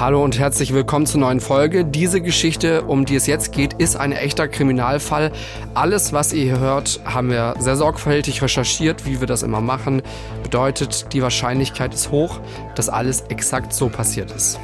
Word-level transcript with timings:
Hallo 0.00 0.24
und 0.24 0.38
herzlich 0.38 0.72
willkommen 0.72 1.04
zur 1.04 1.20
neuen 1.20 1.40
Folge. 1.40 1.84
Diese 1.84 2.22
Geschichte, 2.22 2.84
um 2.84 3.04
die 3.04 3.16
es 3.16 3.26
jetzt 3.26 3.52
geht, 3.52 3.74
ist 3.74 3.96
ein 3.96 4.12
echter 4.12 4.48
Kriminalfall. 4.48 5.30
Alles, 5.74 6.14
was 6.14 6.32
ihr 6.32 6.42
hier 6.42 6.58
hört, 6.58 7.00
haben 7.04 7.28
wir 7.28 7.54
sehr 7.58 7.76
sorgfältig 7.76 8.40
recherchiert, 8.40 9.04
wie 9.04 9.20
wir 9.20 9.26
das 9.26 9.42
immer 9.42 9.60
machen. 9.60 10.00
Bedeutet, 10.42 11.12
die 11.12 11.20
Wahrscheinlichkeit 11.20 11.92
ist 11.92 12.10
hoch, 12.10 12.40
dass 12.76 12.88
alles 12.88 13.24
exakt 13.28 13.74
so 13.74 13.90
passiert 13.90 14.30
ist. 14.30 14.58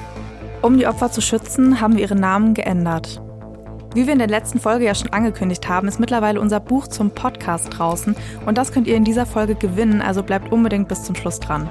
Um 0.62 0.78
die 0.78 0.86
Opfer 0.86 1.12
zu 1.12 1.20
schützen, 1.20 1.82
haben 1.82 1.96
wir 1.96 2.00
ihre 2.04 2.16
Namen 2.16 2.54
geändert. 2.54 3.20
Wie 3.96 4.04
wir 4.04 4.12
in 4.12 4.18
der 4.18 4.28
letzten 4.28 4.60
Folge 4.60 4.84
ja 4.84 4.94
schon 4.94 5.10
angekündigt 5.14 5.70
haben, 5.70 5.88
ist 5.88 5.98
mittlerweile 5.98 6.38
unser 6.38 6.60
Buch 6.60 6.86
zum 6.86 7.12
Podcast 7.12 7.68
draußen 7.70 8.14
und 8.44 8.58
das 8.58 8.70
könnt 8.70 8.86
ihr 8.86 8.94
in 8.94 9.04
dieser 9.04 9.24
Folge 9.24 9.54
gewinnen, 9.54 10.02
also 10.02 10.22
bleibt 10.22 10.52
unbedingt 10.52 10.86
bis 10.86 11.04
zum 11.04 11.14
Schluss 11.14 11.40
dran. 11.40 11.70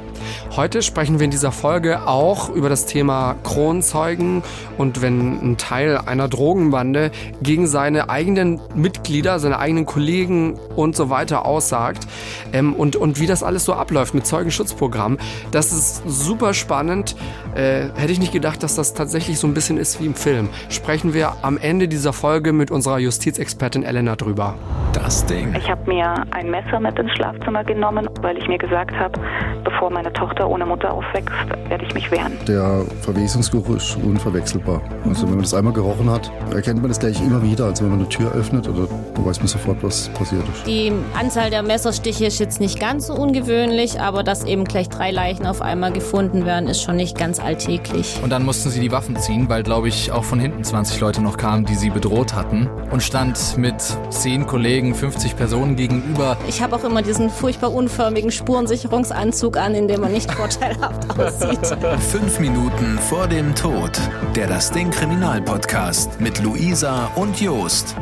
Heute 0.56 0.82
sprechen 0.82 1.20
wir 1.20 1.26
in 1.26 1.30
dieser 1.30 1.52
Folge 1.52 2.08
auch 2.08 2.50
über 2.50 2.68
das 2.68 2.88
Thema 2.88 3.36
Kronzeugen 3.44 4.42
und 4.80 5.04
wenn 5.04 5.52
ein 5.52 5.58
Teil 5.58 6.00
einer 6.00 6.28
Drogenbande 6.28 7.12
gegen 7.44 7.68
seine 7.68 8.10
eigenen 8.10 8.60
Mitglieder, 8.74 9.38
seine 9.38 9.60
eigenen 9.60 9.86
Kollegen 9.86 10.58
und 10.76 10.96
so 10.96 11.12
weiter 11.12 11.46
aussagt 11.46 12.08
ähm, 12.54 12.74
und, 12.74 12.96
und 12.96 13.20
wie 13.20 13.28
das 13.28 13.44
alles 13.44 13.66
so 13.66 13.74
abläuft 13.74 14.16
mit 14.16 14.26
Zeugenschutzprogramm. 14.26 15.20
Das 15.52 15.72
ist 15.72 16.02
super 16.08 16.56
spannend. 16.56 17.16
Äh, 17.54 17.90
hätte 17.94 18.12
ich 18.12 18.20
nicht 18.20 18.34
gedacht, 18.34 18.64
dass 18.64 18.74
das 18.74 18.96
tatsächlich 18.96 19.38
so 19.38 19.46
ein 19.46 19.54
bisschen 19.54 19.78
ist 19.78 20.02
wie 20.02 20.08
im 20.08 20.16
Film. 20.16 20.50
Sprechen 20.70 21.14
wir 21.14 21.34
am 21.44 21.60
Ende 21.60 21.88
dieser 21.88 22.15
Folge 22.16 22.54
mit 22.54 22.72
unserer 22.72 22.98
Justizexpertin 22.98 23.84
Elena 23.84 24.16
drüber. 24.16 24.56
Das 24.94 25.26
Ding. 25.26 25.54
Ich 25.56 25.70
habe 25.70 25.92
mir 25.92 26.26
ein 26.32 26.50
Messer 26.50 26.80
mit 26.80 26.98
ins 26.98 27.12
Schlafzimmer 27.12 27.64
genommen, 27.66 28.08
weil 28.22 28.38
ich 28.38 28.48
mir 28.48 28.58
gesagt 28.58 28.94
habe, 28.98 29.20
bevor 29.64 29.92
meine 29.92 30.12
Tochter 30.14 30.50
ohne 30.50 30.66
Mutter 30.66 30.94
aufwächst, 30.94 31.36
werde 31.68 31.84
ich 31.86 31.94
mich 31.94 32.10
wehren. 32.10 32.32
Der 32.48 32.86
Verwesungsgeruch 33.02 33.76
ist 33.76 33.98
unverwechselbar. 33.98 34.82
Also 35.06 35.24
wenn 35.24 35.36
man 35.36 35.42
das 35.42 35.54
einmal 35.54 35.74
gerochen 35.74 36.10
hat, 36.10 36.32
erkennt 36.54 36.80
man 36.80 36.88
das 36.88 37.00
gleich 37.00 37.20
immer 37.22 37.44
wieder. 37.44 37.66
Also 37.66 37.84
wenn 37.84 37.92
man 37.92 38.00
eine 38.00 38.10
Tür 38.10 38.32
öffnet, 38.32 38.70
oder 38.70 38.88
weiß 39.18 39.40
man 39.40 39.48
sofort, 39.48 39.84
was 39.84 40.08
passiert 40.10 40.44
ist. 40.54 40.66
Die 40.66 40.94
Anzahl 41.20 41.50
der 41.50 41.62
Messerstiche 41.62 42.28
ist 42.28 42.40
jetzt 42.40 42.62
nicht 42.62 42.80
ganz 42.80 43.08
so 43.08 43.16
ungewöhnlich, 43.16 44.00
aber 44.00 44.24
dass 44.24 44.46
eben 44.46 44.64
gleich 44.64 44.88
drei 44.88 45.12
Leichen 45.12 45.46
auf 45.46 45.62
einmal 45.62 45.92
gefunden 45.92 46.46
werden, 46.46 46.70
ist 46.70 46.82
schon 46.82 46.96
nicht 46.96 47.18
ganz 47.18 47.40
alltäglich. 47.40 48.18
Und 48.24 48.30
dann 48.30 48.46
mussten 48.46 48.70
sie 48.70 48.80
die 48.80 48.92
Waffen 48.94 49.18
ziehen, 49.18 49.50
weil, 49.50 49.64
glaube 49.64 49.90
ich, 49.90 50.12
auch 50.14 50.24
von 50.24 50.40
hinten 50.40 50.64
20 50.64 51.02
Leute 51.02 51.22
noch 51.22 51.36
kamen, 51.36 51.66
die 51.66 51.76
sie 51.76 51.90
bedroht 51.90 52.05
bedroht 52.06 52.36
hatten 52.36 52.70
und 52.92 53.02
stand 53.02 53.58
mit 53.58 53.76
zehn 54.12 54.46
Kollegen, 54.46 54.94
50 54.94 55.36
Personen 55.36 55.76
gegenüber. 55.76 56.38
Ich 56.48 56.62
habe 56.62 56.76
auch 56.76 56.84
immer 56.84 57.02
diesen 57.02 57.32
furchtbar 57.32 57.74
unförmigen 57.74 58.30
Spurensicherungsanzug 58.30 59.58
an, 59.58 59.74
in 59.74 59.88
dem 59.88 60.02
man 60.02 60.12
nicht 60.12 60.32
vorteilhaft 60.32 61.10
aussieht. 61.20 61.76
Fünf 62.12 62.40
Minuten 62.40 63.00
vor 63.00 63.28
dem 63.28 63.56
Tod. 63.56 63.92
Der 64.36 64.46
Das 64.46 64.72
Ding 64.72 64.92
Kriminalpodcast 64.92 66.22
mit 66.22 66.44
Luisa 66.44 67.08
und 67.16 67.42
Jost. 67.42 67.96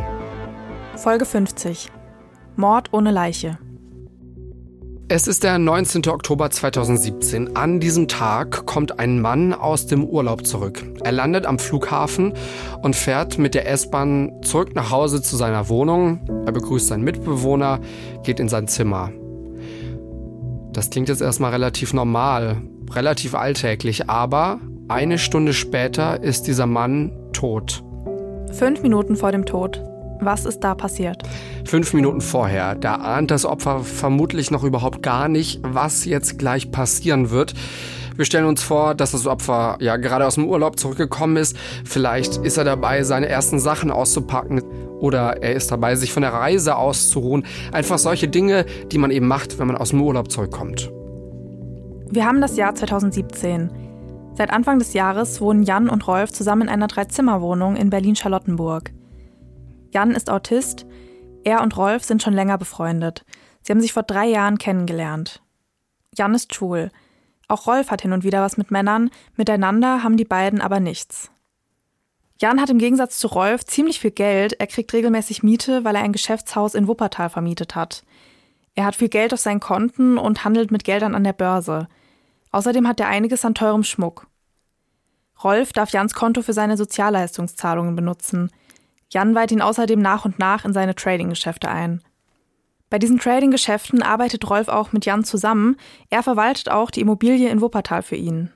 Folge 0.98 1.26
50. 1.26 1.90
Mord 2.58 2.90
ohne 2.92 3.12
Leiche. 3.12 3.58
Es 5.10 5.28
ist 5.28 5.44
der 5.44 5.60
19. 5.60 6.08
Oktober 6.08 6.50
2017. 6.50 7.58
An 7.58 7.82
diesem 7.82 8.08
Tag 8.08 8.66
kommt 8.66 9.00
ein 9.00 9.20
Mann 9.20 9.54
aus 9.54 9.86
dem 9.86 10.06
Urlaub 10.06 10.48
zurück. 10.48 10.82
Er 11.04 11.12
landet 11.12 11.46
am 11.46 11.60
Flughafen 11.60 12.34
und 12.82 12.96
fährt 12.96 13.38
mit 13.38 13.54
der 13.54 13.70
S-Bahn 13.70 14.32
zurück 14.44 14.76
nach 14.76 14.92
Hause 14.92 15.22
zu 15.22 15.36
seiner 15.36 15.68
Wohnung. 15.68 16.22
Er 16.46 16.54
begrüßt 16.54 16.88
seinen 16.88 17.04
Mitbewohner, 17.04 17.82
geht 18.24 18.40
in 18.40 18.48
sein 18.48 18.70
Zimmer. 18.70 19.12
Das 20.72 20.90
klingt 20.90 21.10
jetzt 21.10 21.22
erstmal 21.22 21.52
relativ 21.52 21.94
normal, 21.94 22.62
relativ 22.92 23.36
alltäglich, 23.36 24.10
aber 24.10 24.62
eine 24.88 25.20
Stunde 25.20 25.54
später 25.54 26.24
ist 26.24 26.48
dieser 26.48 26.66
Mann 26.66 27.12
tot. 27.34 27.84
Fünf 28.54 28.82
Minuten 28.82 29.18
vor 29.18 29.34
dem 29.34 29.46
Tod. 29.46 29.84
Was 30.26 30.46
ist 30.46 30.60
da 30.60 30.76
passiert? 30.76 31.24
Fünf 31.66 31.94
Minuten 31.94 32.22
vorher. 32.22 32.76
Da 32.76 32.96
ahnt 32.96 33.32
das 33.32 33.46
Opfer 33.46 33.80
vermutlich 33.82 34.52
noch 34.52 34.64
überhaupt 34.64 35.04
gar 35.04 35.28
nicht, 35.28 35.60
was 35.64 36.06
jetzt 36.06 36.40
gleich 36.40 36.72
passieren 36.72 37.30
wird. 37.30 37.54
Wir 38.16 38.26
stellen 38.26 38.46
uns 38.46 38.62
vor, 38.62 38.94
dass 38.94 39.12
das 39.12 39.26
Opfer 39.26 39.78
ja 39.80 39.98
gerade 39.98 40.28
aus 40.28 40.36
dem 40.36 40.46
Urlaub 40.46 40.78
zurückgekommen 40.78 41.38
ist. 41.38 41.58
Vielleicht 41.84 42.38
ist 42.38 42.58
er 42.58 42.64
dabei, 42.64 43.04
seine 43.04 43.28
ersten 43.28 43.60
Sachen 43.60 43.90
auszupacken 43.90 44.62
oder 45.00 45.42
er 45.42 45.54
ist 45.54 45.72
dabei, 45.72 45.96
sich 45.96 46.14
von 46.14 46.22
der 46.22 46.34
Reise 46.34 46.76
auszuruhen. 46.76 47.46
Einfach 47.72 47.98
solche 47.98 48.28
Dinge, 48.28 48.66
die 48.92 49.00
man 49.00 49.10
eben 49.10 49.28
macht, 49.28 49.58
wenn 49.58 49.68
man 49.68 49.78
aus 49.78 49.90
dem 49.90 50.02
Urlaub 50.02 50.32
zurückkommt. 50.32 50.92
Wir 52.10 52.26
haben 52.26 52.42
das 52.42 52.56
Jahr 52.56 52.76
2017. 52.76 53.72
Seit 54.36 54.52
Anfang 54.52 54.78
des 54.78 54.94
Jahres 54.94 55.42
wohnen 55.42 55.64
Jan 55.64 55.90
und 55.90 56.08
Rolf 56.08 56.32
zusammen 56.32 56.64
in 56.64 56.70
einer 56.70 56.88
Dreizimmerwohnung 56.88 57.76
in 57.76 57.90
Berlin-Charlottenburg. 57.90 58.92
Jan 59.94 60.12
ist 60.12 60.32
Autist, 60.32 60.88
er 61.44 61.62
und 61.62 61.78
Rolf 61.78 62.04
sind 62.04 62.24
schon 62.24 62.34
länger 62.34 62.58
befreundet. 62.58 63.26
Sie 63.62 63.72
haben 63.72 63.80
sich 63.80 63.94
vor 63.94 64.04
drei 64.04 64.26
Jahren 64.26 64.58
kennengelernt. 64.58 65.44
Jan 66.16 66.34
ist 66.34 66.54
schwul. 66.54 66.90
Auch 67.48 67.68
Rolf 67.68 67.92
hat 67.92 68.02
hin 68.02 68.12
und 68.12 68.24
wieder 68.24 68.42
was 68.42 68.58
mit 68.58 68.72
Männern, 68.72 69.12
miteinander 69.36 70.02
haben 70.02 70.18
die 70.18 70.26
beiden 70.26 70.62
aber 70.62 70.80
nichts. 70.80 71.30
Jan 72.42 72.60
hat 72.60 72.72
im 72.72 72.80
Gegensatz 72.80 73.20
zu 73.20 73.28
Rolf 73.28 73.66
ziemlich 73.66 74.00
viel 74.00 74.12
Geld, 74.12 74.54
er 74.60 74.66
kriegt 74.66 74.92
regelmäßig 74.94 75.44
Miete, 75.44 75.84
weil 75.84 75.96
er 75.96 76.02
ein 76.02 76.12
Geschäftshaus 76.12 76.74
in 76.74 76.88
Wuppertal 76.88 77.30
vermietet 77.30 77.76
hat. 77.76 78.04
Er 78.74 78.86
hat 78.86 78.96
viel 78.96 79.10
Geld 79.10 79.34
auf 79.34 79.40
seinen 79.40 79.60
Konten 79.60 80.18
und 80.18 80.44
handelt 80.44 80.72
mit 80.72 80.84
Geldern 80.84 81.14
an 81.14 81.24
der 81.24 81.34
Börse. 81.34 81.88
Außerdem 82.52 82.88
hat 82.88 83.00
er 83.00 83.08
einiges 83.08 83.46
an 83.46 83.54
teurem 83.54 83.84
Schmuck. 83.84 84.26
Rolf 85.44 85.72
darf 85.72 85.92
Jans 85.92 86.16
Konto 86.16 86.42
für 86.42 86.54
seine 86.54 86.78
Sozialleistungszahlungen 86.78 87.96
benutzen. 87.96 88.50
Jan 89.14 89.36
weiht 89.36 89.52
ihn 89.52 89.62
außerdem 89.62 90.02
nach 90.02 90.26
und 90.26 90.40
nach 90.40 90.66
in 90.66 90.74
seine 90.74 90.96
Trading-Geschäfte 90.96 91.70
ein. 91.70 92.02
Bei 92.90 93.00
diesen 93.00 93.20
Trading-Geschäften 93.20 94.02
arbeitet 94.02 94.50
Rolf 94.50 94.68
auch 94.68 94.92
mit 94.92 95.06
Jan 95.06 95.24
zusammen. 95.24 95.78
Er 96.10 96.24
verwaltet 96.24 96.70
auch 96.70 96.92
die 96.92 97.02
Immobilie 97.02 97.50
in 97.50 97.62
Wuppertal 97.62 98.02
für 98.02 98.16
ihn. 98.16 98.52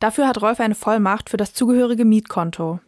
Dafür 0.00 0.28
hat 0.28 0.42
Rolf 0.42 0.60
eine 0.60 0.74
Vollmacht 0.74 1.30
für 1.30 1.38
das 1.38 1.54
zugehörige 1.54 2.04
Mietkonto. 2.04 2.80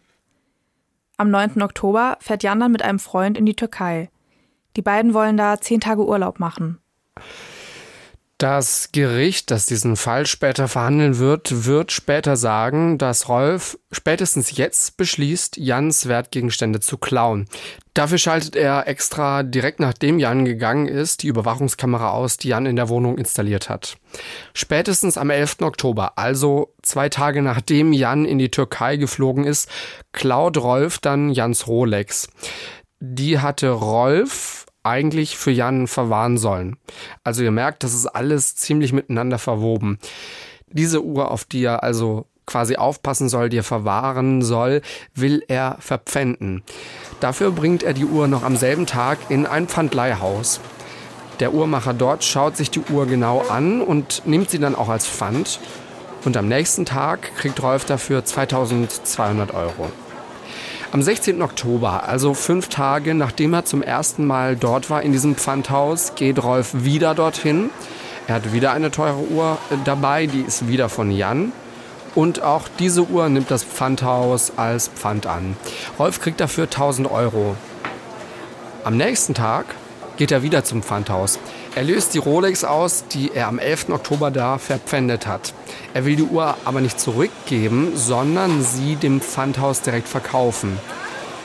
Am 1.16 1.30
9. 1.30 1.62
Oktober 1.62 2.18
fährt 2.20 2.42
Jan 2.42 2.60
dann 2.60 2.72
mit 2.72 2.82
einem 2.82 2.98
Freund 2.98 3.38
in 3.38 3.46
die 3.46 3.56
Türkei. 3.56 4.10
Die 4.76 4.82
beiden 4.82 5.14
wollen 5.14 5.38
da 5.38 5.58
zehn 5.58 5.80
Tage 5.80 6.06
Urlaub 6.06 6.38
machen. 6.38 6.78
Das 8.38 8.90
Gericht, 8.92 9.50
das 9.50 9.64
diesen 9.64 9.96
Fall 9.96 10.26
später 10.26 10.68
verhandeln 10.68 11.16
wird, 11.16 11.64
wird 11.64 11.90
später 11.90 12.36
sagen, 12.36 12.98
dass 12.98 13.30
Rolf 13.30 13.78
spätestens 13.90 14.58
jetzt 14.58 14.98
beschließt, 14.98 15.56
Jans 15.56 16.06
Wertgegenstände 16.06 16.80
zu 16.80 16.98
klauen. 16.98 17.48
Dafür 17.94 18.18
schaltet 18.18 18.54
er 18.54 18.88
extra 18.88 19.42
direkt 19.42 19.80
nachdem 19.80 20.18
Jan 20.18 20.44
gegangen 20.44 20.86
ist 20.86 21.22
die 21.22 21.28
Überwachungskamera 21.28 22.10
aus, 22.10 22.36
die 22.36 22.48
Jan 22.48 22.66
in 22.66 22.76
der 22.76 22.90
Wohnung 22.90 23.16
installiert 23.16 23.70
hat. 23.70 23.96
Spätestens 24.52 25.16
am 25.16 25.30
11. 25.30 25.62
Oktober, 25.62 26.18
also 26.18 26.74
zwei 26.82 27.08
Tage 27.08 27.40
nachdem 27.40 27.94
Jan 27.94 28.26
in 28.26 28.36
die 28.36 28.50
Türkei 28.50 28.98
geflogen 28.98 29.44
ist, 29.44 29.70
klaut 30.12 30.58
Rolf 30.58 30.98
dann 30.98 31.30
Jans 31.30 31.66
Rolex. 31.68 32.28
Die 33.00 33.38
hatte 33.38 33.70
Rolf 33.70 34.65
eigentlich 34.86 35.36
für 35.36 35.50
Jan 35.50 35.86
verwahren 35.88 36.38
sollen. 36.38 36.76
Also 37.24 37.42
ihr 37.42 37.50
merkt, 37.50 37.82
das 37.82 37.92
ist 37.92 38.06
alles 38.06 38.56
ziemlich 38.56 38.92
miteinander 38.92 39.38
verwoben. 39.38 39.98
Diese 40.68 41.02
Uhr, 41.02 41.30
auf 41.30 41.44
die 41.44 41.64
er 41.64 41.82
also 41.82 42.26
quasi 42.46 42.76
aufpassen 42.76 43.28
soll, 43.28 43.48
die 43.48 43.58
er 43.58 43.64
verwahren 43.64 44.40
soll, 44.40 44.80
will 45.14 45.42
er 45.48 45.76
verpfänden. 45.80 46.62
Dafür 47.20 47.50
bringt 47.50 47.82
er 47.82 47.92
die 47.92 48.04
Uhr 48.04 48.28
noch 48.28 48.44
am 48.44 48.56
selben 48.56 48.86
Tag 48.86 49.18
in 49.28 49.46
ein 49.46 49.66
Pfandleihhaus. 49.66 50.60
Der 51.40 51.52
Uhrmacher 51.52 51.92
dort 51.92 52.24
schaut 52.24 52.56
sich 52.56 52.70
die 52.70 52.80
Uhr 52.80 53.06
genau 53.06 53.40
an 53.40 53.82
und 53.82 54.22
nimmt 54.26 54.48
sie 54.48 54.58
dann 54.58 54.74
auch 54.74 54.88
als 54.88 55.06
Pfand. 55.06 55.60
Und 56.24 56.36
am 56.36 56.48
nächsten 56.48 56.84
Tag 56.84 57.36
kriegt 57.36 57.62
Rolf 57.62 57.84
dafür 57.84 58.24
2200 58.24 59.52
Euro. 59.52 59.90
Am 60.96 61.02
16. 61.02 61.42
Oktober, 61.42 62.08
also 62.08 62.32
fünf 62.32 62.70
Tage 62.70 63.14
nachdem 63.14 63.52
er 63.52 63.66
zum 63.66 63.82
ersten 63.82 64.26
Mal 64.26 64.56
dort 64.56 64.88
war 64.88 65.02
in 65.02 65.12
diesem 65.12 65.36
Pfandhaus, 65.36 66.14
geht 66.14 66.42
Rolf 66.42 66.70
wieder 66.72 67.14
dorthin. 67.14 67.68
Er 68.26 68.36
hat 68.36 68.54
wieder 68.54 68.72
eine 68.72 68.90
teure 68.90 69.28
Uhr 69.28 69.58
äh, 69.70 69.74
dabei, 69.84 70.24
die 70.26 70.40
ist 70.40 70.68
wieder 70.68 70.88
von 70.88 71.10
Jan. 71.10 71.52
Und 72.14 72.40
auch 72.40 72.62
diese 72.78 73.02
Uhr 73.02 73.28
nimmt 73.28 73.50
das 73.50 73.62
Pfandhaus 73.62 74.52
als 74.56 74.88
Pfand 74.88 75.26
an. 75.26 75.58
Rolf 75.98 76.18
kriegt 76.22 76.40
dafür 76.40 76.64
1000 76.64 77.10
Euro. 77.10 77.56
Am 78.82 78.96
nächsten 78.96 79.34
Tag 79.34 79.66
geht 80.16 80.32
er 80.32 80.42
wieder 80.42 80.64
zum 80.64 80.82
Pfandhaus. 80.82 81.38
Er 81.76 81.84
löst 81.84 82.14
die 82.14 82.18
Rolex 82.18 82.64
aus, 82.64 83.06
die 83.06 83.32
er 83.34 83.48
am 83.48 83.58
11. 83.58 83.90
Oktober 83.90 84.30
da 84.30 84.56
verpfändet 84.56 85.26
hat. 85.26 85.52
Er 85.92 86.06
will 86.06 86.16
die 86.16 86.22
Uhr 86.22 86.56
aber 86.64 86.80
nicht 86.80 86.98
zurückgeben, 86.98 87.92
sondern 87.94 88.62
sie 88.62 88.96
dem 88.96 89.20
Pfandhaus 89.20 89.82
direkt 89.82 90.08
verkaufen. 90.08 90.78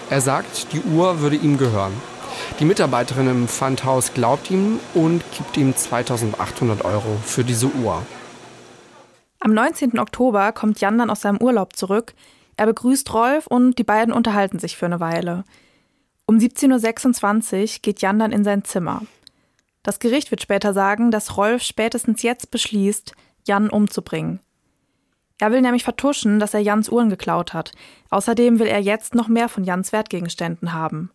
Er 0.10 0.22
sagt, 0.22 0.72
die 0.72 0.80
Uhr 0.80 1.20
würde 1.20 1.36
ihm 1.36 1.58
gehören. 1.58 1.92
Die 2.62 2.64
Mitarbeiterin 2.64 3.28
im 3.28 3.48
Pfandhaus 3.50 4.14
glaubt 4.14 4.50
ihm 4.50 4.80
und 4.94 5.22
gibt 5.38 5.58
ihm 5.58 5.76
2800 5.76 6.86
Euro 6.86 7.18
für 7.26 7.44
diese 7.44 7.68
Uhr. 7.68 8.02
Am 9.42 9.54
19. 9.54 10.00
Oktober 10.00 10.54
kommt 10.54 10.80
Jan 10.80 10.98
dann 10.98 11.10
aus 11.10 11.20
seinem 11.20 11.42
Urlaub 11.42 11.76
zurück. 11.76 12.14
Er 12.56 12.68
begrüßt 12.68 13.14
Rolf 13.14 13.48
und 13.48 13.78
die 13.80 13.84
beiden 13.84 14.14
unterhalten 14.14 14.60
sich 14.60 14.78
für 14.78 14.86
eine 14.86 15.02
Weile. 15.02 15.44
Um 16.26 16.38
17.26 16.38 17.62
Uhr 17.62 17.80
geht 17.82 18.02
Jan 18.02 18.20
dann 18.20 18.32
in 18.32 18.46
sein 18.46 18.64
Zimmer. 18.64 19.02
Das 19.84 20.00
Gericht 20.00 20.32
wird 20.32 20.42
später 20.42 20.74
sagen, 20.74 21.12
dass 21.12 21.38
Rolf 21.38 21.64
spätestens 21.64 22.22
jetzt 22.22 22.52
beschließt, 22.52 23.14
Jan 23.48 23.70
umzubringen. 23.70 24.40
Er 25.40 25.52
will 25.52 25.62
nämlich 25.62 25.84
vertuschen, 25.84 26.40
dass 26.40 26.54
er 26.54 26.60
Jans 26.60 26.88
Uhren 26.88 27.10
geklaut 27.10 27.54
hat. 27.54 27.72
Außerdem 28.12 28.60
will 28.60 28.68
er 28.68 28.80
jetzt 28.80 29.16
noch 29.16 29.28
mehr 29.28 29.50
von 29.50 29.64
Jans 29.64 29.92
Wertgegenständen 29.92 30.74
haben. 30.74 31.10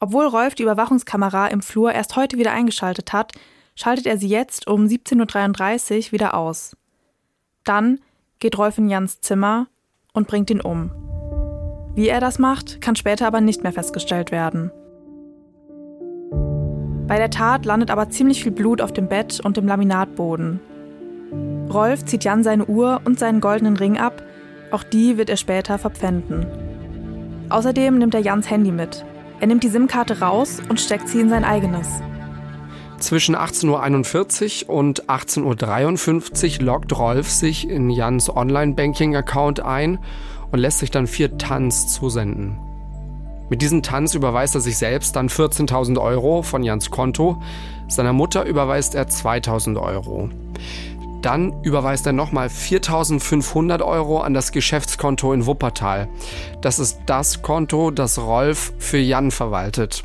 Obwohl 0.00 0.26
Rolf 0.26 0.54
die 0.54 0.62
Überwachungskamera 0.62 1.48
im 1.48 1.60
Flur 1.60 1.92
erst 1.92 2.16
heute 2.16 2.38
wieder 2.38 2.52
eingeschaltet 2.52 3.12
hat, 3.12 3.32
schaltet 3.74 4.06
er 4.06 4.16
sie 4.16 4.28
jetzt 4.28 4.66
um 4.66 4.86
17.33 4.86 6.06
Uhr 6.06 6.12
wieder 6.12 6.34
aus. 6.34 6.74
Dann 7.64 8.00
geht 8.38 8.56
Rolf 8.56 8.78
in 8.78 8.88
Jans 8.88 9.20
Zimmer 9.20 9.66
und 10.14 10.26
bringt 10.26 10.48
ihn 10.48 10.62
um. 10.62 10.90
Wie 11.94 12.08
er 12.08 12.20
das 12.20 12.38
macht, 12.38 12.80
kann 12.80 12.96
später 12.96 13.26
aber 13.26 13.42
nicht 13.42 13.62
mehr 13.62 13.72
festgestellt 13.72 14.30
werden. 14.30 14.72
Bei 17.08 17.16
der 17.16 17.30
Tat 17.30 17.64
landet 17.64 17.90
aber 17.90 18.10
ziemlich 18.10 18.42
viel 18.42 18.52
Blut 18.52 18.82
auf 18.82 18.92
dem 18.92 19.08
Bett 19.08 19.40
und 19.40 19.56
dem 19.56 19.66
Laminatboden. 19.66 20.60
Rolf 21.72 22.04
zieht 22.04 22.24
Jan 22.24 22.44
seine 22.44 22.66
Uhr 22.66 23.00
und 23.04 23.18
seinen 23.18 23.40
goldenen 23.40 23.78
Ring 23.78 23.96
ab, 23.96 24.22
auch 24.70 24.82
die 24.82 25.16
wird 25.16 25.30
er 25.30 25.38
später 25.38 25.78
verpfänden. 25.78 26.46
Außerdem 27.48 27.96
nimmt 27.96 28.14
er 28.14 28.20
Jans 28.20 28.50
Handy 28.50 28.70
mit. 28.70 29.06
Er 29.40 29.46
nimmt 29.46 29.64
die 29.64 29.68
SIM-Karte 29.68 30.20
raus 30.20 30.60
und 30.68 30.80
steckt 30.80 31.08
sie 31.08 31.20
in 31.20 31.30
sein 31.30 31.44
eigenes. 31.44 31.88
Zwischen 32.98 33.36
18.41 33.36 34.66
Uhr 34.66 34.74
und 34.74 35.04
18.53 35.06 36.58
Uhr 36.58 36.66
loggt 36.66 36.98
Rolf 36.98 37.30
sich 37.30 37.70
in 37.70 37.88
Jans 37.88 38.28
Online-Banking-Account 38.28 39.60
ein 39.60 39.98
und 40.50 40.58
lässt 40.58 40.80
sich 40.80 40.90
dann 40.90 41.06
vier 41.06 41.38
Tanz 41.38 41.86
zusenden. 41.86 42.67
Mit 43.50 43.62
diesem 43.62 43.82
Tanz 43.82 44.14
überweist 44.14 44.54
er 44.54 44.60
sich 44.60 44.76
selbst 44.76 45.16
dann 45.16 45.28
14.000 45.28 46.00
Euro 46.00 46.42
von 46.42 46.62
Jans 46.62 46.90
Konto. 46.90 47.40
Seiner 47.88 48.12
Mutter 48.12 48.44
überweist 48.44 48.94
er 48.94 49.08
2.000 49.08 49.80
Euro. 49.80 50.28
Dann 51.22 51.62
überweist 51.62 52.06
er 52.06 52.12
nochmal 52.12 52.48
4.500 52.48 53.82
Euro 53.82 54.20
an 54.20 54.34
das 54.34 54.52
Geschäftskonto 54.52 55.32
in 55.32 55.46
Wuppertal. 55.46 56.08
Das 56.60 56.78
ist 56.78 57.00
das 57.06 57.42
Konto, 57.42 57.90
das 57.90 58.18
Rolf 58.18 58.72
für 58.78 58.98
Jan 58.98 59.30
verwaltet. 59.30 60.04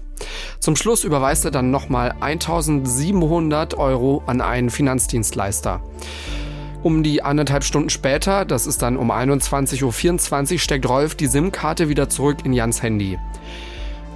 Zum 0.59 0.75
Schluss 0.75 1.03
überweist 1.03 1.45
er 1.45 1.51
dann 1.51 1.69
nochmal 1.69 2.15
1.700 2.21 3.77
Euro 3.77 4.23
an 4.25 4.41
einen 4.41 4.69
Finanzdienstleister. 4.69 5.81
Um 6.83 7.01
die 7.01 7.23
anderthalb 7.23 7.63
Stunden 7.63 7.89
später, 7.89 8.43
das 8.43 8.67
ist 8.67 8.81
dann 8.81 8.97
um 8.97 9.09
21.24 9.09 10.53
Uhr, 10.53 10.59
steckt 10.59 10.87
Rolf 10.87 11.15
die 11.15 11.27
SIM-Karte 11.27 11.87
wieder 11.87 12.09
zurück 12.09 12.39
in 12.43 12.51
Jans 12.51 12.83
Handy. 12.83 13.17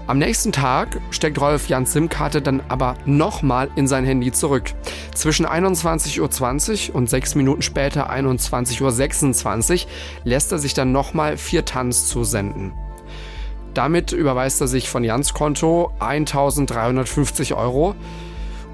Am 0.06 0.18
nächsten 0.18 0.52
Tag 0.52 1.00
steckt 1.10 1.40
Rolf 1.40 1.70
Jans 1.70 1.94
SIM-Karte 1.94 2.42
dann 2.42 2.62
aber 2.68 2.96
nochmal 3.06 3.70
in 3.78 3.88
sein 3.88 4.04
Handy 4.04 4.34
zurück. 4.34 4.74
Zwischen 5.16 5.46
21.20 5.46 6.90
Uhr 6.90 6.96
und 6.96 7.10
sechs 7.10 7.36
Minuten 7.36 7.62
später 7.62 8.12
21.26 8.12 9.86
Uhr 9.86 9.90
lässt 10.26 10.52
er 10.52 10.60
sich 10.60 10.74
dann 10.74 10.92
nochmal 10.92 11.38
vier 11.38 11.64
Tanz 11.64 12.08
zusenden. 12.08 12.74
Damit 13.74 14.12
überweist 14.12 14.60
er 14.60 14.68
sich 14.68 14.90
von 14.90 15.06
Jans 15.06 15.34
Konto 15.34 15.94
1350 16.00 17.54
Euro 17.54 17.96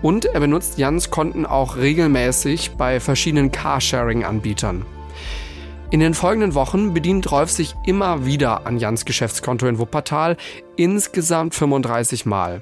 und 0.04 0.26
er 0.26 0.40
benutzt 0.40 0.78
Jans 0.78 1.10
Konten 1.10 1.48
auch 1.48 1.78
regelmäßig 1.78 2.72
bei 2.78 3.00
verschiedenen 3.00 3.52
Carsharing-Anbietern. 3.52 4.86
In 5.90 6.00
den 6.00 6.14
folgenden 6.14 6.54
Wochen 6.54 6.94
bedient 6.94 7.32
Rolf 7.32 7.50
sich 7.50 7.76
immer 7.86 8.26
wieder 8.26 8.68
an 8.68 8.78
Jans 8.78 9.06
Geschäftskonto 9.06 9.66
in 9.66 9.80
Wuppertal, 9.80 10.38
insgesamt 10.76 11.56
35 11.56 12.26
Mal. 12.26 12.62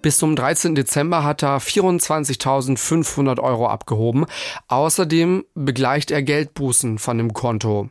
Bis 0.00 0.18
zum 0.18 0.36
13. 0.36 0.74
Dezember 0.74 1.24
hat 1.24 1.42
er 1.42 1.58
24.500 1.58 3.40
Euro 3.40 3.68
abgehoben. 3.68 4.26
Außerdem 4.68 5.44
begleicht 5.54 6.10
er 6.10 6.22
Geldbußen 6.22 6.98
von 6.98 7.18
dem 7.18 7.32
Konto. 7.32 7.88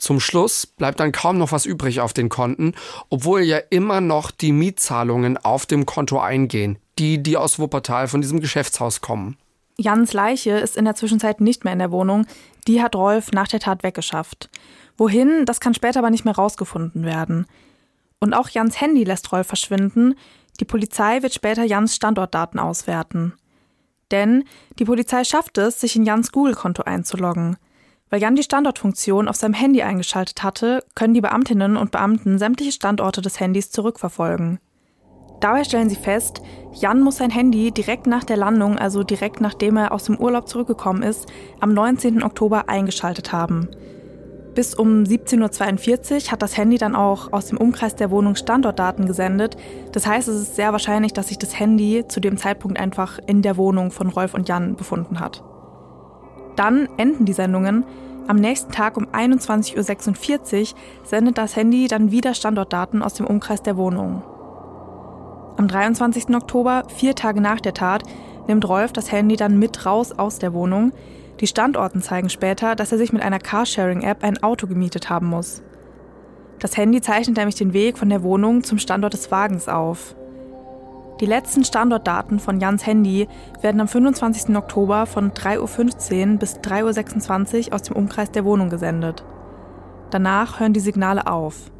Zum 0.00 0.18
Schluss 0.18 0.66
bleibt 0.66 0.98
dann 0.98 1.12
kaum 1.12 1.36
noch 1.36 1.52
was 1.52 1.66
übrig 1.66 2.00
auf 2.00 2.14
den 2.14 2.30
Konten, 2.30 2.72
obwohl 3.10 3.42
ja 3.42 3.58
immer 3.58 4.00
noch 4.00 4.30
die 4.30 4.50
Mietzahlungen 4.50 5.36
auf 5.36 5.66
dem 5.66 5.84
Konto 5.84 6.18
eingehen, 6.18 6.78
die, 6.98 7.22
die 7.22 7.36
aus 7.36 7.58
Wuppertal 7.58 8.08
von 8.08 8.22
diesem 8.22 8.40
Geschäftshaus 8.40 9.02
kommen. 9.02 9.36
Jans 9.76 10.14
Leiche 10.14 10.52
ist 10.52 10.78
in 10.78 10.86
der 10.86 10.94
Zwischenzeit 10.94 11.42
nicht 11.42 11.64
mehr 11.64 11.74
in 11.74 11.78
der 11.78 11.90
Wohnung. 11.90 12.26
Die 12.66 12.82
hat 12.82 12.96
Rolf 12.96 13.32
nach 13.32 13.46
der 13.46 13.60
Tat 13.60 13.82
weggeschafft. 13.82 14.48
Wohin, 14.96 15.44
das 15.44 15.60
kann 15.60 15.74
später 15.74 15.98
aber 15.98 16.10
nicht 16.10 16.24
mehr 16.24 16.34
rausgefunden 16.34 17.04
werden. 17.04 17.46
Und 18.20 18.32
auch 18.32 18.48
Jans 18.48 18.80
Handy 18.80 19.04
lässt 19.04 19.30
Rolf 19.32 19.48
verschwinden. 19.48 20.14
Die 20.60 20.64
Polizei 20.64 21.22
wird 21.22 21.34
später 21.34 21.64
Jans 21.64 21.94
Standortdaten 21.94 22.58
auswerten. 22.58 23.34
Denn 24.10 24.44
die 24.78 24.86
Polizei 24.86 25.24
schafft 25.24 25.58
es, 25.58 25.78
sich 25.78 25.94
in 25.94 26.06
Jans 26.06 26.32
Google-Konto 26.32 26.84
einzuloggen. 26.84 27.58
Weil 28.10 28.20
Jan 28.20 28.34
die 28.34 28.42
Standortfunktion 28.42 29.28
auf 29.28 29.36
seinem 29.36 29.54
Handy 29.54 29.82
eingeschaltet 29.82 30.42
hatte, 30.42 30.84
können 30.96 31.14
die 31.14 31.20
Beamtinnen 31.20 31.76
und 31.76 31.92
Beamten 31.92 32.38
sämtliche 32.38 32.72
Standorte 32.72 33.22
des 33.22 33.38
Handys 33.38 33.70
zurückverfolgen. 33.70 34.58
Dabei 35.40 35.64
stellen 35.64 35.88
sie 35.88 35.96
fest, 35.96 36.42
Jan 36.72 37.00
muss 37.00 37.16
sein 37.16 37.30
Handy 37.30 37.70
direkt 37.70 38.06
nach 38.06 38.24
der 38.24 38.36
Landung, 38.36 38.78
also 38.78 39.04
direkt 39.04 39.40
nachdem 39.40 39.76
er 39.78 39.92
aus 39.92 40.04
dem 40.04 40.18
Urlaub 40.18 40.48
zurückgekommen 40.48 41.02
ist, 41.02 41.26
am 41.60 41.72
19. 41.72 42.22
Oktober 42.22 42.68
eingeschaltet 42.68 43.32
haben. 43.32 43.68
Bis 44.54 44.74
um 44.74 45.04
17.42 45.04 46.26
Uhr 46.26 46.32
hat 46.32 46.42
das 46.42 46.56
Handy 46.56 46.76
dann 46.76 46.96
auch 46.96 47.32
aus 47.32 47.46
dem 47.46 47.58
Umkreis 47.58 47.94
der 47.94 48.10
Wohnung 48.10 48.34
Standortdaten 48.34 49.06
gesendet. 49.06 49.56
Das 49.92 50.06
heißt, 50.06 50.28
es 50.28 50.42
ist 50.42 50.56
sehr 50.56 50.72
wahrscheinlich, 50.72 51.12
dass 51.12 51.28
sich 51.28 51.38
das 51.38 51.58
Handy 51.58 52.04
zu 52.08 52.20
dem 52.20 52.36
Zeitpunkt 52.36 52.78
einfach 52.78 53.20
in 53.26 53.42
der 53.42 53.56
Wohnung 53.56 53.92
von 53.92 54.08
Rolf 54.08 54.34
und 54.34 54.48
Jan 54.48 54.74
befunden 54.74 55.20
hat. 55.20 55.44
Dann 56.56 56.88
enden 56.96 57.24
die 57.24 57.32
Sendungen. 57.32 57.84
Am 58.28 58.36
nächsten 58.36 58.70
Tag 58.70 58.96
um 58.96 59.06
21.46 59.06 60.60
Uhr 60.60 60.78
sendet 61.04 61.38
das 61.38 61.56
Handy 61.56 61.88
dann 61.88 62.10
wieder 62.10 62.34
Standortdaten 62.34 63.02
aus 63.02 63.14
dem 63.14 63.26
Umkreis 63.26 63.62
der 63.62 63.76
Wohnung. 63.76 64.22
Am 65.56 65.68
23. 65.68 66.34
Oktober, 66.34 66.84
vier 66.88 67.14
Tage 67.14 67.40
nach 67.40 67.60
der 67.60 67.74
Tat, 67.74 68.02
nimmt 68.46 68.68
Rolf 68.68 68.92
das 68.92 69.12
Handy 69.12 69.36
dann 69.36 69.58
mit 69.58 69.84
raus 69.84 70.12
aus 70.12 70.38
der 70.38 70.52
Wohnung. 70.52 70.92
Die 71.40 71.46
Standorten 71.46 72.02
zeigen 72.02 72.28
später, 72.28 72.74
dass 72.76 72.92
er 72.92 72.98
sich 72.98 73.12
mit 73.12 73.22
einer 73.22 73.38
Carsharing-App 73.38 74.22
ein 74.22 74.42
Auto 74.42 74.66
gemietet 74.66 75.10
haben 75.10 75.26
muss. 75.26 75.62
Das 76.58 76.76
Handy 76.76 77.00
zeichnet 77.00 77.36
nämlich 77.38 77.54
den 77.54 77.72
Weg 77.72 77.96
von 77.96 78.10
der 78.10 78.22
Wohnung 78.22 78.62
zum 78.64 78.78
Standort 78.78 79.14
des 79.14 79.30
Wagens 79.30 79.68
auf. 79.68 80.14
Die 81.20 81.26
letzten 81.26 81.64
Standortdaten 81.64 82.38
von 82.38 82.60
Jans 82.60 82.86
Handy 82.86 83.28
werden 83.60 83.82
am 83.82 83.88
25. 83.88 84.56
Oktober 84.56 85.04
von 85.04 85.32
3.15 85.32 86.32
Uhr 86.32 86.38
bis 86.38 86.56
3.26 86.56 87.68
Uhr 87.68 87.74
aus 87.74 87.82
dem 87.82 87.96
Umkreis 87.96 88.30
der 88.30 88.46
Wohnung 88.46 88.70
gesendet. 88.70 89.22
Danach 90.10 90.60
hören 90.60 90.72
die 90.72 90.80
Signale 90.80 91.26
auf. 91.26 91.70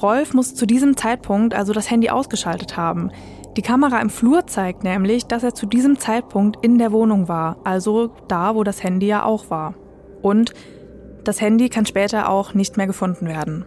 Rolf 0.00 0.32
muss 0.32 0.54
zu 0.54 0.64
diesem 0.64 0.96
Zeitpunkt 0.96 1.54
also 1.54 1.72
das 1.72 1.90
Handy 1.90 2.08
ausgeschaltet 2.08 2.76
haben. 2.76 3.10
Die 3.56 3.62
Kamera 3.62 4.00
im 4.00 4.10
Flur 4.10 4.46
zeigt 4.46 4.84
nämlich, 4.84 5.26
dass 5.26 5.42
er 5.42 5.54
zu 5.54 5.66
diesem 5.66 5.98
Zeitpunkt 5.98 6.64
in 6.64 6.78
der 6.78 6.92
Wohnung 6.92 7.26
war, 7.26 7.56
also 7.64 8.14
da, 8.28 8.54
wo 8.54 8.62
das 8.62 8.82
Handy 8.84 9.08
ja 9.08 9.24
auch 9.24 9.50
war. 9.50 9.74
Und 10.22 10.54
das 11.24 11.40
Handy 11.40 11.68
kann 11.68 11.84
später 11.84 12.28
auch 12.28 12.54
nicht 12.54 12.76
mehr 12.76 12.86
gefunden 12.86 13.26
werden. 13.26 13.64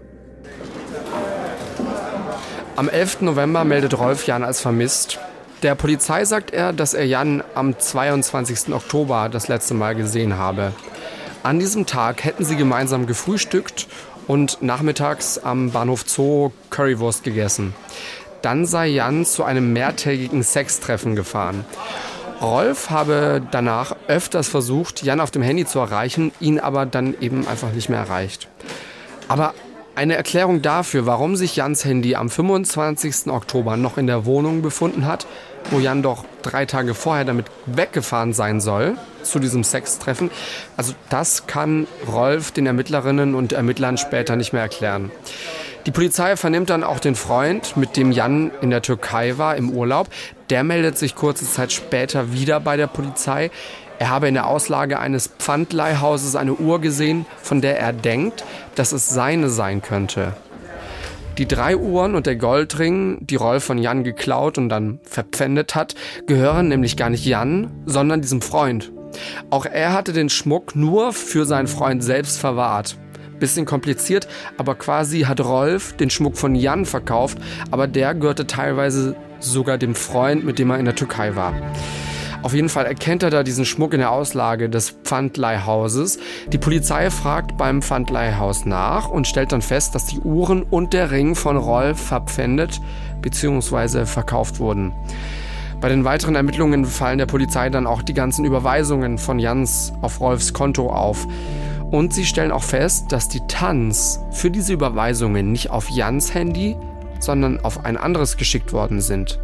Am 2.78 2.90
11. 2.90 3.22
November 3.22 3.64
meldet 3.64 3.98
Rolf 3.98 4.28
Jan 4.28 4.44
als 4.44 4.60
vermisst. 4.60 5.18
Der 5.64 5.76
Polizei 5.76 6.26
sagt 6.26 6.52
er, 6.52 6.74
dass 6.74 6.94
er 6.94 7.06
Jan 7.06 7.42
am 7.54 7.80
22. 7.80 8.74
Oktober 8.74 9.30
das 9.30 9.48
letzte 9.48 9.74
Mal 9.74 9.96
gesehen 9.96 10.38
habe. 10.38 10.74
An 11.42 11.58
diesem 11.58 11.86
Tag 11.86 12.26
hätten 12.26 12.44
sie 12.44 12.58
gemeinsam 12.58 13.08
gefrühstückt 13.08 13.88
und 14.28 14.62
nachmittags 14.62 15.38
am 15.38 15.72
Bahnhof 15.72 16.04
Zoo 16.06 16.52
Currywurst 16.70 17.24
gegessen. 17.24 17.74
Dann 18.42 18.66
sei 18.66 18.88
Jan 18.88 19.24
zu 19.24 19.46
einem 19.46 19.72
mehrtägigen 19.72 20.44
Sextreffen 20.44 21.16
gefahren. 21.16 21.64
Rolf 22.42 22.90
habe 22.90 23.42
danach 23.52 23.96
öfters 24.10 24.50
versucht, 24.50 25.02
Jan 25.02 25.22
auf 25.22 25.32
dem 25.32 25.44
Handy 25.44 25.66
zu 25.66 25.80
erreichen, 25.80 26.34
ihn 26.42 26.60
aber 26.60 26.86
dann 26.86 27.16
eben 27.22 27.48
einfach 27.48 27.72
nicht 27.72 27.88
mehr 27.88 28.00
erreicht. 28.00 28.50
Aber 29.30 29.54
eine 29.96 30.16
Erklärung 30.16 30.62
dafür, 30.62 31.06
warum 31.06 31.36
sich 31.36 31.56
Jans 31.56 31.86
Handy 31.86 32.16
am 32.16 32.30
25. 32.30 33.28
Oktober 33.28 33.78
noch 33.78 33.98
in 33.98 34.08
der 34.08 34.26
Wohnung 34.26 34.62
befunden 34.62 35.06
hat, 35.06 35.26
wo 35.72 35.80
Jan 35.80 36.04
doch 36.04 36.26
drei 36.42 36.66
Tage 36.66 36.94
vorher 36.94 37.26
damit 37.26 37.46
weggefahren 37.66 38.34
sein 38.34 38.60
soll 38.62 38.98
zu 39.24 39.40
diesem 39.40 39.64
Sextreffen, 39.64 40.30
also 40.78 40.94
das 41.10 41.48
kann 41.48 41.88
Rolf 42.08 42.52
den 42.52 42.68
Ermittlerinnen 42.68 43.34
und 43.34 43.54
Ermittlern 43.54 43.98
später 43.98 44.36
nicht 44.36 44.54
mehr 44.54 44.62
erklären. 44.62 45.12
Die 45.86 45.92
Polizei 45.92 46.36
vernimmt 46.36 46.72
dann 46.72 46.84
auch 46.84 47.00
den 47.00 47.16
Freund, 47.16 47.78
mit 47.78 47.96
dem 47.96 48.12
Jan 48.12 48.52
in 48.62 48.72
der 48.72 48.82
Türkei 48.82 49.38
war, 49.38 49.56
im 49.56 49.70
Urlaub. 49.70 50.08
Der 50.50 50.64
meldet 50.64 50.98
sich 50.98 51.14
kurze 51.14 51.46
Zeit 51.46 51.72
später 51.72 52.34
wieder 52.34 52.60
bei 52.60 52.76
der 52.76 52.88
Polizei. 52.88 53.52
Er 53.98 54.10
habe 54.10 54.28
in 54.28 54.34
der 54.34 54.48
Auslage 54.48 55.00
eines 55.00 55.28
Pfandleihhauses 55.28 56.36
eine 56.36 56.54
Uhr 56.54 56.82
gesehen, 56.82 57.26
von 57.42 57.62
der 57.62 57.80
er 57.80 57.94
denkt, 57.94 58.44
dass 58.76 58.92
es 58.92 59.10
seine 59.10 59.50
sein 59.50 59.82
könnte. 59.82 60.34
Die 61.38 61.48
drei 61.48 61.76
Uhren 61.76 62.16
und 62.16 62.28
der 62.28 62.36
Goldring, 62.36 63.18
die 63.22 63.36
Rolf 63.36 63.66
von 63.66 63.78
Jan 63.78 64.04
geklaut 64.04 64.58
und 64.58 64.70
dann 64.70 65.00
verpfändet 65.04 65.76
hat, 65.76 65.96
gehören 66.28 66.70
nämlich 66.70 66.96
gar 66.96 67.10
nicht 67.10 67.26
Jan, 67.26 67.72
sondern 67.86 68.22
diesem 68.22 68.42
Freund. 68.42 68.92
Auch 69.50 69.66
er 69.66 69.94
hatte 69.94 70.14
den 70.14 70.30
Schmuck 70.30 70.76
nur 70.76 71.14
für 71.14 71.46
seinen 71.46 71.68
Freund 71.68 72.04
selbst 72.04 72.40
verwahrt. 72.40 72.98
Bisschen 73.40 73.66
kompliziert, 73.66 74.30
aber 74.58 74.76
quasi 74.76 75.22
hat 75.22 75.42
Rolf 75.42 75.94
den 75.98 76.10
Schmuck 76.10 76.38
von 76.38 76.56
Jan 76.56 76.86
verkauft, 76.86 77.38
aber 77.70 77.88
der 77.88 78.14
gehörte 78.14 78.48
teilweise 78.48 79.16
sogar 79.40 79.78
dem 79.78 79.94
Freund, 79.94 80.46
mit 80.46 80.58
dem 80.58 80.70
er 80.70 80.80
in 80.80 80.86
der 80.86 80.96
Türkei 80.96 81.36
war. 81.36 81.54
Auf 82.46 82.54
jeden 82.54 82.70
Fall 82.70 82.86
erkennt 82.86 83.24
er 83.24 83.32
da 83.32 83.42
diesen 83.42 83.66
Schmuck 83.66 83.96
in 83.96 84.02
der 84.02 84.12
Auslage 84.12 84.70
des 84.70 84.92
Pfandleihhauses. 84.92 86.20
Die 86.54 86.60
Polizei 86.60 87.10
fragt 87.10 87.58
beim 87.58 87.82
Pfandleihhaus 87.82 88.68
nach 88.68 89.10
und 89.10 89.26
stellt 89.26 89.52
dann 89.52 89.64
fest, 89.64 89.96
dass 89.96 90.06
die 90.06 90.20
Uhren 90.20 90.62
und 90.62 90.94
der 90.94 91.10
Ring 91.10 91.34
von 91.34 91.58
Rolf 91.58 92.00
verpfändet 92.00 92.82
bzw. 93.24 94.06
verkauft 94.06 94.60
wurden. 94.60 94.94
Bei 95.82 95.90
den 95.90 96.04
weiteren 96.04 96.36
Ermittlungen 96.36 96.86
fallen 96.86 97.18
der 97.18 97.26
Polizei 97.26 97.72
dann 97.72 97.88
auch 97.88 98.04
die 98.04 98.14
ganzen 98.14 98.46
Überweisungen 98.46 99.18
von 99.18 99.40
Jans 99.40 99.92
auf 100.04 100.22
Rolfs 100.22 100.54
Konto 100.54 100.92
auf. 100.92 101.26
Und 101.90 102.14
sie 102.14 102.26
stellen 102.26 102.52
auch 102.52 102.62
fest, 102.62 103.12
dass 103.12 103.28
die 103.28 103.42
Tanz 103.48 104.20
für 104.30 104.52
diese 104.52 104.74
Überweisungen 104.74 105.52
nicht 105.52 105.72
auf 105.72 105.90
Jans 105.90 106.36
Handy, 106.36 106.76
sondern 107.20 107.60
auf 107.62 107.86
ein 107.86 107.98
anderes 107.98 108.38
geschickt 108.38 108.72
worden 108.72 109.02
sind. 109.02 109.40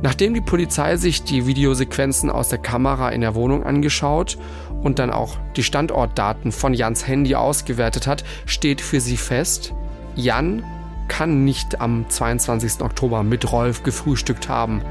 Nachdem 0.00 0.34
die 0.34 0.40
Polizei 0.40 0.96
sich 0.96 1.24
die 1.24 1.46
Videosequenzen 1.46 2.30
aus 2.30 2.48
der 2.48 2.58
Kamera 2.58 3.08
in 3.08 3.20
der 3.20 3.34
Wohnung 3.34 3.64
angeschaut 3.64 4.38
und 4.82 5.00
dann 5.00 5.10
auch 5.10 5.36
die 5.56 5.64
Standortdaten 5.64 6.52
von 6.52 6.72
Jans 6.72 7.06
Handy 7.08 7.34
ausgewertet 7.34 8.06
hat, 8.06 8.22
steht 8.46 8.80
für 8.80 9.00
sie 9.00 9.16
fest, 9.16 9.74
Jan 10.14 10.62
kann 11.08 11.44
nicht 11.44 11.80
am 11.80 12.08
22. 12.08 12.80
Oktober 12.82 13.22
mit 13.22 13.50
Rolf 13.50 13.82
gefrühstückt 13.82 14.48
haben. 14.48 14.82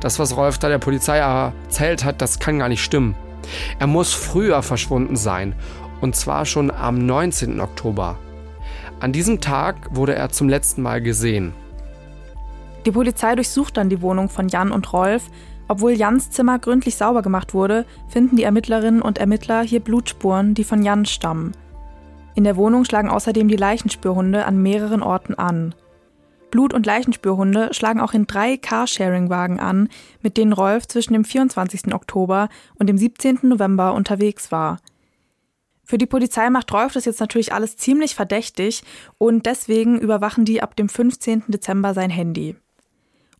Das, 0.00 0.18
was 0.18 0.36
Rolf 0.36 0.58
da 0.58 0.68
der 0.68 0.78
Polizei 0.78 1.18
erzählt 1.18 2.04
hat, 2.04 2.20
das 2.20 2.38
kann 2.38 2.58
gar 2.58 2.68
nicht 2.68 2.82
stimmen. 2.82 3.14
Er 3.78 3.86
muss 3.86 4.12
früher 4.12 4.62
verschwunden 4.62 5.16
sein, 5.16 5.54
und 6.00 6.16
zwar 6.16 6.46
schon 6.46 6.70
am 6.70 7.04
19. 7.04 7.60
Oktober. 7.60 8.18
An 9.00 9.12
diesem 9.12 9.40
Tag 9.40 9.94
wurde 9.94 10.14
er 10.14 10.30
zum 10.30 10.48
letzten 10.48 10.82
Mal 10.82 11.00
gesehen. 11.00 11.52
Die 12.86 12.92
Polizei 12.92 13.34
durchsucht 13.34 13.76
dann 13.76 13.90
die 13.90 14.00
Wohnung 14.00 14.28
von 14.28 14.48
Jan 14.48 14.72
und 14.72 14.92
Rolf. 14.92 15.24
Obwohl 15.68 15.92
Jans 15.92 16.30
Zimmer 16.30 16.58
gründlich 16.58 16.96
sauber 16.96 17.22
gemacht 17.22 17.54
wurde, 17.54 17.86
finden 18.08 18.36
die 18.36 18.42
Ermittlerinnen 18.42 19.02
und 19.02 19.18
Ermittler 19.18 19.62
hier 19.62 19.80
Blutspuren, 19.80 20.54
die 20.54 20.64
von 20.64 20.82
Jan 20.82 21.06
stammen. 21.06 21.52
In 22.34 22.44
der 22.44 22.56
Wohnung 22.56 22.84
schlagen 22.84 23.10
außerdem 23.10 23.48
die 23.48 23.56
Leichenspürhunde 23.56 24.46
an 24.46 24.62
mehreren 24.62 25.02
Orten 25.02 25.34
an. 25.34 25.74
Blut- 26.50 26.74
und 26.74 26.86
Leichenspürhunde 26.86 27.72
schlagen 27.72 28.00
auch 28.00 28.14
in 28.14 28.26
drei 28.26 28.56
Carsharing-Wagen 28.56 29.60
an, 29.60 29.88
mit 30.22 30.36
denen 30.36 30.52
Rolf 30.52 30.88
zwischen 30.88 31.12
dem 31.12 31.24
24. 31.24 31.94
Oktober 31.94 32.48
und 32.76 32.88
dem 32.88 32.98
17. 32.98 33.40
November 33.42 33.94
unterwegs 33.94 34.50
war. 34.50 34.78
Für 35.84 35.98
die 35.98 36.06
Polizei 36.06 36.50
macht 36.50 36.72
Rolf 36.72 36.92
das 36.92 37.04
jetzt 37.04 37.20
natürlich 37.20 37.52
alles 37.52 37.76
ziemlich 37.76 38.14
verdächtig 38.14 38.82
und 39.18 39.46
deswegen 39.46 39.98
überwachen 39.98 40.44
die 40.44 40.62
ab 40.62 40.76
dem 40.76 40.88
15. 40.88 41.44
Dezember 41.48 41.94
sein 41.94 42.10
Handy. 42.10 42.56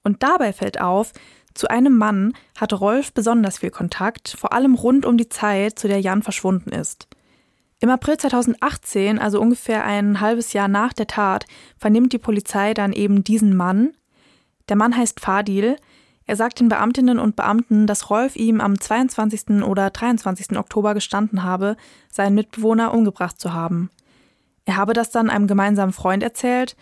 Und 0.03 0.23
dabei 0.23 0.53
fällt 0.53 0.81
auf, 0.81 1.13
zu 1.55 1.69
einem 1.69 1.97
Mann 1.97 2.35
hat 2.57 2.73
Rolf 2.73 3.13
besonders 3.13 3.59
viel 3.59 3.71
Kontakt, 3.71 4.37
vor 4.39 4.53
allem 4.53 4.75
rund 4.75 5.05
um 5.05 5.17
die 5.17 5.29
Zeit, 5.29 5.79
zu 5.79 5.89
der 5.89 6.01
Jan 6.01 6.23
verschwunden 6.23 6.71
ist. 6.71 7.09
Im 7.81 7.89
April 7.89 8.19
2018, 8.19 9.19
also 9.19 9.41
ungefähr 9.41 9.85
ein 9.85 10.21
halbes 10.21 10.53
Jahr 10.53 10.69
nach 10.69 10.93
der 10.93 11.07
Tat, 11.07 11.47
vernimmt 11.79 12.13
die 12.13 12.19
Polizei 12.19 12.75
dann 12.75 12.93
eben 12.93 13.25
diesen 13.25 13.57
Mann. 13.57 13.93
Der 14.69 14.77
Mann 14.77 14.97
heißt 14.97 15.19
Fadil. 15.19 15.77
Er 16.27 16.37
sagt 16.37 16.61
den 16.61 16.69
Beamtinnen 16.69 17.19
und 17.19 17.37
Beamten, 17.37 17.87
dass 17.87 18.11
Rolf 18.11 18.37
ihm 18.37 18.61
am 18.61 18.79
22. 18.79 19.65
oder 19.65 19.91
23. 19.91 20.57
Oktober 20.59 20.95
gestanden 20.95 21.43
habe, 21.43 21.77
seinen 22.13 22.35
Mitbewohner 22.35 22.93
umgebracht 22.93 23.41
zu 23.41 23.53
haben. 23.55 23.91
Er 24.67 24.77
habe 24.77 24.93
das 24.93 25.11
dann 25.11 25.31
einem 25.31 25.47
gemeinsamen 25.47 25.93
Freund 25.93 26.23
erzählt 26.23 26.77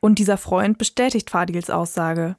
und 0.00 0.18
dieser 0.18 0.36
Freund 0.36 0.78
bestätigt 0.78 1.30
Fadils 1.30 1.70
Aussage. 1.70 2.36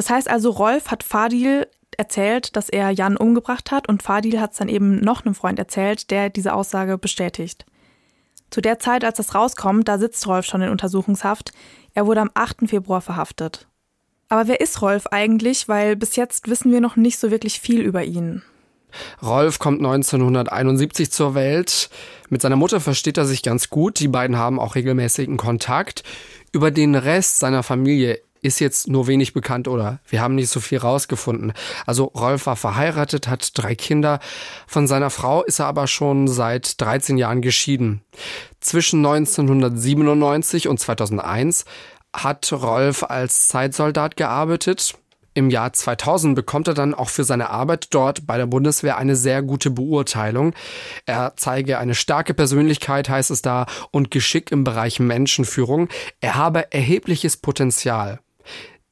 Das 0.00 0.08
heißt 0.08 0.30
also, 0.30 0.48
Rolf 0.48 0.90
hat 0.90 1.02
Fadil 1.02 1.66
erzählt, 1.94 2.56
dass 2.56 2.70
er 2.70 2.88
Jan 2.88 3.18
umgebracht 3.18 3.70
hat 3.70 3.86
und 3.86 4.02
Fadil 4.02 4.40
hat 4.40 4.52
es 4.52 4.56
dann 4.56 4.70
eben 4.70 4.98
noch 5.00 5.26
einem 5.26 5.34
Freund 5.34 5.58
erzählt, 5.58 6.10
der 6.10 6.30
diese 6.30 6.54
Aussage 6.54 6.96
bestätigt. 6.96 7.66
Zu 8.48 8.62
der 8.62 8.78
Zeit, 8.78 9.04
als 9.04 9.18
das 9.18 9.34
rauskommt, 9.34 9.88
da 9.88 9.98
sitzt 9.98 10.26
Rolf 10.26 10.46
schon 10.46 10.62
in 10.62 10.70
Untersuchungshaft. 10.70 11.52
Er 11.92 12.06
wurde 12.06 12.22
am 12.22 12.30
8. 12.32 12.66
Februar 12.66 13.02
verhaftet. 13.02 13.68
Aber 14.30 14.48
wer 14.48 14.62
ist 14.62 14.80
Rolf 14.80 15.06
eigentlich? 15.08 15.68
Weil 15.68 15.96
bis 15.96 16.16
jetzt 16.16 16.48
wissen 16.48 16.72
wir 16.72 16.80
noch 16.80 16.96
nicht 16.96 17.18
so 17.18 17.30
wirklich 17.30 17.60
viel 17.60 17.82
über 17.82 18.02
ihn. 18.02 18.40
Rolf 19.22 19.58
kommt 19.58 19.80
1971 19.80 21.12
zur 21.12 21.34
Welt. 21.34 21.90
Mit 22.30 22.40
seiner 22.40 22.56
Mutter 22.56 22.80
versteht 22.80 23.18
er 23.18 23.26
sich 23.26 23.42
ganz 23.42 23.68
gut. 23.68 24.00
Die 24.00 24.08
beiden 24.08 24.38
haben 24.38 24.60
auch 24.60 24.76
regelmäßigen 24.76 25.36
Kontakt. 25.36 26.04
Über 26.52 26.70
den 26.70 26.94
Rest 26.94 27.38
seiner 27.38 27.62
Familie 27.62 28.18
ist 28.42 28.60
jetzt 28.60 28.88
nur 28.88 29.06
wenig 29.06 29.32
bekannt 29.32 29.68
oder 29.68 30.00
wir 30.08 30.20
haben 30.20 30.34
nicht 30.34 30.50
so 30.50 30.60
viel 30.60 30.78
rausgefunden. 30.78 31.52
Also 31.86 32.04
Rolf 32.04 32.46
war 32.46 32.56
verheiratet, 32.56 33.28
hat 33.28 33.50
drei 33.54 33.74
Kinder. 33.74 34.20
Von 34.66 34.86
seiner 34.86 35.10
Frau 35.10 35.42
ist 35.42 35.58
er 35.58 35.66
aber 35.66 35.86
schon 35.86 36.28
seit 36.28 36.80
13 36.80 37.18
Jahren 37.18 37.42
geschieden. 37.42 38.02
Zwischen 38.60 39.04
1997 39.04 40.68
und 40.68 40.78
2001 40.78 41.64
hat 42.12 42.52
Rolf 42.52 43.04
als 43.04 43.48
Zeitsoldat 43.48 44.16
gearbeitet. 44.16 44.94
Im 45.32 45.48
Jahr 45.48 45.72
2000 45.72 46.34
bekommt 46.34 46.66
er 46.66 46.74
dann 46.74 46.92
auch 46.92 47.08
für 47.08 47.22
seine 47.22 47.50
Arbeit 47.50 47.94
dort 47.94 48.26
bei 48.26 48.36
der 48.36 48.46
Bundeswehr 48.46 48.98
eine 48.98 49.14
sehr 49.14 49.42
gute 49.42 49.70
Beurteilung. 49.70 50.54
Er 51.06 51.34
zeige 51.36 51.78
eine 51.78 51.94
starke 51.94 52.34
Persönlichkeit, 52.34 53.08
heißt 53.08 53.30
es 53.30 53.40
da, 53.40 53.66
und 53.92 54.10
Geschick 54.10 54.50
im 54.50 54.64
Bereich 54.64 54.98
Menschenführung. 54.98 55.88
Er 56.20 56.34
habe 56.34 56.72
erhebliches 56.72 57.36
Potenzial. 57.36 58.18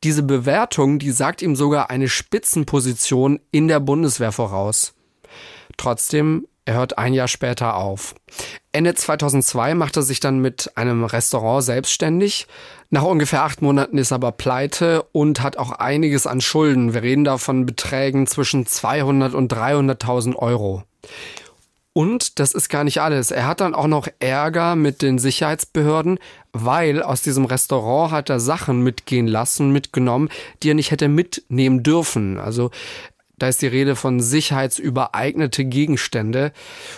Diese 0.05 0.23
Bewertung, 0.23 0.99
die 0.99 1.11
sagt 1.11 1.43
ihm 1.43 1.57
sogar 1.57 1.91
eine 1.91 2.09
Spitzenposition 2.09 3.41
in 3.51 3.67
der 3.67 3.81
Bundeswehr 3.81 4.31
voraus. 4.31 4.95
Trotzdem, 5.77 6.47
er 6.65 6.75
hört 6.75 6.99
ein 6.99 7.15
Jahr 7.15 7.29
später 7.29 7.77
auf. 7.77 8.15
Ende 8.73 8.95
2002 8.95 9.75
macht 9.75 9.97
er 9.97 10.03
sich 10.03 10.21
dann 10.21 10.39
mit 10.39 10.71
einem 10.77 11.03
Restaurant 11.05 11.65
selbstständig. 11.65 12.47
Nach 12.91 13.05
ungefähr 13.05 13.43
acht 13.43 13.63
Monaten 13.63 13.97
ist 13.97 14.13
er 14.13 14.17
aber 14.17 14.33
pleite 14.33 15.03
und 15.13 15.43
hat 15.43 15.57
auch 15.57 15.73
einiges 15.73 16.27
an 16.27 16.41
Schulden. 16.41 16.95
Wir 16.95 17.03
reden 17.03 17.25
da 17.25 17.39
von 17.39 17.65
Beträgen 17.65 18.27
zwischen 18.27 18.67
200 18.67 19.35
und 19.35 19.53
300.000 19.53 20.37
Euro. 20.37 20.83
Und 21.99 22.39
das 22.39 22.55
ist 22.55 22.69
gar 22.69 22.85
nicht 22.85 23.01
alles. 23.01 23.33
Er 23.33 23.49
hat 23.49 23.61
dann 23.61 23.75
auch 23.75 23.89
noch 23.89 24.07
Ärger 24.21 24.77
mit 24.77 25.03
den 25.03 25.19
Sicherheitsbehörden, 25.19 26.21
weil 26.53 27.03
aus 27.03 27.23
diesem 27.23 27.45
Restaurant 27.45 28.13
hat 28.13 28.31
er 28.31 28.39
Sachen 28.39 28.83
mitgehen 28.83 29.27
lassen, 29.27 29.73
mitgenommen, 29.73 30.29
die 30.63 30.71
er 30.71 30.75
nicht 30.75 30.93
hätte 30.93 31.09
mitnehmen 31.09 31.83
dürfen. 31.83 32.39
Also 32.39 32.71
da 33.37 33.49
ist 33.49 33.63
die 33.63 33.67
Rede 33.67 33.97
von 33.97 34.21
sicherheitsübereignete 34.21 35.65
Gegenstände. 35.65 36.53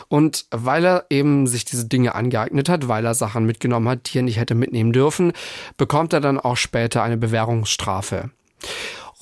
Und 0.08 0.44
weil 0.50 0.84
er 0.84 1.06
eben 1.08 1.46
sich 1.46 1.64
diese 1.64 1.86
Dinge 1.86 2.14
angeeignet 2.14 2.68
hat, 2.68 2.86
weil 2.86 3.06
er 3.06 3.14
Sachen 3.14 3.46
mitgenommen 3.46 3.88
hat, 3.88 4.12
die 4.12 4.18
er 4.18 4.22
nicht 4.24 4.36
hätte 4.38 4.54
mitnehmen 4.54 4.92
dürfen, 4.92 5.32
bekommt 5.78 6.12
er 6.12 6.20
dann 6.20 6.38
auch 6.38 6.58
später 6.58 7.02
eine 7.02 7.16
Bewährungsstrafe. 7.16 8.28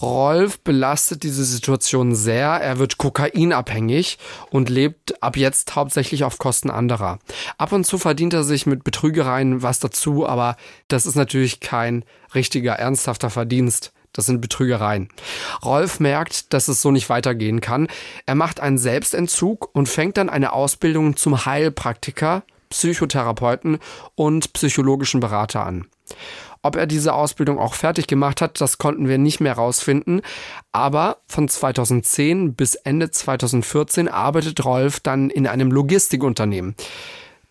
Rolf 0.00 0.60
belastet 0.60 1.24
diese 1.24 1.44
Situation 1.44 2.14
sehr. 2.14 2.48
Er 2.48 2.78
wird 2.78 2.98
kokainabhängig 2.98 4.18
und 4.50 4.68
lebt 4.68 5.22
ab 5.22 5.36
jetzt 5.36 5.74
hauptsächlich 5.74 6.22
auf 6.22 6.38
Kosten 6.38 6.70
anderer. 6.70 7.18
Ab 7.56 7.72
und 7.72 7.84
zu 7.84 7.98
verdient 7.98 8.32
er 8.32 8.44
sich 8.44 8.64
mit 8.66 8.84
Betrügereien 8.84 9.62
was 9.62 9.80
dazu, 9.80 10.26
aber 10.26 10.56
das 10.86 11.04
ist 11.04 11.16
natürlich 11.16 11.58
kein 11.58 12.04
richtiger, 12.34 12.74
ernsthafter 12.74 13.30
Verdienst. 13.30 13.92
Das 14.12 14.26
sind 14.26 14.40
Betrügereien. 14.40 15.08
Rolf 15.64 16.00
merkt, 16.00 16.52
dass 16.52 16.68
es 16.68 16.80
so 16.80 16.90
nicht 16.90 17.08
weitergehen 17.08 17.60
kann. 17.60 17.88
Er 18.26 18.34
macht 18.34 18.60
einen 18.60 18.78
Selbstentzug 18.78 19.68
und 19.74 19.88
fängt 19.88 20.16
dann 20.16 20.30
eine 20.30 20.52
Ausbildung 20.52 21.16
zum 21.16 21.44
Heilpraktiker, 21.44 22.42
Psychotherapeuten 22.68 23.78
und 24.14 24.52
psychologischen 24.52 25.20
Berater 25.20 25.64
an. 25.64 25.86
Ob 26.62 26.76
er 26.76 26.86
diese 26.86 27.14
Ausbildung 27.14 27.58
auch 27.58 27.74
fertig 27.74 28.06
gemacht 28.08 28.40
hat, 28.40 28.60
das 28.60 28.78
konnten 28.78 29.08
wir 29.08 29.18
nicht 29.18 29.40
mehr 29.40 29.52
rausfinden. 29.52 30.22
Aber 30.72 31.18
von 31.28 31.48
2010 31.48 32.54
bis 32.54 32.74
Ende 32.74 33.10
2014 33.10 34.08
arbeitet 34.08 34.64
Rolf 34.64 35.00
dann 35.00 35.30
in 35.30 35.46
einem 35.46 35.70
Logistikunternehmen. 35.70 36.74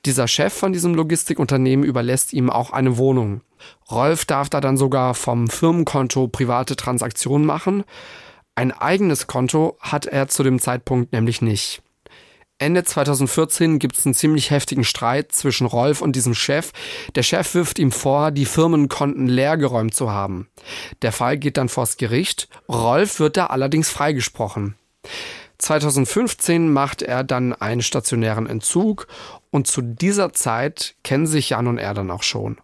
Dieser 0.05 0.27
Chef 0.27 0.53
von 0.53 0.73
diesem 0.73 0.93
Logistikunternehmen 0.93 1.85
überlässt 1.85 2.33
ihm 2.33 2.49
auch 2.49 2.71
eine 2.71 2.97
Wohnung. 2.97 3.41
Rolf 3.89 4.25
darf 4.25 4.49
da 4.49 4.61
dann 4.61 4.77
sogar 4.77 5.13
vom 5.13 5.47
Firmenkonto 5.47 6.27
private 6.27 6.75
Transaktionen 6.75 7.45
machen. 7.45 7.83
Ein 8.55 8.71
eigenes 8.71 9.27
Konto 9.27 9.77
hat 9.79 10.05
er 10.05 10.27
zu 10.27 10.43
dem 10.43 10.59
Zeitpunkt 10.59 11.11
nämlich 11.13 11.41
nicht. 11.41 11.81
Ende 12.59 12.83
2014 12.83 13.77
gibt 13.77 13.99
es 13.99 14.05
einen 14.05 14.15
ziemlich 14.15 14.49
heftigen 14.49 14.83
Streit 14.83 15.31
zwischen 15.31 15.67
Rolf 15.67 16.01
und 16.01 16.15
diesem 16.15 16.33
Chef. 16.33 16.71
Der 17.13 17.21
Chef 17.21 17.53
wirft 17.53 17.77
ihm 17.77 17.91
vor, 17.91 18.31
die 18.31 18.45
Firmenkonten 18.45 19.27
leergeräumt 19.27 19.93
zu 19.93 20.11
haben. 20.11 20.49
Der 21.03 21.11
Fall 21.11 21.37
geht 21.37 21.57
dann 21.57 21.69
vors 21.69 21.97
Gericht. 21.97 22.49
Rolf 22.67 23.19
wird 23.19 23.37
da 23.37 23.47
allerdings 23.47 23.89
freigesprochen. 23.89 24.75
2015 25.59 26.71
macht 26.71 27.03
er 27.03 27.23
dann 27.23 27.53
einen 27.53 27.81
stationären 27.81 28.47
Entzug 28.47 29.07
und 29.51 29.67
zu 29.67 29.81
dieser 29.81 30.33
Zeit 30.33 30.95
kennen 31.03 31.27
sich 31.27 31.49
Jan 31.49 31.67
und 31.67 31.77
er 31.77 31.93
dann 31.93 32.09
auch 32.09 32.23
schon. 32.23 32.57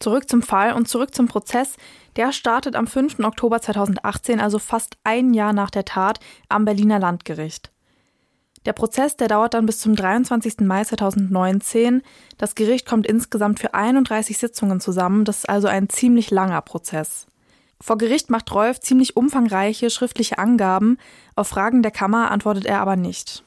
Zurück 0.00 0.28
zum 0.28 0.42
Fall 0.42 0.72
und 0.72 0.88
zurück 0.88 1.14
zum 1.14 1.26
Prozess. 1.26 1.76
Der 2.16 2.32
startet 2.32 2.76
am 2.76 2.86
5. 2.86 3.20
Oktober 3.20 3.60
2018, 3.60 4.40
also 4.40 4.58
fast 4.58 4.96
ein 5.04 5.34
Jahr 5.34 5.52
nach 5.52 5.70
der 5.70 5.84
Tat, 5.84 6.18
am 6.48 6.64
Berliner 6.64 6.98
Landgericht. 6.98 7.70
Der 8.66 8.72
Prozess, 8.72 9.16
der 9.16 9.28
dauert 9.28 9.54
dann 9.54 9.64
bis 9.64 9.78
zum 9.78 9.94
23. 9.94 10.60
Mai 10.62 10.82
2019. 10.82 12.02
Das 12.36 12.56
Gericht 12.56 12.84
kommt 12.84 13.06
insgesamt 13.06 13.60
für 13.60 13.74
31 13.74 14.36
Sitzungen 14.36 14.80
zusammen. 14.80 15.24
Das 15.24 15.38
ist 15.38 15.48
also 15.48 15.68
ein 15.68 15.88
ziemlich 15.88 16.32
langer 16.32 16.60
Prozess. 16.62 17.28
Vor 17.80 17.96
Gericht 17.96 18.28
macht 18.28 18.52
Rolf 18.52 18.80
ziemlich 18.80 19.16
umfangreiche 19.16 19.88
schriftliche 19.88 20.38
Angaben. 20.38 20.98
Auf 21.36 21.46
Fragen 21.46 21.82
der 21.82 21.92
Kammer 21.92 22.32
antwortet 22.32 22.64
er 22.64 22.80
aber 22.80 22.96
nicht. 22.96 23.44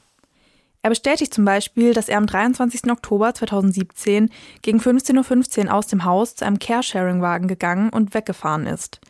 Er 0.80 0.88
bestätigt 0.88 1.34
zum 1.34 1.44
Beispiel, 1.44 1.92
dass 1.92 2.08
er 2.08 2.16
am 2.16 2.26
23. 2.26 2.90
Oktober 2.90 3.34
2017 3.34 4.30
gegen 4.62 4.80
15.15 4.80 5.66
Uhr 5.66 5.74
aus 5.74 5.88
dem 5.88 6.06
Haus 6.06 6.34
zu 6.36 6.46
einem 6.46 6.58
Caresharing-Wagen 6.58 7.46
gegangen 7.46 7.90
und 7.90 8.14
weggefahren 8.14 8.66
ist. 8.66 9.02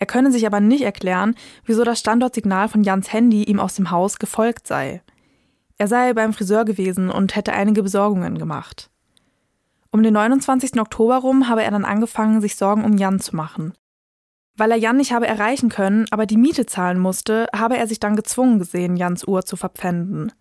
Er 0.00 0.06
könne 0.06 0.32
sich 0.32 0.48
aber 0.48 0.58
nicht 0.58 0.82
erklären, 0.82 1.36
wieso 1.64 1.84
das 1.84 2.00
Standortsignal 2.00 2.68
von 2.68 2.82
Jans 2.82 3.12
Handy 3.12 3.44
ihm 3.44 3.60
aus 3.60 3.76
dem 3.76 3.92
Haus 3.92 4.18
gefolgt 4.18 4.66
sei. 4.66 5.03
Er 5.78 5.88
sei 5.88 6.12
beim 6.12 6.32
Friseur 6.32 6.64
gewesen 6.64 7.10
und 7.10 7.34
hätte 7.34 7.52
einige 7.52 7.82
Besorgungen 7.82 8.38
gemacht. 8.38 8.90
Um 9.90 10.02
den 10.02 10.14
29. 10.14 10.80
Oktober 10.80 11.18
rum 11.18 11.48
habe 11.48 11.62
er 11.62 11.70
dann 11.70 11.84
angefangen, 11.84 12.40
sich 12.40 12.56
Sorgen 12.56 12.84
um 12.84 12.96
Jan 12.96 13.20
zu 13.20 13.36
machen. 13.36 13.74
Weil 14.56 14.70
er 14.70 14.76
Jan 14.76 14.96
nicht 14.96 15.12
habe 15.12 15.26
erreichen 15.26 15.68
können, 15.68 16.06
aber 16.10 16.26
die 16.26 16.36
Miete 16.36 16.66
zahlen 16.66 16.98
musste, 16.98 17.48
habe 17.54 17.76
er 17.76 17.86
sich 17.88 17.98
dann 18.00 18.16
gezwungen 18.16 18.58
gesehen, 18.58 18.96
Jans 18.96 19.26
Uhr 19.26 19.44
zu 19.44 19.56
verpfänden. 19.56 20.32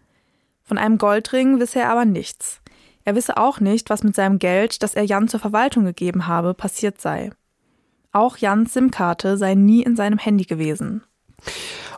Von 0.64 0.78
einem 0.78 0.98
Goldring 0.98 1.60
wisse 1.60 1.80
er 1.80 1.90
aber 1.90 2.06
nichts. 2.06 2.62
Er 3.06 3.16
wisse 3.16 3.38
auch 3.38 3.60
nicht, 3.60 3.90
was 3.90 4.04
mit 4.04 4.16
seinem 4.16 4.40
Geld, 4.40 4.82
das 4.82 4.96
er 4.96 5.04
Jan 5.04 5.28
zur 5.28 5.40
Verwaltung 5.40 5.84
gegeben 5.84 6.28
habe, 6.28 6.54
passiert 6.54 7.02
sei. 7.02 7.32
Auch 8.12 8.38
Jans 8.38 8.74
SIM-Karte 8.74 9.38
sei 9.38 9.56
nie 9.56 9.82
in 9.82 9.96
seinem 9.96 10.20
Handy 10.20 10.46
gewesen. 10.46 11.04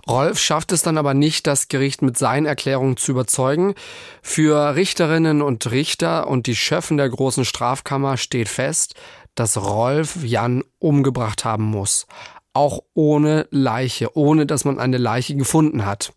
Rolf 0.08 0.38
schafft 0.40 0.72
es 0.72 0.84
dann 0.84 0.98
aber 0.98 1.14
nicht, 1.14 1.48
das 1.48 1.68
Gericht 1.68 2.02
mit 2.02 2.18
seinen 2.18 2.46
Erklärungen 2.46 2.98
zu 2.98 3.12
überzeugen. 3.12 3.74
Für 4.22 4.76
Richterinnen 4.76 5.42
und 5.42 5.72
Richter 5.72 6.28
und 6.28 6.46
die 6.48 6.56
Schöffen 6.56 6.98
der 6.98 7.10
großen 7.10 7.46
Strafkammer 7.46 8.18
steht 8.18 8.50
fest, 8.50 8.94
dass 9.34 9.58
Rolf 9.58 10.24
Jan 10.24 10.64
umgebracht 10.80 11.44
haben 11.44 11.66
muss. 11.66 12.06
Auch 12.54 12.80
ohne 12.94 13.48
Leiche, 13.50 14.16
ohne 14.16 14.46
dass 14.46 14.64
man 14.64 14.80
eine 14.80 14.98
Leiche 14.98 15.36
gefunden 15.36 15.86
hat. 15.86 16.14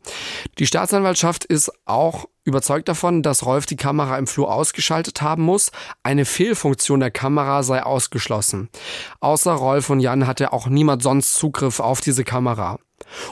Die 0.59 0.66
Staatsanwaltschaft 0.66 1.45
ist 1.45 1.73
auch 1.85 2.26
überzeugt 2.45 2.88
davon, 2.88 3.23
dass 3.23 3.45
Rolf 3.45 3.66
die 3.66 3.76
Kamera 3.76 4.16
im 4.18 4.26
Flur 4.26 4.52
ausgeschaltet 4.52 5.21
haben 5.21 5.42
muss. 5.42 5.73
Eine 6.02 6.25
Fehlfunktion 6.25 7.00
der 7.00 7.11
Kamera 7.11 7.62
sei 7.62 7.83
ausgeschlossen. 7.83 8.68
Außer 9.21 9.52
Rolf 9.52 9.90
und 9.90 10.00
Jan 10.00 10.26
hatte 10.26 10.52
auch 10.52 10.68
niemand 10.68 11.02
sonst 11.02 11.35
Zugriff 11.35 11.80
auf 11.80 12.00
diese 12.00 12.23
Kamera. 12.23 12.78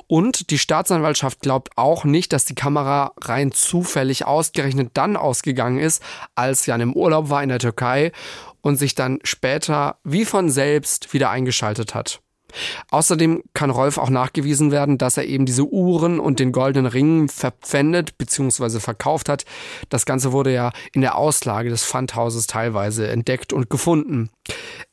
Und 0.07 0.51
die 0.51 0.59
Staatsanwaltschaft 0.59 1.41
glaubt 1.41 1.71
auch 1.77 2.05
nicht, 2.05 2.33
dass 2.33 2.45
die 2.45 2.55
Kamera 2.55 3.13
rein 3.21 3.53
zufällig 3.53 4.27
ausgerechnet 4.27 4.91
dann 4.95 5.17
ausgegangen 5.17 5.79
ist, 5.79 6.03
als 6.35 6.67
Jan 6.67 6.81
im 6.81 6.95
Urlaub 6.95 7.31
war 7.31 7.43
in 7.43 7.49
der 7.49 7.59
Türkei 7.59 8.13
und 8.61 8.77
sich 8.77 8.95
dann 8.95 9.21
später 9.23 9.97
wie 10.05 10.25
von 10.25 10.50
selbst 10.50 11.13
wieder 11.13 11.31
eingeschaltet 11.31 11.95
hat. 11.95 12.21
Außerdem 12.91 13.43
kann 13.55 13.71
Rolf 13.71 13.99
auch 13.99 14.11
nachgewiesen 14.11 14.71
werden, 14.71 14.99
dass 14.99 15.17
er 15.17 15.26
eben 15.26 15.47
diese 15.47 15.65
Uhren 15.65 16.21
und 16.21 16.39
den 16.39 16.52
goldenen 16.52 16.91
Ring 16.91 17.29
verpfändet 17.29 18.19
bzw. 18.19 18.81
verkauft 18.81 19.29
hat. 19.29 19.45
Das 19.89 20.07
Ganze 20.07 20.33
wurde 20.33 20.52
ja 20.52 20.73
in 20.93 21.00
der 21.00 21.17
Auslage 21.17 21.69
des 21.69 21.85
Pfandhauses 21.85 22.47
teilweise 22.47 23.09
entdeckt 23.09 23.52
und 23.52 23.69
gefunden. 23.69 24.31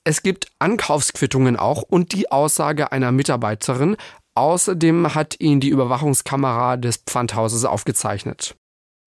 Es 0.04 0.24
gibt 0.24 0.48
Ankaufsquittungen 0.60 1.56
auch 1.56 1.84
und 1.84 2.14
die 2.14 2.32
Aussage 2.32 2.92
einer 2.92 3.12
Mitarbeiterin, 3.12 3.96
Außerdem 4.36 5.14
hat 5.14 5.40
ihn 5.40 5.60
die 5.60 5.70
Überwachungskamera 5.70 6.78
des 6.78 6.98
Pfandhauses 6.98 7.66
aufgezeichnet. 7.66 8.56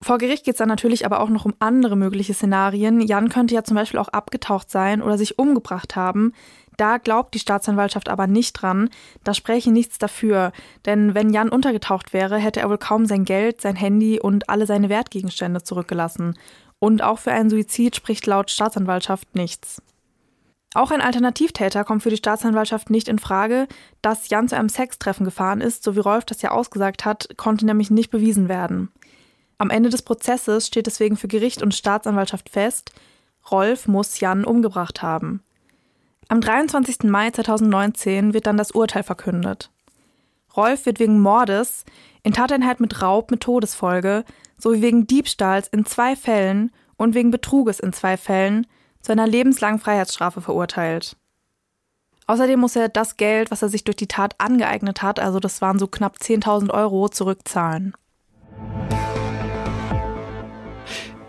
Vor 0.03 0.19
Gericht 0.19 0.45
geht 0.45 0.53
es 0.53 0.59
dann 0.59 0.69
natürlich 0.69 1.05
aber 1.05 1.21
auch 1.21 1.29
noch 1.29 1.45
um 1.45 1.55
andere 1.59 1.95
mögliche 1.95 2.33
Szenarien. 2.33 3.01
Jan 3.01 3.29
könnte 3.29 3.55
ja 3.55 3.63
zum 3.63 3.75
Beispiel 3.75 3.99
auch 3.99 4.09
abgetaucht 4.09 4.69
sein 4.69 5.01
oder 5.01 5.17
sich 5.17 5.39
umgebracht 5.39 5.95
haben. 5.95 6.33
Da 6.77 6.99
glaubt 6.99 7.33
die 7.33 7.39
Staatsanwaltschaft 7.39 8.07
aber 8.07 8.27
nicht 8.27 8.53
dran. 8.53 8.89
Da 9.23 9.33
spräche 9.33 9.71
nichts 9.71 9.97
dafür. 9.97 10.51
Denn 10.85 11.15
wenn 11.15 11.33
Jan 11.33 11.49
untergetaucht 11.49 12.13
wäre, 12.13 12.37
hätte 12.37 12.59
er 12.59 12.69
wohl 12.69 12.77
kaum 12.77 13.07
sein 13.07 13.25
Geld, 13.25 13.61
sein 13.61 13.75
Handy 13.75 14.19
und 14.19 14.49
alle 14.49 14.67
seine 14.67 14.89
Wertgegenstände 14.89 15.63
zurückgelassen. 15.63 16.37
Und 16.77 17.01
auch 17.01 17.17
für 17.17 17.31
einen 17.31 17.49
Suizid 17.49 17.95
spricht 17.95 18.27
laut 18.27 18.51
Staatsanwaltschaft 18.51 19.33
nichts. 19.33 19.81
Auch 20.77 20.91
ein 20.91 21.01
Alternativtäter 21.01 21.83
kommt 21.83 22.03
für 22.03 22.11
die 22.11 22.17
Staatsanwaltschaft 22.17 22.91
nicht 22.91 23.07
in 23.07 23.17
Frage. 23.17 23.67
Dass 24.03 24.29
Jan 24.29 24.47
zu 24.47 24.55
einem 24.55 24.69
Sextreffen 24.69 25.25
gefahren 25.25 25.59
ist, 25.59 25.83
so 25.83 25.95
wie 25.95 26.01
Rolf 26.01 26.23
das 26.25 26.43
ja 26.43 26.51
ausgesagt 26.51 27.03
hat, 27.03 27.29
konnte 27.35 27.65
nämlich 27.65 27.89
nicht 27.89 28.11
bewiesen 28.11 28.47
werden. 28.47 28.91
Am 29.57 29.71
Ende 29.71 29.89
des 29.89 30.03
Prozesses 30.03 30.67
steht 30.67 30.85
deswegen 30.85 31.17
für 31.17 31.27
Gericht 31.27 31.63
und 31.63 31.73
Staatsanwaltschaft 31.73 32.49
fest, 32.49 32.91
Rolf 33.49 33.87
muss 33.87 34.19
Jan 34.19 34.45
umgebracht 34.45 35.01
haben. 35.01 35.41
Am 36.27 36.41
23. 36.41 37.05
Mai 37.05 37.31
2019 37.31 38.35
wird 38.35 38.45
dann 38.45 38.57
das 38.57 38.69
Urteil 38.69 39.01
verkündet. 39.01 39.71
Rolf 40.55 40.85
wird 40.85 40.99
wegen 40.99 41.19
Mordes, 41.19 41.85
in 42.21 42.33
Tateinheit 42.33 42.79
mit 42.79 43.01
Raub 43.01 43.31
mit 43.31 43.41
Todesfolge 43.41 44.25
sowie 44.59 44.83
wegen 44.83 45.07
Diebstahls 45.07 45.69
in 45.69 45.85
zwei 45.85 46.15
Fällen 46.15 46.71
und 46.97 47.15
wegen 47.15 47.31
Betruges 47.31 47.79
in 47.79 47.93
zwei 47.93 48.15
Fällen 48.15 48.67
zu 49.01 49.11
einer 49.11 49.27
lebenslangen 49.27 49.79
Freiheitsstrafe 49.79 50.41
verurteilt. 50.41 51.15
Außerdem 52.27 52.59
muss 52.59 52.75
er 52.75 52.89
das 52.89 53.15
Geld, 53.15 53.51
was 53.51 53.61
er 53.61 53.69
sich 53.69 53.85
durch 53.85 53.95
die 53.95 54.07
Tat 54.07 54.35
angeeignet 54.37 55.01
hat, 55.01 55.19
also 55.19 55.39
das 55.39 55.61
waren 55.61 55.79
so 55.79 55.87
knapp 55.87 56.17
10.000 56.17 56.71
Euro, 56.71 57.07
zurückzahlen. 57.07 57.93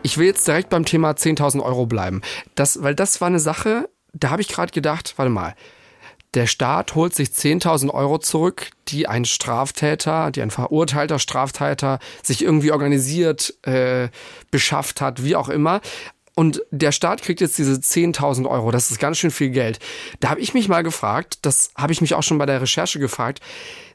Ich 0.03 0.19
will 0.19 0.27
jetzt 0.27 0.49
direkt 0.49 0.71
beim 0.71 0.85
Thema 0.85 1.11
10.000 1.11 1.63
Euro 1.63 1.87
bleiben. 1.87 2.23
Das, 2.55 2.83
weil 2.83 2.95
das 2.95 3.21
war 3.21 3.29
eine 3.29 3.41
Sache, 3.41 3.89
da 4.13 4.31
habe 4.31 4.43
ich 4.43 4.49
gerade 4.49 4.73
gedacht, 4.73 5.15
warte 5.17 5.31
mal, 5.31 5.55
der 6.35 6.47
Staat 6.47 6.95
holt 6.95 7.15
sich 7.15 7.29
10.000 7.29 7.91
Euro 7.91 8.19
zurück, 8.19 8.71
die 8.89 9.09
ein 9.09 9.25
Straftäter, 9.25 10.31
die 10.31 10.43
ein 10.43 10.51
verurteilter 10.51 11.19
Straftäter 11.19 11.99
sich 12.23 12.43
irgendwie 12.43 12.73
organisiert, 12.73 13.55
äh, 13.67 14.09
beschafft 14.51 15.01
hat, 15.01 15.23
wie 15.23 15.37
auch 15.37 15.49
immer. 15.49 15.81
Und 16.39 16.63
der 16.71 16.93
Staat 16.93 17.23
kriegt 17.23 17.41
jetzt 17.41 17.59
diese 17.59 17.73
10.000 17.73 18.49
Euro. 18.49 18.71
Das 18.71 18.93
ist 18.93 19.01
ganz 19.01 19.19
schön 19.19 19.33
viel 19.33 19.51
Geld. 19.51 19.81
Da 20.21 20.31
habe 20.31 20.39
ich 20.39 20.55
mich 20.55 20.69
mal 20.69 20.85
gefragt, 20.85 21.39
das 21.43 21.73
habe 21.75 21.93
ich 21.93 22.01
mich 22.01 22.15
auch 22.15 22.23
schon 22.23 22.39
bei 22.39 22.47
der 22.47 22.63
Recherche 22.63 23.01
gefragt, 23.01 23.41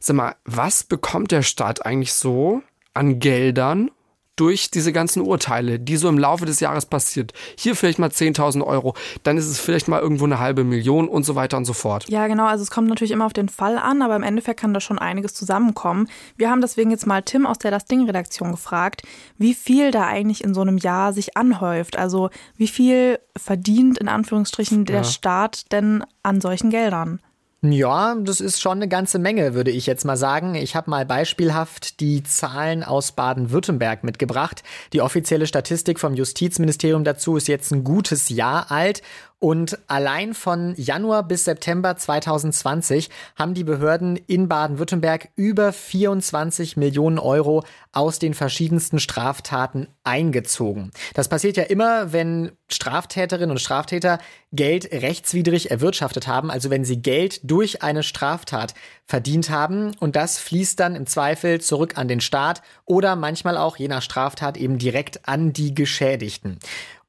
sag 0.01 0.17
mal, 0.17 0.35
was 0.43 0.83
bekommt 0.83 1.31
der 1.31 1.41
Staat 1.41 1.85
eigentlich 1.85 2.11
so 2.11 2.61
an 2.93 3.19
Geldern 3.19 3.91
durch 4.35 4.71
diese 4.71 4.91
ganzen 4.91 5.21
Urteile, 5.21 5.79
die 5.79 5.97
so 5.97 6.09
im 6.09 6.17
Laufe 6.17 6.45
des 6.45 6.59
Jahres 6.59 6.85
passiert. 6.85 7.33
Hier 7.57 7.75
vielleicht 7.75 7.99
mal 7.99 8.09
10.000 8.09 8.63
Euro, 8.65 8.95
dann 9.23 9.37
ist 9.37 9.47
es 9.47 9.59
vielleicht 9.59 9.87
mal 9.87 10.01
irgendwo 10.01 10.25
eine 10.25 10.39
halbe 10.39 10.63
Million 10.63 11.07
und 11.07 11.23
so 11.23 11.35
weiter 11.35 11.57
und 11.57 11.65
so 11.65 11.73
fort. 11.73 12.09
Ja, 12.09 12.27
genau. 12.27 12.45
Also 12.45 12.63
es 12.63 12.71
kommt 12.71 12.89
natürlich 12.89 13.11
immer 13.11 13.25
auf 13.25 13.33
den 13.33 13.49
Fall 13.49 13.77
an, 13.77 14.01
aber 14.01 14.15
im 14.15 14.23
Endeffekt 14.23 14.59
kann 14.59 14.73
da 14.73 14.79
schon 14.79 14.97
einiges 14.99 15.33
zusammenkommen. 15.33 16.07
Wir 16.35 16.49
haben 16.49 16.61
deswegen 16.61 16.91
jetzt 16.91 17.05
mal 17.05 17.21
Tim 17.21 17.45
aus 17.45 17.59
der 17.59 17.71
Das 17.71 17.85
Ding 17.85 18.05
Redaktion 18.05 18.51
gefragt, 18.51 19.03
wie 19.37 19.53
viel 19.53 19.91
da 19.91 20.07
eigentlich 20.07 20.43
in 20.43 20.53
so 20.53 20.61
einem 20.61 20.77
Jahr 20.77 21.13
sich 21.13 21.37
anhäuft. 21.37 21.97
Also 21.97 22.29
wie 22.57 22.67
viel 22.67 23.19
verdient 23.37 23.99
in 23.99 24.07
Anführungsstrichen 24.07 24.85
der 24.85 24.97
ja. 24.97 25.03
Staat 25.03 25.71
denn 25.71 26.03
an 26.23 26.41
solchen 26.41 26.69
Geldern? 26.69 27.19
Ja, 27.65 28.15
das 28.15 28.41
ist 28.41 28.61
schon 28.61 28.73
eine 28.73 28.89
ganze 28.89 29.19
Menge, 29.19 29.53
würde 29.53 29.71
ich 29.71 29.85
jetzt 29.85 30.03
mal 30.03 30.17
sagen. 30.17 30.53
Ich 30.53 30.75
habe 30.75 30.89
mal 30.89 31.05
beispielhaft 31.05 32.01
die 32.01 32.21
Zahlen 32.21 32.83
aus 32.83 33.13
Baden-Württemberg 33.13 34.03
mitgebracht. 34.03 34.63
Die 34.91 34.99
offizielle 34.99 35.47
Statistik 35.47 35.97
vom 35.97 36.13
Justizministerium 36.13 37.05
dazu 37.05 37.37
ist 37.37 37.47
jetzt 37.47 37.71
ein 37.71 37.85
gutes 37.85 38.27
Jahr 38.27 38.69
alt 38.69 39.01
Und 39.43 39.77
allein 39.87 40.33
von 40.33 40.73
Januar 40.77 41.27
bis 41.27 41.43
September 41.43 41.97
2020 41.97 43.09
haben 43.35 43.53
die 43.53 43.65
Behörden 43.65 44.15
in 44.15 44.47
Baden-Württemberg 44.47 45.31
über 45.35 45.73
24 45.73 46.77
Millionen 46.77 47.19
Euro 47.19 47.65
aus 47.91 48.19
den 48.19 48.35
verschiedensten 48.35 48.99
Straftaten 48.99 49.87
eingezogen. 50.05 50.91
Das 51.13 51.27
passiert 51.27 51.57
ja 51.57 51.63
immer, 51.63 52.13
wenn 52.13 52.53
Straftäterinnen 52.69 53.51
und 53.51 53.59
Straftäter 53.59 54.19
Geld 54.53 54.91
rechtswidrig 54.93 55.71
erwirtschaftet 55.71 56.25
haben, 56.25 56.49
also 56.49 56.69
wenn 56.69 56.85
sie 56.85 57.01
Geld 57.01 57.41
durch 57.43 57.83
eine 57.83 58.03
Straftat 58.03 58.73
verdient 59.05 59.49
haben 59.49 59.91
und 59.99 60.15
das 60.15 60.39
fließt 60.39 60.79
dann 60.79 60.95
im 60.95 61.05
Zweifel 61.05 61.59
zurück 61.59 61.97
an 61.97 62.07
den 62.07 62.21
Staat 62.21 62.61
oder 62.85 63.15
manchmal 63.15 63.57
auch 63.57 63.75
je 63.75 63.89
nach 63.89 64.01
Straftat 64.01 64.55
eben 64.57 64.77
direkt 64.77 65.27
an 65.27 65.51
die 65.53 65.75
Geschädigten. 65.75 66.59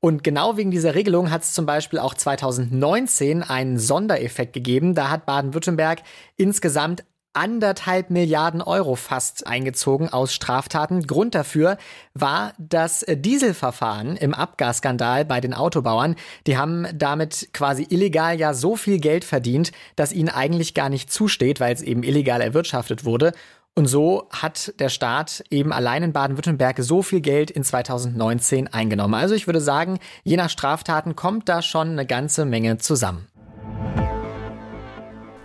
Und 0.05 0.23
genau 0.23 0.59
wegen 0.59 0.71
dieser 0.71 0.95
Regelung 0.95 1.31
hat 1.31 1.45
es 1.45 1.55
zum 1.55 1.65
Beispiel 1.65 1.99
auch 1.99 2.13
2019 2.13 3.43
einen 3.43 3.79
Sondereffekt 3.79 4.53
gegeben. 4.53 4.95
Da 4.95 5.09
hat 5.09 5.25
Baden-Württemberg 5.25 6.03
insgesamt 6.37 7.05
anderthalb 7.33 8.11
Milliarden 8.11 8.61
Euro 8.61 8.97
fast 8.97 9.47
eingezogen 9.47 10.11
aus 10.11 10.35
Straftaten. 10.35 11.07
Grund 11.07 11.35
dafür 11.35 11.79
war 12.13 12.53
das 12.59 13.07
Dieselverfahren 13.09 14.19
im 14.19 14.35
Abgasskandal 14.35 15.25
bei 15.25 15.41
den 15.41 15.55
Autobauern. 15.55 16.17
Die 16.47 16.59
haben 16.59 16.87
damit 16.95 17.49
quasi 17.55 17.87
illegal 17.89 18.39
ja 18.39 18.53
so 18.53 18.77
viel 18.77 18.99
Geld 18.99 19.25
verdient, 19.25 19.73
dass 19.97 20.13
ihnen 20.13 20.29
eigentlich 20.29 20.75
gar 20.75 20.91
nicht 20.91 21.11
zusteht, 21.11 21.61
weil 21.61 21.73
es 21.73 21.81
eben 21.81 22.03
illegal 22.03 22.43
erwirtschaftet 22.43 23.07
wurde. 23.07 23.33
Und 23.77 23.87
so 23.89 24.29
hat 24.31 24.73
der 24.79 24.89
Staat 24.89 25.43
eben 25.51 25.73
allein 25.73 26.05
in 26.05 26.13
Baden-Württemberg 26.13 26.77
so 26.79 27.03
viel 27.03 27.21
Geld 27.21 27.51
in 27.51 27.65
2019 27.65 28.69
eingenommen. 28.69 29.15
Also 29.15 29.35
ich 29.35 29.49
würde 29.49 29.61
sagen, 29.61 29.99
je 30.23 30.37
nach 30.37 30.49
Straftaten 30.49 31.17
kommt 31.17 31.49
da 31.49 31.61
schon 31.61 31.89
eine 31.91 32.07
ganze 32.07 32.45
Menge 32.45 32.79
zusammen. 32.79 33.27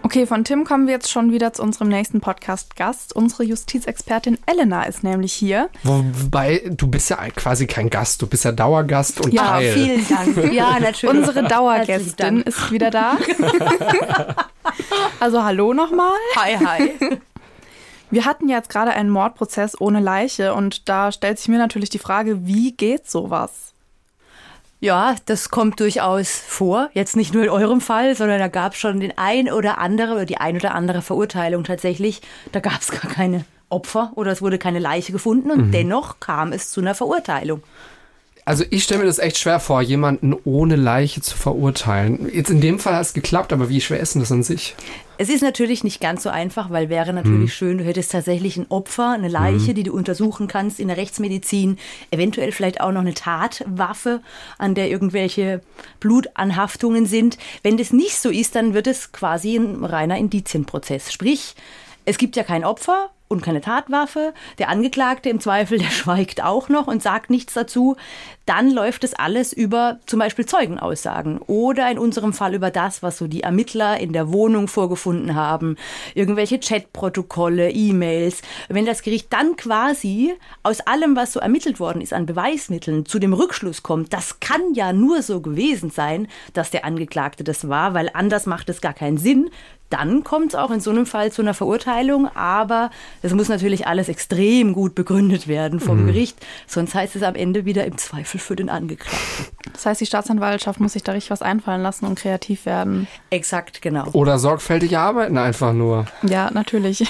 Okay, 0.04 0.28
von 0.28 0.44
Tim 0.44 0.64
kommen 0.64 0.86
wir 0.86 0.94
jetzt 0.94 1.10
schon 1.10 1.32
wieder 1.32 1.54
zu 1.54 1.64
unserem 1.64 1.88
nächsten 1.90 2.22
Podcast-Gast. 2.22 3.16
Unsere 3.16 3.44
Justizexpertin 3.44 4.38
Elena 4.46 4.84
ist 4.84 5.04
nämlich 5.04 5.34
hier. 5.34 5.70
Wobei, 5.84 6.64
du 6.70 6.88
bist 6.88 7.10
ja 7.10 7.18
quasi 7.36 7.66
kein 7.66 7.90
Gast, 7.90 8.22
du 8.22 8.28
bist 8.28 8.46
ja 8.46 8.52
Dauergast 8.52 9.22
und 9.26 9.34
Ja, 9.34 9.54
Teil. 9.58 9.74
vielen 9.74 10.08
Dank. 10.08 10.54
Ja, 10.54 10.80
natürlich. 10.80 11.16
Unsere 11.18 11.44
Dauergästin 11.48 12.42
ist 12.42 12.72
wieder 12.72 12.92
da. 12.92 13.18
also 15.20 15.44
hallo 15.44 15.74
nochmal. 15.74 16.14
Hi, 16.36 16.58
hi. 16.58 17.20
Wir 18.12 18.26
hatten 18.26 18.50
ja 18.50 18.58
jetzt 18.58 18.70
gerade 18.70 18.92
einen 18.92 19.10
Mordprozess 19.10 19.80
ohne 19.80 20.00
Leiche 20.00 20.54
und 20.54 20.90
da 20.90 21.12
stellt 21.12 21.38
sich 21.38 21.48
mir 21.48 21.60
natürlich 21.60 21.90
die 21.90 22.00
Frage, 22.00 22.48
wie 22.48 22.72
geht 22.72 23.10
sowas? 23.10 23.74
Ja, 24.80 25.16
das 25.26 25.50
kommt 25.50 25.80
durchaus 25.80 26.30
vor. 26.30 26.90
Jetzt 26.94 27.16
nicht 27.16 27.34
nur 27.34 27.44
in 27.44 27.50
eurem 27.50 27.82
Fall, 27.82 28.16
sondern 28.16 28.40
da 28.40 28.48
gab 28.48 28.74
es 28.74 28.80
schon 28.80 29.00
den 29.00 29.18
ein 29.18 29.52
oder 29.52 29.78
andere 29.78 30.14
oder 30.14 30.26
die 30.26 30.38
ein 30.38 30.56
oder 30.56 30.74
andere 30.74 31.02
Verurteilung 31.02 31.66
tatsächlich. 31.66 32.22
Da 32.54 32.62
gab 32.62 32.82
es 32.82 32.90
gar 32.90 33.12
keine 33.12 33.46
Opfer 33.68 34.12
oder 34.16 34.32
es 34.32 34.42
wurde 34.42 34.58
keine 34.58 34.80
Leiche 34.80 35.12
gefunden 35.12 35.52
und 35.52 35.72
dennoch 35.72 36.20
kam 36.20 36.54
es 36.54 36.72
zu 36.72 36.82
einer 36.82 36.96
Verurteilung. 36.96 37.62
Also 38.46 38.64
ich 38.72 38.84
stelle 38.84 39.02
mir 39.02 39.06
das 39.06 39.20
echt 39.20 39.38
schwer 39.38 39.60
vor, 39.60 39.82
jemanden 39.82 40.36
ohne 40.44 40.76
Leiche 40.76 41.22
zu 41.22 41.38
verurteilen. 41.38 42.32
Jetzt 42.34 42.50
in 42.50 42.62
dem 42.62 42.80
Fall 42.80 42.96
hat 42.96 43.04
es 43.04 43.14
geklappt, 43.14 43.54
aber 43.54 43.70
wie 43.70 43.82
schwer 43.82 44.00
ist 44.00 44.16
denn 44.16 44.22
das 44.22 44.32
an 44.32 44.42
sich? 44.42 44.76
Es 45.22 45.28
ist 45.28 45.42
natürlich 45.42 45.84
nicht 45.84 46.00
ganz 46.00 46.24
so 46.24 46.30
einfach, 46.30 46.70
weil 46.70 46.88
wäre 46.88 47.12
natürlich 47.12 47.54
schön, 47.54 47.78
du 47.78 47.84
hättest 47.84 48.14
tatsächlich 48.14 48.56
ein 48.56 48.68
Opfer, 48.70 49.12
eine 49.12 49.28
Leiche, 49.28 49.74
die 49.74 49.84
du 49.84 49.92
untersuchen 49.92 50.48
kannst 50.48 50.80
in 50.80 50.88
der 50.88 50.96
Rechtsmedizin, 50.96 51.78
eventuell 52.10 52.54
vielleicht 52.54 52.80
auch 52.80 52.94
noch 52.94 53.02
eine 53.02 53.14
Tatwaffe, 53.14 54.22
an 54.58 54.76
der 54.76 54.90
irgendwelche 54.90 55.60
Blutanhaftungen 56.00 57.06
sind. 57.06 57.38
Wenn 57.64 57.76
das 57.76 57.92
nicht 57.92 58.16
so 58.16 58.30
ist, 58.30 58.56
dann 58.56 58.74
wird 58.74 58.88
es 58.88 59.12
quasi 59.12 59.58
ein 59.58 59.84
reiner 59.84 60.18
Indizienprozess. 60.18 61.12
Sprich, 61.12 61.54
es 62.06 62.18
gibt 62.18 62.38
ja 62.38 62.44
kein 62.44 62.64
Opfer 62.64 63.10
und 63.30 63.42
keine 63.42 63.62
Tatwaffe. 63.62 64.34
Der 64.58 64.70
Angeklagte 64.70 65.30
im 65.30 65.40
Zweifel, 65.40 65.78
der 65.78 65.90
schweigt 65.92 66.44
auch 66.44 66.68
noch 66.68 66.88
und 66.88 67.02
sagt 67.02 67.30
nichts 67.30 67.54
dazu. 67.54 67.96
Dann 68.46 68.72
läuft 68.72 69.04
es 69.04 69.14
alles 69.14 69.54
über 69.54 70.00
zum 70.08 70.18
Beispiel 70.18 70.48
Zeugenaussagen 70.48 71.38
oder 71.38 71.90
in 71.92 72.00
unserem 72.00 72.34
Fall 72.34 72.56
über 72.56 72.72
das, 72.72 73.04
was 73.04 73.20
so 73.20 73.28
die 73.28 73.44
Ermittler 73.44 74.00
in 74.00 74.12
der 74.12 74.34
Wohnung 74.34 74.68
vorgefunden 74.68 75.36
haben, 75.36 75.78
irgendwelche 76.16 76.60
Chatprotokolle, 76.60 77.70
E-Mails. 77.70 78.42
Wenn 78.68 78.88
das 78.88 79.04
Gericht 79.04 79.32
dann 79.32 79.56
quasi 79.56 80.34
aus 80.64 80.82
allem, 80.82 81.16
was 81.16 81.34
so 81.34 81.40
ermittelt 81.40 81.80
worden 81.80 82.02
ist 82.02 82.14
an 82.14 82.26
Beweismitteln, 82.26 83.06
zu 83.06 83.20
dem 83.20 83.34
Rückschluss 83.34 83.84
kommt, 83.84 84.12
das 84.12 84.40
kann 84.40 84.74
ja 84.74 84.92
nur 84.92 85.22
so 85.22 85.42
gewesen 85.42 85.92
sein, 85.92 86.28
dass 86.54 86.72
der 86.72 86.86
Angeklagte 86.86 87.44
das 87.44 87.70
war, 87.70 87.94
weil 87.94 88.10
anders 88.16 88.48
macht 88.48 88.70
es 88.70 88.82
gar 88.82 88.94
keinen 88.94 89.20
Sinn, 89.20 89.52
dann 89.90 90.24
kommt 90.24 90.50
es 90.50 90.56
auch 90.56 90.72
in 90.72 90.80
so 90.80 90.92
einem 90.92 91.06
Fall 91.06 91.32
zu 91.32 91.42
einer 91.42 91.54
Verurteilung, 91.54 92.28
aber 92.36 92.92
es 93.22 93.34
muss 93.34 93.50
natürlich 93.50 93.88
alles 93.88 94.10
extrem 94.10 94.74
gut 94.74 94.96
begründet 94.96 95.48
werden 95.48 95.80
vom 95.80 96.06
Gericht, 96.06 96.38
sonst 96.68 96.94
heißt 96.94 97.16
es 97.16 97.24
am 97.24 97.36
Ende 97.36 97.66
wieder 97.66 97.86
im 97.86 97.98
Zweifel 97.98 98.40
für 98.40 98.56
den 98.56 98.70
Angeklagten. 98.70 99.46
Das 99.74 99.86
heißt, 99.86 100.02
die 100.02 100.06
Staatsanwaltschaft 100.06 100.80
muss 100.80 100.94
sich 100.94 101.04
da 101.04 101.14
richtig 101.14 101.32
was 101.32 101.42
einfallen 101.42 101.82
lassen 101.82 102.06
und 102.06 102.20
kreativ 102.20 102.66
werden. 102.66 103.08
Exakt, 103.30 103.82
genau. 103.82 104.08
Oder 104.14 104.38
sorgfältig 104.38 104.98
arbeiten 104.98 105.38
einfach 105.38 105.74
nur. 105.74 106.06
Ja, 106.22 106.52
natürlich. 106.52 107.06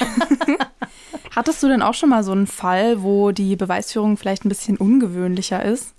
Hattest 1.36 1.62
du 1.62 1.68
denn 1.68 1.82
auch 1.82 1.94
schon 1.94 2.10
mal 2.10 2.24
so 2.24 2.32
einen 2.32 2.48
Fall, 2.48 3.04
wo 3.04 3.32
die 3.32 3.56
Beweisführung 3.56 4.18
vielleicht 4.18 4.46
ein 4.46 4.50
bisschen 4.50 4.78
ungewöhnlicher 4.78 5.64
ist? 5.64 5.94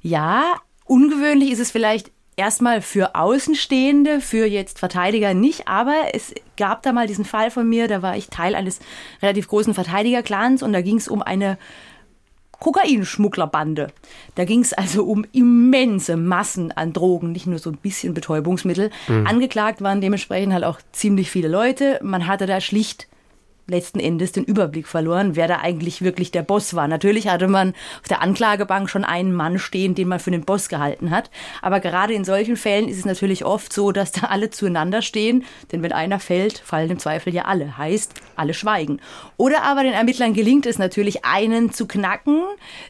Ja, 0.00 0.42
ungewöhnlich 0.84 1.50
ist 1.50 1.60
es 1.60 1.70
vielleicht 1.70 2.10
erstmal 2.36 2.82
für 2.82 3.14
Außenstehende, 3.14 4.20
für 4.20 4.46
jetzt 4.46 4.78
Verteidiger 4.78 5.34
nicht, 5.34 5.68
aber 5.68 5.94
es 6.12 6.34
gab 6.56 6.82
da 6.82 6.92
mal 6.92 7.06
diesen 7.06 7.24
Fall 7.24 7.50
von 7.50 7.68
mir, 7.68 7.88
da 7.88 8.02
war 8.02 8.16
ich 8.16 8.28
Teil 8.28 8.54
eines 8.54 8.80
relativ 9.22 9.48
großen 9.48 9.74
Verteidigerclans 9.74 10.62
und 10.62 10.72
da 10.72 10.80
ging 10.80 10.96
es 10.96 11.08
um 11.08 11.22
eine 11.22 11.58
Kokainschmugglerbande. 12.60 13.88
Da 14.36 14.44
ging 14.44 14.60
es 14.60 14.72
also 14.72 15.04
um 15.04 15.26
immense 15.32 16.16
Massen 16.16 16.72
an 16.72 16.92
Drogen, 16.92 17.32
nicht 17.32 17.46
nur 17.46 17.58
so 17.58 17.70
ein 17.70 17.76
bisschen 17.76 18.14
Betäubungsmittel. 18.14 18.90
Angeklagt 19.26 19.82
waren 19.82 20.00
dementsprechend 20.00 20.54
halt 20.54 20.64
auch 20.64 20.78
ziemlich 20.92 21.30
viele 21.30 21.48
Leute. 21.48 22.00
Man 22.02 22.26
hatte 22.26 22.46
da 22.46 22.60
schlicht 22.60 23.08
letzten 23.66 24.00
Endes 24.00 24.32
den 24.32 24.44
Überblick 24.44 24.86
verloren, 24.86 25.36
wer 25.36 25.48
da 25.48 25.58
eigentlich 25.58 26.02
wirklich 26.02 26.30
der 26.30 26.42
Boss 26.42 26.74
war. 26.74 26.88
Natürlich 26.88 27.28
hatte 27.28 27.48
man 27.48 27.70
auf 28.00 28.08
der 28.08 28.22
Anklagebank 28.22 28.90
schon 28.90 29.04
einen 29.04 29.32
Mann 29.32 29.58
stehen, 29.58 29.94
den 29.94 30.08
man 30.08 30.20
für 30.20 30.30
den 30.30 30.44
Boss 30.44 30.68
gehalten 30.68 31.10
hat. 31.10 31.30
Aber 31.62 31.80
gerade 31.80 32.14
in 32.14 32.24
solchen 32.24 32.56
Fällen 32.56 32.88
ist 32.88 32.98
es 32.98 33.04
natürlich 33.04 33.44
oft 33.44 33.72
so, 33.72 33.92
dass 33.92 34.12
da 34.12 34.26
alle 34.26 34.50
zueinander 34.50 35.02
stehen. 35.02 35.44
Denn 35.72 35.82
wenn 35.82 35.92
einer 35.92 36.20
fällt, 36.20 36.58
fallen 36.58 36.90
im 36.90 36.98
Zweifel 36.98 37.34
ja 37.34 37.46
alle. 37.46 37.78
Heißt, 37.78 38.14
alle 38.36 38.54
schweigen. 38.54 39.00
Oder 39.36 39.62
aber 39.62 39.82
den 39.82 39.92
Ermittlern 39.92 40.34
gelingt 40.34 40.66
es 40.66 40.78
natürlich, 40.78 41.24
einen 41.24 41.72
zu 41.72 41.86
knacken, 41.86 42.42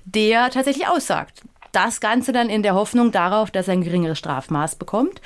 der 0.05 0.51
tatsächlich 0.51 0.89
aussagt. 0.89 1.43
Das 1.73 2.01
Ganze 2.01 2.33
dann 2.33 2.51
in 2.51 2.63
der 2.63 2.75
Hoffnung 2.75 3.11
darauf, 3.11 3.51
dass 3.51 3.67
er 3.67 3.73
ein 3.73 3.83
geringeres 3.83 4.19
Strafmaß 4.19 4.77
bekommt. 4.77 5.21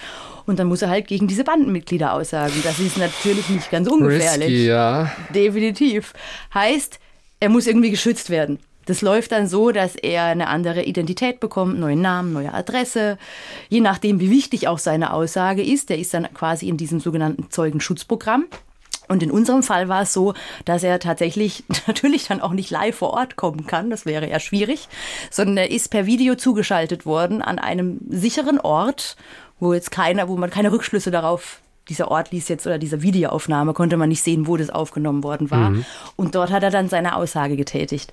Und 0.48 0.58
dann 0.58 0.66
muss 0.66 0.80
er 0.80 0.88
halt 0.88 1.08
gegen 1.08 1.28
diese 1.28 1.44
Bandenmitglieder 1.44 2.14
aussagen. 2.14 2.54
Das 2.64 2.80
ist 2.80 2.96
natürlich 2.96 3.50
nicht 3.50 3.70
ganz 3.70 3.86
ungefährlich. 3.86 4.48
Risky, 4.48 4.66
ja. 4.66 5.12
Definitiv. 5.34 6.14
Heißt, 6.54 6.98
er 7.38 7.50
muss 7.50 7.66
irgendwie 7.66 7.90
geschützt 7.90 8.30
werden. 8.30 8.58
Das 8.86 9.02
läuft 9.02 9.32
dann 9.32 9.46
so, 9.46 9.72
dass 9.72 9.94
er 9.94 10.24
eine 10.24 10.46
andere 10.46 10.84
Identität 10.84 11.38
bekommt, 11.38 11.78
neuen 11.78 12.00
Namen, 12.00 12.32
neue 12.32 12.54
Adresse. 12.54 13.18
Je 13.68 13.82
nachdem, 13.82 14.20
wie 14.20 14.30
wichtig 14.30 14.68
auch 14.68 14.78
seine 14.78 15.12
Aussage 15.12 15.62
ist. 15.62 15.90
Der 15.90 15.98
ist 15.98 16.14
dann 16.14 16.32
quasi 16.32 16.66
in 16.66 16.78
diesem 16.78 16.98
sogenannten 16.98 17.50
Zeugenschutzprogramm. 17.50 18.46
Und 19.06 19.22
in 19.22 19.30
unserem 19.30 19.62
Fall 19.62 19.88
war 19.88 20.02
es 20.02 20.14
so, 20.14 20.32
dass 20.64 20.82
er 20.82 20.98
tatsächlich 20.98 21.64
natürlich 21.86 22.26
dann 22.26 22.40
auch 22.40 22.52
nicht 22.52 22.70
live 22.70 22.96
vor 22.96 23.10
Ort 23.10 23.36
kommen 23.36 23.66
kann, 23.66 23.90
das 23.90 24.06
wäre 24.06 24.28
ja 24.28 24.40
schwierig, 24.40 24.88
sondern 25.30 25.58
er 25.58 25.70
ist 25.70 25.90
per 25.90 26.06
Video 26.06 26.34
zugeschaltet 26.36 27.04
worden 27.04 27.42
an 27.42 27.58
einem 27.58 27.98
sicheren 28.08 28.60
Ort, 28.60 29.16
wo 29.60 29.72
jetzt 29.72 29.90
keiner, 29.90 30.28
wo 30.28 30.36
man 30.36 30.50
keine 30.50 30.72
Rückschlüsse 30.72 31.10
darauf 31.10 31.60
dieser 31.88 32.10
Ort 32.10 32.32
ließ 32.32 32.48
jetzt 32.48 32.66
oder 32.66 32.78
diese 32.78 33.02
Videoaufnahme 33.02 33.72
konnte 33.72 33.96
man 33.96 34.08
nicht 34.08 34.22
sehen, 34.22 34.46
wo 34.46 34.56
das 34.56 34.70
aufgenommen 34.70 35.24
worden 35.24 35.50
war. 35.50 35.72
Und 36.16 36.34
dort 36.34 36.50
hat 36.50 36.62
er 36.62 36.70
dann 36.70 36.88
seine 36.88 37.16
Aussage 37.16 37.56
getätigt. 37.56 38.12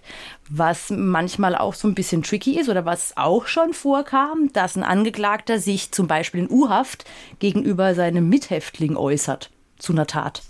Was 0.49 0.89
manchmal 0.89 1.55
auch 1.55 1.73
so 1.73 1.88
ein 1.88 1.95
bisschen 1.95 2.23
tricky 2.23 2.60
ist 2.60 2.69
oder 2.69 2.86
was 2.86 3.17
auch 3.17 3.47
schon 3.47 3.73
vorkam, 3.73 4.49
dass 4.53 4.75
ein 4.75 4.84
Angeklagter 4.84 5.60
sich 5.60 5.91
zum 5.91 6.08
Beispiel 6.08 6.41
in 6.41 6.49
U-Haft 6.49 7.05
gegenüber 7.39 7.95
seinem 7.95 8.29
Mithäftling 8.29 8.95
äußert 8.95 9.49
zu 9.77 9.93
einer 9.93 10.08
Tat. 10.08 10.43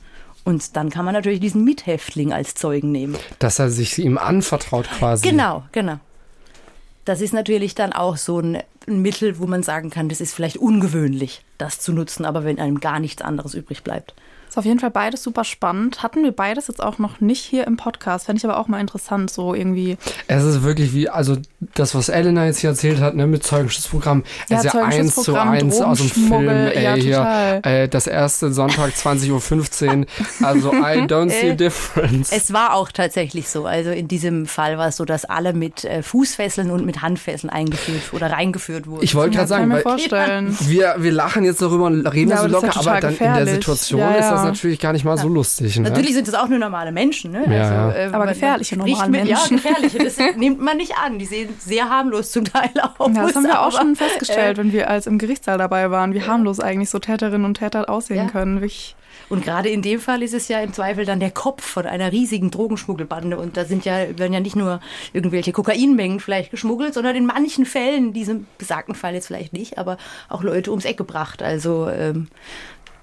Und 0.43 0.75
dann 0.75 0.91
kann 0.91 1.05
man 1.05 1.15
natürlich 1.15 1.39
diesen 1.39 1.63
Mithäftling 1.63 2.31
als 2.31 2.53
Zeugen 2.53 2.91
nehmen. 2.91 3.15
Dass 3.39 3.57
er 3.57 3.71
sich 3.71 3.97
ihm 3.97 4.19
anvertraut 4.19 4.87
quasi. 4.87 5.27
Genau, 5.27 5.63
genau. 5.71 5.97
Das 7.05 7.21
ist 7.21 7.33
natürlich 7.33 7.75
dann 7.75 7.93
auch 7.93 8.17
so 8.17 8.39
ein 8.39 8.61
ein 8.87 9.01
Mittel, 9.01 9.39
wo 9.39 9.47
man 9.47 9.63
sagen 9.63 9.89
kann, 9.89 10.09
das 10.09 10.21
ist 10.21 10.33
vielleicht 10.33 10.57
ungewöhnlich, 10.57 11.43
das 11.57 11.79
zu 11.79 11.93
nutzen, 11.93 12.25
aber 12.25 12.43
wenn 12.43 12.59
einem 12.59 12.79
gar 12.79 12.99
nichts 12.99 13.21
anderes 13.21 13.53
übrig 13.53 13.83
bleibt. 13.83 14.13
Ist 14.55 14.59
auf 14.59 14.63
jeden 14.65 14.79
Fall 14.79 14.89
beides 14.91 15.21
super 15.21 15.43
spannend. 15.43 16.01
Hatten 16.01 16.23
wir 16.23 16.31
beides 16.31 16.67
jetzt 16.69 16.81
auch 16.81 16.97
noch 16.97 17.19
nicht 17.19 17.43
hier 17.43 17.67
im 17.67 17.75
Podcast. 17.75 18.27
Fände 18.27 18.37
ich 18.37 18.45
aber 18.45 18.57
auch 18.57 18.69
mal 18.69 18.79
interessant, 18.79 19.29
so 19.29 19.53
irgendwie. 19.53 19.97
Es 20.27 20.45
ist 20.45 20.63
wirklich 20.63 20.93
wie, 20.93 21.09
also 21.09 21.35
das, 21.73 21.93
was 21.93 22.07
Elena 22.07 22.45
jetzt 22.45 22.59
hier 22.59 22.69
erzählt 22.69 23.01
hat, 23.01 23.15
ne, 23.15 23.27
mit 23.27 23.43
Zeugenschutzprogramm, 23.43 24.23
Ja, 24.47 24.59
es 24.59 24.63
ist 24.63 24.73
ja 24.73 24.81
eins 24.85 25.15
zu 25.15 25.35
eins 25.35 25.81
aus 25.81 25.97
dem 25.97 26.09
Film, 26.09 26.47
ey, 26.47 26.83
ja, 26.85 26.93
hier, 26.93 27.17
total. 27.17 27.61
äh, 27.63 27.89
das 27.89 28.07
erste 28.07 28.53
Sonntag 28.53 28.91
20.15 28.91 29.99
Uhr. 29.99 30.05
Also 30.47 30.71
I 30.71 31.01
don't 31.05 31.29
see 31.31 31.49
a 31.49 31.51
Äh, 31.55 31.55
difference. 31.57 32.31
Es 32.31 32.53
war 32.53 32.75
auch 32.75 32.93
tatsächlich 32.93 33.49
so. 33.49 33.65
Also 33.65 33.89
in 33.91 34.07
diesem 34.07 34.45
Fall 34.45 34.77
war 34.77 34.87
es 34.87 34.95
so, 34.95 35.03
dass 35.03 35.25
alle 35.25 35.51
mit 35.51 35.83
äh, 35.83 36.01
Fußfesseln 36.01 36.71
und 36.71 36.85
mit 36.85 37.01
Handfesseln 37.01 37.49
eingeführt 37.49 38.13
oder 38.13 38.31
reingeführt 38.31 38.87
wurden. 38.87 39.03
Ich 39.03 39.15
wollte 39.15 39.35
gerade 39.35 39.49
sagen, 39.49 39.63
ich 39.63 39.67
mir 39.67 39.75
weil 39.75 39.81
vorstellen. 39.81 40.57
wir, 40.61 40.95
wir 40.99 41.11
lachen 41.11 41.43
jetzt 41.43 41.61
darüber 41.61 41.87
und 41.87 42.07
reden 42.07 42.31
Ja, 42.31 42.37
so 42.43 42.47
locker, 42.47 42.77
aber 42.77 43.01
dann 43.01 43.11
in 43.11 43.17
der 43.19 43.27
gefährlich. 43.27 43.53
Situation 43.55 43.99
Ja, 43.99 44.11
ist 44.13 44.29
das. 44.29 44.44
Natürlich 44.45 44.79
gar 44.79 44.93
nicht 44.93 45.05
mal 45.05 45.17
so 45.17 45.27
lustig. 45.27 45.77
Ne? 45.77 45.89
Natürlich 45.89 46.13
sind 46.13 46.27
es 46.27 46.33
auch 46.33 46.47
nur 46.47 46.59
normale 46.59 46.91
Menschen, 46.91 47.31
ne? 47.31 47.43
Ja, 47.47 47.53
ja. 47.53 47.91
äh, 47.91 48.09
Aber 48.11 48.27
gefährliche 48.27 48.77
normale 48.77 49.09
mit, 49.09 49.25
Menschen. 49.25 49.57
Ja, 49.57 49.63
gefährliche. 49.63 49.97
Das 49.99 50.17
nimmt 50.37 50.61
man 50.61 50.77
nicht 50.77 50.93
an. 50.97 51.19
Die 51.19 51.25
sehen 51.25 51.49
sehr 51.59 51.89
harmlos 51.89 52.31
zum 52.31 52.45
Teil 52.45 52.71
aus. 52.97 53.11
Ja, 53.13 53.25
das 53.25 53.35
haben 53.35 53.43
wir 53.43 53.59
auch 53.61 53.67
aber, 53.67 53.77
schon 53.77 53.95
festgestellt, 53.95 54.57
äh, 54.57 54.61
wenn 54.61 54.71
wir 54.73 54.89
als 54.89 55.07
im 55.07 55.17
Gerichtssaal 55.17 55.57
dabei 55.57 55.91
waren, 55.91 56.13
wie 56.13 56.23
harmlos 56.23 56.59
eigentlich 56.59 56.89
so 56.89 56.99
Täterinnen 56.99 57.45
und 57.45 57.55
Täter 57.55 57.89
aussehen 57.89 58.25
Ja. 58.25 58.31
können. 58.31 58.61
Wirklich. 58.61 58.95
Und 59.29 59.43
gerade 59.43 59.69
in 59.69 59.81
dem 59.81 59.99
Fall 59.99 60.21
ist 60.21 60.33
es 60.33 60.47
ja 60.47 60.59
im 60.59 60.73
Zweifel 60.73 61.05
dann 61.05 61.19
der 61.19 61.31
Kopf 61.31 61.63
von 61.63 61.85
einer 61.85 62.11
riesigen 62.11 62.51
Drogenschmuggelbande. 62.51 63.37
Und 63.37 63.57
da 63.57 63.65
sind 63.65 63.85
ja, 63.85 64.17
werden 64.17 64.33
ja 64.33 64.39
nicht 64.39 64.55
nur 64.55 64.81
irgendwelche 65.13 65.51
Kokainmengen 65.51 66.19
vielleicht 66.19 66.51
geschmuggelt, 66.51 66.93
sondern 66.93 67.15
in 67.15 67.25
manchen 67.25 67.65
Fällen, 67.65 68.07
in 68.07 68.13
diesem 68.13 68.45
besagten 68.57 68.93
Fall 68.93 69.13
jetzt 69.13 69.27
vielleicht 69.27 69.53
nicht, 69.53 69.77
aber 69.77 69.97
auch 70.29 70.43
Leute 70.43 70.69
ums 70.69 70.85
Eck 70.85 70.97
gebracht. 70.97 71.41
Also 71.41 71.89
ähm, 71.89 72.27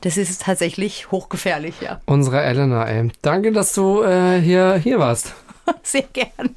das 0.03 0.17
ist 0.17 0.43
tatsächlich 0.43 1.11
hochgefährlich, 1.11 1.81
ja. 1.81 2.01
Unsere 2.07 2.43
Elena, 2.43 2.85
ey. 2.85 3.11
Danke, 3.23 3.53
dass 3.53 3.73
du 3.73 4.03
äh, 4.03 4.41
hier, 4.41 4.75
hier 4.75 4.99
warst. 4.99 5.33
Sehr 5.83 6.03
gerne. 6.13 6.51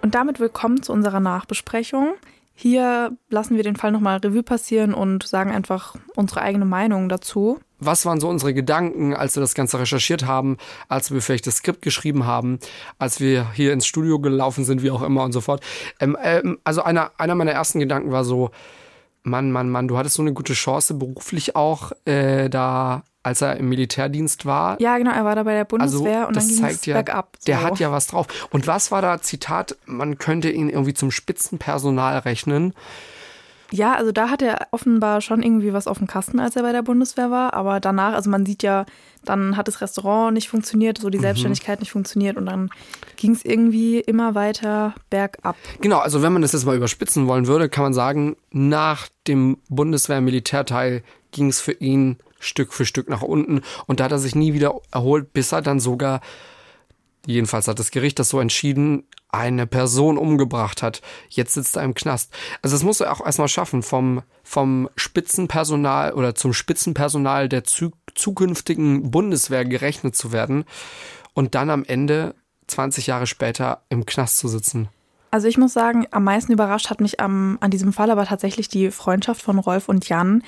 Und 0.00 0.14
damit 0.14 0.40
willkommen 0.40 0.82
zu 0.82 0.92
unserer 0.92 1.20
Nachbesprechung. 1.20 2.14
Hier 2.54 3.16
lassen 3.28 3.56
wir 3.56 3.62
den 3.62 3.76
Fall 3.76 3.92
nochmal 3.92 4.18
Revue 4.18 4.42
passieren 4.42 4.94
und 4.94 5.26
sagen 5.26 5.50
einfach 5.50 5.94
unsere 6.16 6.40
eigene 6.40 6.64
Meinung 6.64 7.08
dazu. 7.08 7.60
Was 7.78 8.06
waren 8.06 8.20
so 8.20 8.28
unsere 8.28 8.54
Gedanken, 8.54 9.14
als 9.14 9.36
wir 9.36 9.40
das 9.40 9.54
Ganze 9.54 9.78
recherchiert 9.78 10.24
haben, 10.24 10.56
als 10.88 11.12
wir 11.12 11.20
vielleicht 11.20 11.46
das 11.46 11.56
Skript 11.56 11.82
geschrieben 11.82 12.24
haben, 12.26 12.60
als 12.98 13.20
wir 13.20 13.52
hier 13.52 13.72
ins 13.72 13.86
Studio 13.86 14.20
gelaufen 14.20 14.64
sind, 14.64 14.82
wie 14.82 14.90
auch 14.90 15.02
immer 15.02 15.24
und 15.24 15.32
so 15.32 15.40
fort. 15.40 15.62
Ähm, 16.00 16.16
ähm, 16.22 16.58
also 16.64 16.82
einer, 16.82 17.10
einer 17.18 17.34
meiner 17.34 17.52
ersten 17.52 17.80
Gedanken 17.80 18.12
war 18.12 18.24
so, 18.24 18.50
Mann, 19.24 19.52
Mann, 19.52 19.70
Mann, 19.70 19.88
du 19.88 19.96
hattest 19.96 20.16
so 20.16 20.22
eine 20.22 20.32
gute 20.32 20.54
Chance 20.54 20.94
beruflich 20.94 21.54
auch 21.54 21.92
äh, 22.04 22.48
da, 22.48 23.04
als 23.22 23.40
er 23.40 23.56
im 23.56 23.68
Militärdienst 23.68 24.46
war. 24.46 24.80
Ja, 24.80 24.98
genau, 24.98 25.12
er 25.12 25.24
war 25.24 25.36
da 25.36 25.44
bei 25.44 25.54
der 25.54 25.64
Bundeswehr 25.64 26.26
und 26.26 26.36
dann 26.36 26.42
Also, 26.42 26.48
das 26.48 26.48
ging 26.48 26.56
es 26.56 26.60
zeigt 26.60 26.86
ja, 26.86 26.94
bergab. 26.94 27.36
So. 27.38 27.46
der 27.46 27.62
hat 27.62 27.78
ja 27.78 27.92
was 27.92 28.08
drauf. 28.08 28.26
Und 28.50 28.66
was 28.66 28.90
war 28.90 29.00
da, 29.00 29.20
Zitat, 29.20 29.76
man 29.86 30.18
könnte 30.18 30.50
ihn 30.50 30.68
irgendwie 30.68 30.94
zum 30.94 31.10
Spitzenpersonal 31.10 32.18
rechnen. 32.18 32.74
Ja, 33.72 33.94
also 33.94 34.12
da 34.12 34.28
hat 34.28 34.42
er 34.42 34.68
offenbar 34.70 35.20
schon 35.22 35.42
irgendwie 35.42 35.72
was 35.72 35.86
auf 35.86 35.98
dem 35.98 36.06
Kasten, 36.06 36.38
als 36.38 36.56
er 36.56 36.62
bei 36.62 36.72
der 36.72 36.82
Bundeswehr 36.82 37.30
war. 37.30 37.54
Aber 37.54 37.80
danach, 37.80 38.12
also 38.12 38.28
man 38.28 38.44
sieht 38.44 38.62
ja, 38.62 38.84
dann 39.24 39.56
hat 39.56 39.66
das 39.66 39.80
Restaurant 39.80 40.34
nicht 40.34 40.48
funktioniert, 40.48 40.98
so 40.98 41.08
die 41.08 41.18
Mhm. 41.18 41.22
Selbstständigkeit 41.22 41.80
nicht 41.80 41.90
funktioniert 41.92 42.36
und 42.36 42.46
dann 42.46 42.70
ging 43.16 43.32
es 43.32 43.44
irgendwie 43.44 44.00
immer 44.00 44.34
weiter 44.34 44.94
bergab. 45.10 45.56
Genau, 45.80 45.98
also 45.98 46.22
wenn 46.22 46.32
man 46.32 46.42
das 46.42 46.52
jetzt 46.52 46.66
mal 46.66 46.76
überspitzen 46.76 47.26
wollen 47.28 47.46
würde, 47.46 47.68
kann 47.68 47.84
man 47.84 47.94
sagen, 47.94 48.36
nach 48.50 49.08
dem 49.26 49.56
Bundeswehr-Militärteil 49.68 51.02
ging 51.30 51.48
es 51.48 51.60
für 51.60 51.72
ihn 51.72 52.18
Stück 52.40 52.72
für 52.72 52.84
Stück 52.84 53.08
nach 53.08 53.22
unten 53.22 53.62
und 53.86 54.00
da 54.00 54.04
hat 54.04 54.12
er 54.12 54.18
sich 54.18 54.34
nie 54.34 54.52
wieder 54.52 54.74
erholt, 54.90 55.32
bis 55.32 55.52
er 55.52 55.62
dann 55.62 55.78
sogar, 55.80 56.20
jedenfalls 57.24 57.68
hat 57.68 57.78
das 57.78 57.90
Gericht 57.92 58.18
das 58.18 58.28
so 58.28 58.40
entschieden, 58.40 59.04
eine 59.32 59.66
Person 59.66 60.18
umgebracht 60.18 60.82
hat. 60.82 61.00
Jetzt 61.28 61.54
sitzt 61.54 61.76
er 61.76 61.82
im 61.82 61.94
Knast. 61.94 62.32
Also 62.60 62.76
das 62.76 62.84
muss 62.84 63.00
er 63.00 63.12
auch 63.12 63.24
erstmal 63.24 63.48
schaffen, 63.48 63.82
vom, 63.82 64.22
vom 64.44 64.88
Spitzenpersonal 64.94 66.12
oder 66.12 66.34
zum 66.34 66.52
Spitzenpersonal 66.52 67.48
der 67.48 67.64
zu, 67.64 67.92
zukünftigen 68.14 69.10
Bundeswehr 69.10 69.64
gerechnet 69.64 70.14
zu 70.14 70.32
werden 70.32 70.64
und 71.34 71.54
dann 71.54 71.70
am 71.70 71.84
Ende 71.84 72.34
20 72.66 73.06
Jahre 73.06 73.26
später 73.26 73.82
im 73.88 74.06
Knast 74.06 74.38
zu 74.38 74.48
sitzen. 74.48 74.88
Also 75.30 75.48
ich 75.48 75.56
muss 75.56 75.72
sagen, 75.72 76.06
am 76.10 76.24
meisten 76.24 76.52
überrascht 76.52 76.90
hat 76.90 77.00
mich 77.00 77.18
am, 77.18 77.56
an 77.60 77.70
diesem 77.70 77.94
Fall 77.94 78.10
aber 78.10 78.26
tatsächlich 78.26 78.68
die 78.68 78.90
Freundschaft 78.90 79.40
von 79.40 79.58
Rolf 79.58 79.88
und 79.88 80.06
Jan. 80.06 80.42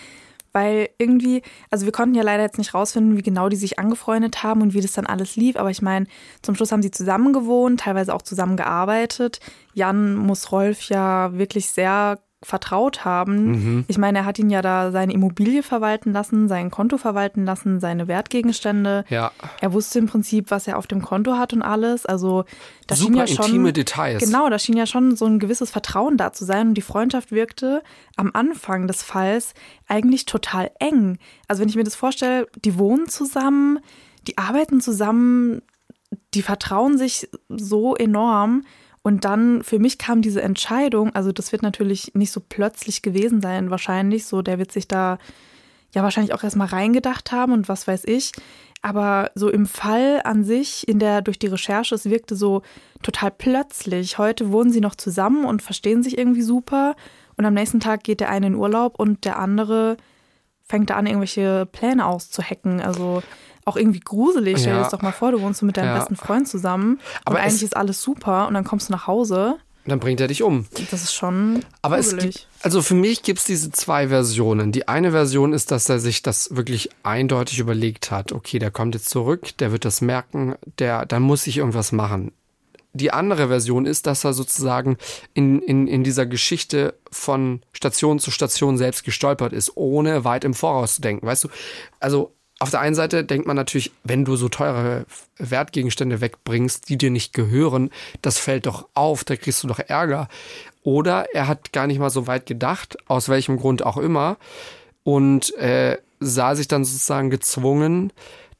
Weil 0.54 0.88
irgendwie, 0.98 1.42
also 1.70 1.84
wir 1.84 1.92
konnten 1.92 2.14
ja 2.14 2.22
leider 2.22 2.44
jetzt 2.44 2.58
nicht 2.58 2.72
rausfinden, 2.72 3.16
wie 3.18 3.22
genau 3.22 3.48
die 3.48 3.56
sich 3.56 3.78
angefreundet 3.78 4.42
haben 4.42 4.62
und 4.62 4.72
wie 4.72 4.80
das 4.80 4.92
dann 4.92 5.04
alles 5.04 5.36
lief. 5.36 5.56
Aber 5.56 5.70
ich 5.70 5.82
meine, 5.82 6.06
zum 6.42 6.54
Schluss 6.54 6.72
haben 6.72 6.82
sie 6.82 6.92
zusammen 6.92 7.32
gewohnt, 7.32 7.80
teilweise 7.80 8.14
auch 8.14 8.22
zusammen 8.22 8.56
gearbeitet. 8.56 9.40
Jan 9.74 10.14
muss 10.14 10.52
Rolf 10.52 10.88
ja 10.88 11.36
wirklich 11.36 11.68
sehr 11.70 12.20
vertraut 12.44 13.04
haben. 13.04 13.46
Mhm. 13.50 13.84
Ich 13.88 13.98
meine, 13.98 14.18
er 14.18 14.24
hat 14.24 14.38
ihn 14.38 14.50
ja 14.50 14.62
da 14.62 14.90
seine 14.90 15.12
Immobilie 15.12 15.62
verwalten 15.62 16.12
lassen, 16.12 16.48
sein 16.48 16.70
Konto 16.70 16.98
verwalten 16.98 17.44
lassen, 17.44 17.80
seine 17.80 18.08
Wertgegenstände. 18.08 19.04
Ja. 19.08 19.32
Er 19.60 19.72
wusste 19.72 19.98
im 19.98 20.06
Prinzip, 20.06 20.50
was 20.50 20.66
er 20.66 20.78
auf 20.78 20.86
dem 20.86 21.02
Konto 21.02 21.36
hat 21.36 21.52
und 21.52 21.62
alles. 21.62 22.06
Also 22.06 22.44
das 22.86 22.98
Super 22.98 23.12
schien 23.12 23.18
ja 23.18 23.26
schon, 23.26 23.46
intime 23.46 23.72
Details. 23.72 24.22
Genau, 24.22 24.48
da 24.48 24.58
schien 24.58 24.76
ja 24.76 24.86
schon 24.86 25.16
so 25.16 25.26
ein 25.26 25.38
gewisses 25.38 25.70
Vertrauen 25.70 26.16
da 26.16 26.32
zu 26.32 26.44
sein 26.44 26.68
und 26.68 26.74
die 26.74 26.82
Freundschaft 26.82 27.32
wirkte 27.32 27.82
am 28.16 28.30
Anfang 28.34 28.86
des 28.86 29.02
Falls 29.02 29.54
eigentlich 29.88 30.26
total 30.26 30.70
eng. 30.78 31.18
Also 31.48 31.60
wenn 31.60 31.68
ich 31.68 31.76
mir 31.76 31.84
das 31.84 31.94
vorstelle, 31.94 32.46
die 32.64 32.78
wohnen 32.78 33.08
zusammen, 33.08 33.80
die 34.26 34.38
arbeiten 34.38 34.80
zusammen, 34.80 35.62
die 36.34 36.42
vertrauen 36.42 36.98
sich 36.98 37.28
so 37.48 37.96
enorm. 37.96 38.64
Und 39.06 39.26
dann 39.26 39.62
für 39.62 39.78
mich 39.78 39.98
kam 39.98 40.22
diese 40.22 40.40
Entscheidung, 40.40 41.14
also 41.14 41.30
das 41.30 41.52
wird 41.52 41.62
natürlich 41.62 42.12
nicht 42.14 42.32
so 42.32 42.40
plötzlich 42.40 43.02
gewesen 43.02 43.42
sein, 43.42 43.68
wahrscheinlich. 43.68 44.24
So, 44.24 44.40
der 44.40 44.58
wird 44.58 44.72
sich 44.72 44.88
da 44.88 45.18
ja 45.92 46.02
wahrscheinlich 46.02 46.32
auch 46.32 46.42
erstmal 46.42 46.68
reingedacht 46.68 47.30
haben 47.30 47.52
und 47.52 47.68
was 47.68 47.86
weiß 47.86 48.04
ich. 48.06 48.32
Aber 48.80 49.30
so 49.34 49.50
im 49.50 49.66
Fall 49.66 50.22
an 50.24 50.42
sich, 50.42 50.88
in 50.88 50.98
der 50.98 51.20
durch 51.20 51.38
die 51.38 51.48
Recherche, 51.48 51.94
es 51.94 52.06
wirkte 52.06 52.34
so 52.34 52.62
total 53.02 53.30
plötzlich. 53.30 54.16
Heute 54.16 54.52
wohnen 54.52 54.72
sie 54.72 54.80
noch 54.80 54.94
zusammen 54.94 55.44
und 55.44 55.60
verstehen 55.60 56.02
sich 56.02 56.16
irgendwie 56.16 56.42
super. 56.42 56.96
Und 57.36 57.44
am 57.44 57.52
nächsten 57.52 57.80
Tag 57.80 58.04
geht 58.04 58.20
der 58.20 58.30
eine 58.30 58.46
in 58.46 58.54
Urlaub 58.54 58.98
und 58.98 59.26
der 59.26 59.38
andere 59.38 59.98
fängt 60.74 60.90
da 60.90 60.96
an, 60.96 61.06
irgendwelche 61.06 61.66
Pläne 61.70 62.04
auszuhacken. 62.06 62.80
Also 62.80 63.22
auch 63.64 63.76
irgendwie 63.76 64.00
gruselig. 64.00 64.58
Stell 64.58 64.72
dir 64.72 64.76
Ja. 64.78 64.82
das 64.82 64.90
doch 64.92 65.02
mal 65.02 65.12
vor, 65.12 65.30
du 65.32 65.40
wohnst 65.40 65.60
so 65.60 65.66
mit 65.66 65.76
deinem 65.76 65.86
Ja. 65.86 65.98
besten 65.98 66.16
Freund 66.16 66.48
zusammen 66.48 66.98
Aber 67.24 67.36
und 67.36 67.40
es- 67.40 67.46
eigentlich 67.48 67.62
ist 67.62 67.76
alles 67.76 68.02
super 68.02 68.48
und 68.48 68.54
dann 68.54 68.64
kommst 68.64 68.88
du 68.88 68.92
nach 68.92 69.06
Hause. 69.06 69.56
Dann 69.86 70.00
bringt 70.00 70.18
er 70.20 70.28
dich 70.28 70.42
um. 70.42 70.66
Das 70.90 71.02
ist 71.04 71.12
schon 71.14 71.60
Aber 71.82 71.98
es 71.98 72.10
gruselig. 72.10 72.34
gibt, 72.34 72.48
also 72.62 72.80
für 72.82 72.94
mich 72.94 73.22
gibt 73.22 73.38
es 73.38 73.44
diese 73.44 73.70
zwei 73.70 74.08
Versionen. 74.08 74.72
Die 74.72 74.88
eine 74.88 75.10
Version 75.12 75.52
ist, 75.52 75.70
dass 75.70 75.88
er 75.90 75.98
sich 76.00 76.22
das 76.22 76.56
wirklich 76.56 76.88
eindeutig 77.02 77.58
überlegt 77.58 78.10
hat. 78.10 78.32
Okay, 78.32 78.58
der 78.58 78.70
kommt 78.70 78.94
jetzt 78.94 79.10
zurück, 79.10 79.56
der 79.58 79.72
wird 79.72 79.84
das 79.84 80.00
merken, 80.00 80.54
der, 80.78 81.04
dann 81.06 81.22
muss 81.22 81.46
ich 81.46 81.58
irgendwas 81.58 81.92
machen. 81.92 82.32
Die 82.94 83.12
andere 83.12 83.48
Version 83.48 83.86
ist, 83.86 84.06
dass 84.06 84.24
er 84.24 84.32
sozusagen 84.32 84.96
in, 85.34 85.60
in, 85.60 85.86
in 85.86 86.04
dieser 86.04 86.26
Geschichte 86.26 86.94
von 87.10 87.60
Station 87.72 88.18
zu 88.18 88.30
Station 88.30 88.78
selbst 88.78 89.04
gestolpert 89.04 89.52
ist, 89.52 89.76
ohne 89.76 90.24
weit 90.24 90.44
im 90.44 90.54
Voraus 90.54 90.94
zu 90.94 91.00
denken. 91.00 91.26
Weißt 91.26 91.44
du, 91.44 91.48
also 92.00 92.32
auf 92.60 92.70
der 92.70 92.80
einen 92.80 92.94
Seite 92.94 93.24
denkt 93.24 93.46
man 93.46 93.56
natürlich, 93.56 93.90
wenn 94.04 94.24
du 94.24 94.36
so 94.36 94.48
teure 94.48 95.06
Wertgegenstände 95.38 96.20
wegbringst, 96.20 96.88
die 96.88 96.96
dir 96.96 97.10
nicht 97.10 97.32
gehören, 97.32 97.90
das 98.22 98.38
fällt 98.38 98.66
doch 98.66 98.88
auf, 98.94 99.24
da 99.24 99.34
kriegst 99.36 99.62
du 99.64 99.66
doch 99.66 99.80
Ärger. 99.80 100.28
Oder 100.84 101.26
er 101.34 101.48
hat 101.48 101.72
gar 101.72 101.86
nicht 101.86 101.98
mal 101.98 102.10
so 102.10 102.26
weit 102.26 102.46
gedacht, 102.46 102.96
aus 103.06 103.28
welchem 103.28 103.56
Grund 103.56 103.84
auch 103.84 103.96
immer, 103.96 104.36
und 105.02 105.54
äh, 105.56 105.98
sah 106.20 106.54
sich 106.54 106.68
dann 106.68 106.84
sozusagen 106.84 107.28
gezwungen, 107.28 108.12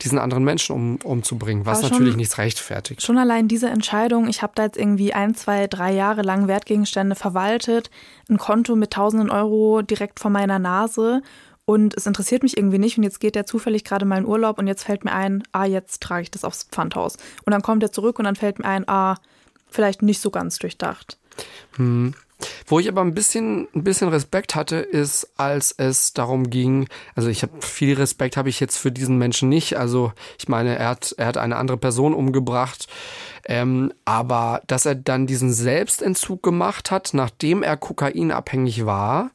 diesen 0.04 0.18
anderen 0.18 0.44
Menschen 0.44 0.74
um, 0.74 0.96
umzubringen, 1.02 1.66
was 1.66 1.80
schon- 1.80 1.90
natürlich 1.90 2.16
nichts 2.16 2.38
rechtfertigt. 2.38 3.02
Schon 3.02 3.18
allein 3.18 3.48
diese 3.48 3.68
Entscheidung, 3.68 4.28
ich 4.28 4.42
habe 4.42 4.52
da 4.54 4.64
jetzt 4.64 4.76
irgendwie 4.76 5.14
ein, 5.14 5.34
zwei, 5.34 5.66
drei 5.66 5.92
Jahre 5.92 6.22
lang 6.22 6.46
Wertgegenstände 6.46 7.16
verwaltet, 7.16 7.90
ein 8.28 8.38
Konto 8.38 8.76
mit 8.76 8.92
tausenden 8.92 9.30
Euro 9.30 9.82
direkt 9.82 10.20
vor 10.20 10.30
meiner 10.30 10.58
Nase 10.58 11.22
und 11.64 11.94
es 11.96 12.06
interessiert 12.06 12.42
mich 12.42 12.56
irgendwie 12.56 12.78
nicht 12.78 12.98
und 12.98 13.04
jetzt 13.04 13.20
geht 13.20 13.34
der 13.34 13.46
zufällig 13.46 13.84
gerade 13.84 14.04
mal 14.04 14.18
in 14.18 14.26
Urlaub 14.26 14.58
und 14.58 14.66
jetzt 14.66 14.84
fällt 14.84 15.04
mir 15.04 15.12
ein, 15.12 15.42
ah, 15.52 15.64
jetzt 15.64 16.02
trage 16.02 16.22
ich 16.22 16.30
das 16.30 16.44
aufs 16.44 16.64
Pfandhaus. 16.64 17.16
Und 17.46 17.52
dann 17.52 17.62
kommt 17.62 17.82
er 17.82 17.90
zurück 17.90 18.18
und 18.18 18.26
dann 18.26 18.36
fällt 18.36 18.58
mir 18.58 18.66
ein, 18.66 18.86
ah, 18.86 19.16
vielleicht 19.70 20.02
nicht 20.02 20.20
so 20.20 20.30
ganz 20.30 20.58
durchdacht. 20.58 21.18
Hm. 21.76 22.14
Wo 22.66 22.78
ich 22.78 22.88
aber 22.88 23.00
ein 23.00 23.14
bisschen, 23.14 23.68
ein 23.74 23.84
bisschen 23.84 24.08
Respekt 24.08 24.54
hatte, 24.54 24.76
ist, 24.76 25.28
als 25.36 25.72
es 25.76 26.12
darum 26.12 26.50
ging, 26.50 26.88
also 27.14 27.28
ich 27.28 27.42
habe 27.42 27.60
viel 27.60 27.94
Respekt 27.94 28.36
habe 28.36 28.48
ich 28.48 28.60
jetzt 28.60 28.76
für 28.76 28.92
diesen 28.92 29.18
Menschen 29.18 29.48
nicht. 29.48 29.76
Also 29.76 30.12
ich 30.38 30.48
meine, 30.48 30.76
er 30.76 30.88
hat, 30.88 31.14
er 31.18 31.26
hat 31.26 31.36
eine 31.36 31.56
andere 31.56 31.76
Person 31.76 32.14
umgebracht, 32.14 32.86
ähm, 33.46 33.92
aber 34.04 34.62
dass 34.66 34.86
er 34.86 34.94
dann 34.94 35.26
diesen 35.26 35.52
Selbstentzug 35.52 36.42
gemacht 36.42 36.90
hat, 36.90 37.10
nachdem 37.12 37.62
er 37.62 37.76
kokainabhängig 37.76 38.86
war 38.86 39.30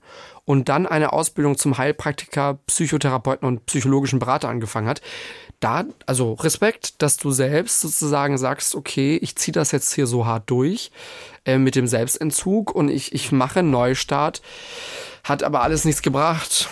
und 0.49 0.67
dann 0.67 0.87
eine 0.87 1.13
Ausbildung 1.13 1.59
zum 1.59 1.77
Heilpraktiker, 1.77 2.57
Psychotherapeuten 2.65 3.47
und 3.47 3.67
psychologischen 3.67 4.17
Berater 4.17 4.49
angefangen 4.49 4.87
hat. 4.87 4.99
Da, 5.59 5.85
also 6.07 6.33
Respekt, 6.33 7.03
dass 7.03 7.17
du 7.17 7.29
selbst 7.29 7.81
sozusagen 7.81 8.35
sagst, 8.39 8.73
okay, 8.73 9.19
ich 9.21 9.35
ziehe 9.35 9.53
das 9.53 9.71
jetzt 9.71 9.93
hier 9.93 10.07
so 10.07 10.25
hart 10.25 10.49
durch 10.49 10.89
äh, 11.45 11.59
mit 11.59 11.75
dem 11.75 11.85
Selbstentzug 11.85 12.73
und 12.73 12.89
ich, 12.89 13.13
ich 13.13 13.31
mache 13.31 13.61
Neustart. 13.61 14.41
Hat 15.23 15.43
aber 15.43 15.61
alles 15.61 15.85
nichts 15.85 16.01
gebracht. 16.01 16.67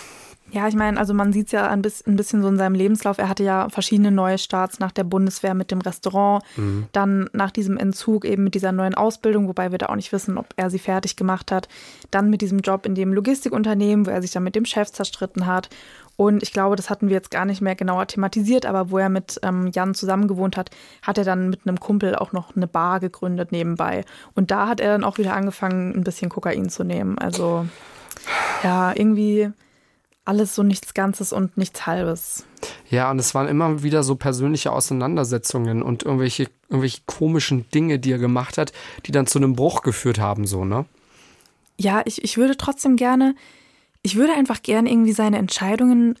Ja, 0.50 0.66
ich 0.66 0.74
meine, 0.74 0.98
also 0.98 1.12
man 1.12 1.32
sieht 1.32 1.46
es 1.46 1.52
ja 1.52 1.68
ein 1.68 1.82
bisschen, 1.82 2.16
so 2.16 2.48
in 2.48 2.56
seinem 2.56 2.74
Lebenslauf. 2.74 3.18
Er 3.18 3.28
hatte 3.28 3.44
ja 3.44 3.68
verschiedene 3.68 4.10
neue 4.10 4.38
Starts 4.38 4.78
nach 4.78 4.92
der 4.92 5.04
Bundeswehr 5.04 5.54
mit 5.54 5.70
dem 5.70 5.80
Restaurant, 5.80 6.42
mhm. 6.56 6.86
dann 6.92 7.28
nach 7.32 7.50
diesem 7.50 7.76
Entzug 7.76 8.24
eben 8.24 8.44
mit 8.44 8.54
dieser 8.54 8.72
neuen 8.72 8.94
Ausbildung, 8.94 9.46
wobei 9.48 9.70
wir 9.70 9.78
da 9.78 9.86
auch 9.86 9.96
nicht 9.96 10.12
wissen, 10.12 10.38
ob 10.38 10.46
er 10.56 10.70
sie 10.70 10.78
fertig 10.78 11.16
gemacht 11.16 11.52
hat. 11.52 11.68
Dann 12.10 12.30
mit 12.30 12.40
diesem 12.40 12.60
Job 12.60 12.86
in 12.86 12.94
dem 12.94 13.12
Logistikunternehmen, 13.12 14.06
wo 14.06 14.10
er 14.10 14.22
sich 14.22 14.30
dann 14.30 14.42
mit 14.42 14.56
dem 14.56 14.64
Chef 14.64 14.90
zerstritten 14.90 15.46
hat. 15.46 15.68
Und 16.16 16.42
ich 16.42 16.52
glaube, 16.52 16.74
das 16.74 16.90
hatten 16.90 17.08
wir 17.08 17.14
jetzt 17.14 17.30
gar 17.30 17.44
nicht 17.44 17.60
mehr 17.60 17.76
genauer 17.76 18.06
thematisiert, 18.08 18.66
aber 18.66 18.90
wo 18.90 18.98
er 18.98 19.08
mit 19.08 19.38
ähm, 19.44 19.70
Jan 19.72 19.94
zusammengewohnt 19.94 20.56
hat, 20.56 20.70
hat 21.02 21.16
er 21.16 21.24
dann 21.24 21.50
mit 21.50 21.60
einem 21.64 21.78
Kumpel 21.78 22.16
auch 22.16 22.32
noch 22.32 22.56
eine 22.56 22.66
Bar 22.66 22.98
gegründet 22.98 23.52
nebenbei. 23.52 24.04
Und 24.34 24.50
da 24.50 24.66
hat 24.66 24.80
er 24.80 24.92
dann 24.92 25.04
auch 25.04 25.18
wieder 25.18 25.34
angefangen, 25.34 25.94
ein 25.94 26.02
bisschen 26.02 26.28
Kokain 26.28 26.70
zu 26.70 26.82
nehmen. 26.82 27.18
Also 27.18 27.66
ja, 28.64 28.92
irgendwie 28.96 29.52
alles 30.28 30.54
so 30.54 30.62
nichts 30.62 30.92
Ganzes 30.92 31.32
und 31.32 31.56
nichts 31.56 31.86
Halbes. 31.86 32.44
Ja, 32.90 33.10
und 33.10 33.18
es 33.18 33.34
waren 33.34 33.48
immer 33.48 33.82
wieder 33.82 34.02
so 34.02 34.14
persönliche 34.14 34.72
Auseinandersetzungen 34.72 35.82
und 35.82 36.02
irgendwelche, 36.02 36.48
irgendwelche 36.68 37.00
komischen 37.06 37.68
Dinge, 37.70 37.98
die 37.98 38.12
er 38.12 38.18
gemacht 38.18 38.58
hat, 38.58 38.72
die 39.06 39.12
dann 39.12 39.26
zu 39.26 39.38
einem 39.38 39.56
Bruch 39.56 39.80
geführt 39.80 40.18
haben, 40.18 40.46
so, 40.46 40.64
ne? 40.64 40.84
Ja, 41.78 42.02
ich, 42.04 42.22
ich 42.22 42.36
würde 42.36 42.56
trotzdem 42.56 42.96
gerne, 42.96 43.34
ich 44.02 44.16
würde 44.16 44.34
einfach 44.34 44.62
gerne 44.62 44.90
irgendwie 44.90 45.12
seine 45.12 45.38
Entscheidungen, 45.38 46.18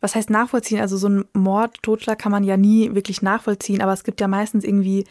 was 0.00 0.14
heißt 0.14 0.30
nachvollziehen? 0.30 0.80
Also 0.80 0.96
so 0.96 1.08
ein 1.08 1.24
Mord, 1.34 1.82
Totschlag 1.82 2.18
kann 2.18 2.32
man 2.32 2.44
ja 2.44 2.56
nie 2.56 2.94
wirklich 2.94 3.20
nachvollziehen, 3.20 3.82
aber 3.82 3.92
es 3.92 4.04
gibt 4.04 4.20
ja 4.20 4.28
meistens 4.28 4.64
irgendwie 4.64 5.04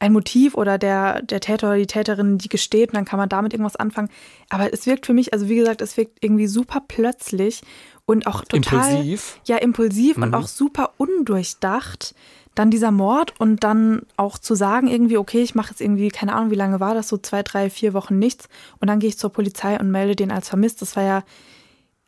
ein 0.00 0.12
Motiv 0.12 0.54
oder 0.54 0.78
der, 0.78 1.22
der 1.22 1.40
Täter 1.40 1.68
oder 1.68 1.76
die 1.76 1.86
Täterin, 1.86 2.38
die 2.38 2.48
gesteht 2.48 2.88
und 2.88 2.96
dann 2.96 3.04
kann 3.04 3.18
man 3.18 3.28
damit 3.28 3.52
irgendwas 3.52 3.76
anfangen. 3.76 4.08
Aber 4.48 4.72
es 4.72 4.86
wirkt 4.86 5.06
für 5.06 5.12
mich, 5.12 5.32
also 5.32 5.48
wie 5.48 5.56
gesagt, 5.56 5.82
es 5.82 5.96
wirkt 5.96 6.18
irgendwie 6.22 6.46
super 6.46 6.82
plötzlich 6.88 7.60
und 8.06 8.26
auch 8.26 8.44
total. 8.44 8.90
Impulsiv. 8.90 9.38
Ja, 9.44 9.58
impulsiv 9.58 10.16
mhm. 10.16 10.22
und 10.24 10.34
auch 10.34 10.48
super 10.48 10.94
undurchdacht. 10.96 12.14
Dann 12.54 12.70
dieser 12.70 12.90
Mord 12.90 13.38
und 13.38 13.62
dann 13.62 14.02
auch 14.16 14.38
zu 14.38 14.54
sagen, 14.54 14.88
irgendwie, 14.88 15.18
okay, 15.18 15.42
ich 15.42 15.54
mache 15.54 15.70
jetzt 15.70 15.80
irgendwie, 15.80 16.08
keine 16.08 16.34
Ahnung, 16.34 16.50
wie 16.50 16.56
lange 16.56 16.80
war 16.80 16.94
das, 16.94 17.08
so 17.08 17.16
zwei, 17.16 17.42
drei, 17.42 17.70
vier 17.70 17.94
Wochen 17.94 18.18
nichts. 18.18 18.48
Und 18.80 18.88
dann 18.88 18.98
gehe 18.98 19.08
ich 19.08 19.18
zur 19.18 19.30
Polizei 19.30 19.78
und 19.78 19.90
melde 19.90 20.16
den 20.16 20.32
als 20.32 20.48
vermisst. 20.48 20.82
Das 20.82 20.96
war 20.96 21.04
ja, 21.04 21.22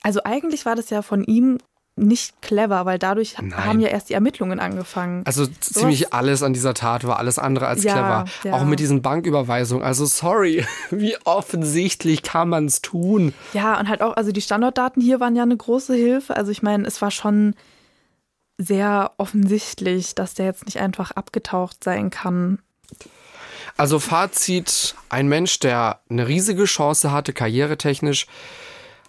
also 0.03 0.21
eigentlich 0.25 0.67
war 0.67 0.75
das 0.75 0.91
ja 0.91 1.03
von 1.03 1.23
ihm 1.23 1.59
nicht 1.95 2.41
clever, 2.41 2.87
weil 2.87 2.99
dadurch 2.99 3.37
Nein. 3.39 3.65
haben 3.65 3.81
ja 3.81 3.89
erst 3.89 4.09
die 4.09 4.15
Ermittlungen 4.15 4.61
angefangen. 4.61 5.23
Also 5.27 5.45
so 5.45 5.51
ziemlich 5.61 6.13
alles 6.15 6.43
an 6.43 6.55
dieser 6.55 6.73
Tat 6.73 7.07
war 7.07 7.19
alles 7.19 7.39
andere 7.39 7.67
als 7.67 7.85
ja, 7.85 7.93
clever. 7.93 8.25
Ja. 8.45 8.55
Auch 8.55 8.65
mit 8.65 8.81
diesen 8.81 9.03
Banküberweisungen. 9.03 9.85
Also 9.85 10.07
sorry, 10.07 10.65
wie 10.91 11.17
offensichtlich 11.25 12.23
kann 12.23 12.49
man 12.49 12.67
es 12.67 12.81
tun? 12.81 13.35
Ja, 13.53 13.79
und 13.79 13.89
halt 13.89 14.01
auch, 14.01 14.17
also 14.17 14.33
die 14.33 14.41
Standortdaten 14.41 15.03
hier 15.03 15.21
waren 15.21 15.37
ja 15.37 15.43
eine 15.43 15.57
große 15.57 15.95
Hilfe. 15.95 16.37
Also 16.37 16.51
ich 16.51 16.63
meine, 16.63 16.87
es 16.87 17.03
war 17.03 17.11
schon 17.11 17.55
sehr 18.57 19.13
offensichtlich, 19.19 20.15
dass 20.15 20.35
der 20.35 20.47
jetzt 20.47 20.65
nicht 20.65 20.79
einfach 20.79 21.11
abgetaucht 21.11 21.85
sein 21.85 22.11
kann. 22.11 22.59
Also 23.77 23.99
Fazit, 23.99 24.95
ein 25.09 25.29
Mensch, 25.29 25.59
der 25.59 26.01
eine 26.09 26.29
riesige 26.29 26.65
Chance 26.65 27.11
hatte, 27.11 27.33
karrieretechnisch, 27.33 28.27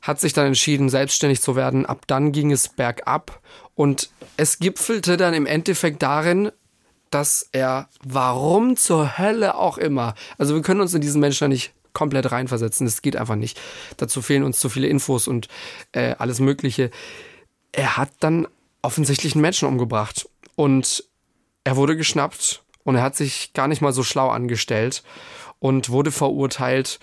hat 0.04 0.20
sich 0.20 0.34
dann 0.34 0.48
entschieden, 0.48 0.90
selbstständig 0.90 1.42
zu 1.42 1.56
werden. 1.56 1.86
Ab 1.86 2.04
dann 2.08 2.34
ging 2.34 2.52
es 2.52 2.68
bergab 2.68 3.42
und 3.74 4.10
es 4.38 4.60
gipfelte 4.60 5.18
dann 5.18 5.34
im 5.34 5.46
Endeffekt 5.46 6.04
darin, 6.04 6.52
dass 7.10 7.48
er, 7.52 7.88
warum 8.04 8.76
zur 8.76 9.18
Hölle 9.18 9.56
auch 9.56 9.78
immer, 9.78 10.14
also 10.38 10.56
wir 10.56 10.62
können 10.62 10.82
uns 10.82 10.94
in 10.94 11.02
diesen 11.02 11.22
Menschen 11.22 11.48
nicht 11.48 11.74
komplett 11.94 12.32
reinversetzen, 12.32 12.86
das 12.86 13.02
geht 13.02 13.16
einfach 13.16 13.36
nicht. 13.36 13.60
Dazu 13.98 14.22
fehlen 14.22 14.44
uns 14.44 14.60
zu 14.60 14.68
viele 14.68 14.88
Infos 14.88 15.28
und 15.28 15.48
äh, 15.94 16.16
alles 16.18 16.40
Mögliche. 16.40 16.92
Er 17.72 17.98
hat 17.98 18.10
dann 18.20 18.48
offensichtlich 18.82 19.36
einen 19.36 19.42
Menschen 19.42 19.68
umgebracht 19.68 20.28
und 20.56 21.06
er 21.64 21.78
wurde 21.78 21.96
geschnappt 21.96 22.64
und 22.84 22.96
er 22.96 23.04
hat 23.04 23.16
sich 23.16 23.54
gar 23.54 23.70
nicht 23.70 23.82
mal 23.82 23.94
so 23.94 24.04
schlau 24.04 24.30
angestellt 24.30 25.04
und 25.60 25.90
wurde 25.90 26.12
verurteilt 26.12 27.00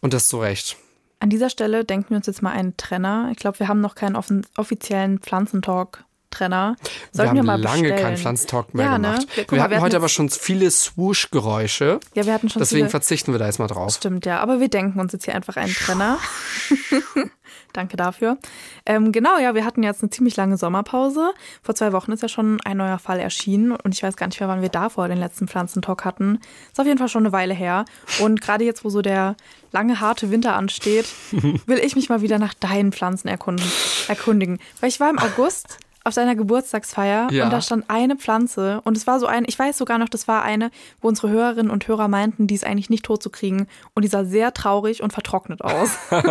und 0.00 0.12
das 0.12 0.28
zu 0.28 0.38
Recht. 0.38 0.76
An 1.18 1.30
dieser 1.30 1.50
Stelle 1.50 1.84
denken 1.84 2.10
wir 2.10 2.18
uns 2.18 2.26
jetzt 2.26 2.42
mal 2.42 2.52
einen 2.52 2.76
Trenner. 2.76 3.28
Ich 3.32 3.38
glaube, 3.38 3.58
wir 3.58 3.68
haben 3.68 3.80
noch 3.80 3.94
keinen 3.94 4.16
offiziellen 4.16 5.18
Pflanzentalk 5.18 6.04
Trenner. 6.36 6.76
Sollten 7.12 7.16
wir, 7.16 7.28
haben 7.28 7.36
wir 7.36 7.42
mal 7.42 7.60
lange 7.60 7.82
bestellen. 7.82 8.02
keinen 8.02 8.16
Pflanzentalk 8.16 8.74
mehr 8.74 8.86
ja, 8.86 8.98
ne? 8.98 9.08
gemacht. 9.08 9.28
Wir, 9.36 9.50
wir, 9.50 9.62
hatten 9.62 9.70
wir 9.72 9.80
heute 9.80 9.96
aber 9.96 10.08
schon 10.08 10.28
viele 10.28 10.70
Swoosh-Geräusche. 10.70 12.00
Ja, 12.14 12.26
wir 12.26 12.34
hatten 12.34 12.48
schon 12.48 12.60
Deswegen 12.60 12.84
viele... 12.84 12.90
verzichten 12.90 13.32
wir 13.32 13.38
da 13.38 13.46
jetzt 13.46 13.58
mal 13.58 13.66
drauf. 13.66 13.94
Stimmt, 13.94 14.26
ja. 14.26 14.40
Aber 14.40 14.60
wir 14.60 14.68
denken 14.68 15.00
uns 15.00 15.12
jetzt 15.12 15.24
hier 15.24 15.34
einfach 15.34 15.56
einen 15.56 15.72
Trenner. 15.72 16.18
Danke 17.72 17.96
dafür. 17.96 18.38
Ähm, 18.86 19.12
genau, 19.12 19.38
ja, 19.38 19.54
wir 19.54 19.64
hatten 19.64 19.82
jetzt 19.82 20.02
eine 20.02 20.10
ziemlich 20.10 20.36
lange 20.36 20.56
Sommerpause. 20.56 21.32
Vor 21.62 21.74
zwei 21.74 21.92
Wochen 21.92 22.12
ist 22.12 22.22
ja 22.22 22.28
schon 22.28 22.58
ein 22.64 22.78
neuer 22.78 22.98
Fall 22.98 23.20
erschienen 23.20 23.72
und 23.72 23.94
ich 23.94 24.02
weiß 24.02 24.16
gar 24.16 24.26
nicht 24.26 24.40
mehr, 24.40 24.48
wann 24.48 24.62
wir 24.62 24.70
davor 24.70 25.08
den 25.08 25.18
letzten 25.18 25.46
Pflanzentalk 25.46 26.04
hatten. 26.04 26.40
Ist 26.70 26.80
auf 26.80 26.86
jeden 26.86 26.98
Fall 26.98 27.08
schon 27.08 27.24
eine 27.24 27.32
Weile 27.32 27.54
her. 27.54 27.84
Und 28.20 28.40
gerade 28.40 28.64
jetzt, 28.64 28.84
wo 28.84 28.88
so 28.88 29.02
der 29.02 29.36
lange, 29.72 30.00
harte 30.00 30.30
Winter 30.30 30.56
ansteht, 30.56 31.06
will 31.66 31.78
ich 31.78 31.96
mich 31.96 32.08
mal 32.08 32.22
wieder 32.22 32.38
nach 32.38 32.54
deinen 32.54 32.92
Pflanzen 32.92 33.28
erkundigen. 33.28 34.58
Weil 34.80 34.88
ich 34.88 35.00
war 35.00 35.10
im 35.10 35.18
August 35.18 35.78
auf 36.06 36.14
seiner 36.14 36.36
Geburtstagsfeier 36.36 37.28
ja. 37.30 37.44
und 37.44 37.52
da 37.52 37.60
stand 37.60 37.84
eine 37.88 38.16
Pflanze 38.16 38.80
und 38.84 38.96
es 38.96 39.06
war 39.06 39.18
so 39.18 39.26
eine, 39.26 39.46
ich 39.48 39.58
weiß 39.58 39.76
sogar 39.76 39.98
noch, 39.98 40.08
das 40.08 40.28
war 40.28 40.42
eine, 40.42 40.70
wo 41.00 41.08
unsere 41.08 41.30
Hörerinnen 41.30 41.70
und 41.70 41.88
Hörer 41.88 42.08
meinten, 42.08 42.46
die 42.46 42.54
ist 42.54 42.64
eigentlich 42.64 42.90
nicht 42.90 43.04
tot 43.04 43.22
zu 43.22 43.30
kriegen 43.30 43.66
und 43.94 44.04
die 44.04 44.08
sah 44.08 44.24
sehr 44.24 44.54
traurig 44.54 45.02
und 45.02 45.12
vertrocknet 45.12 45.62
aus. 45.62 45.90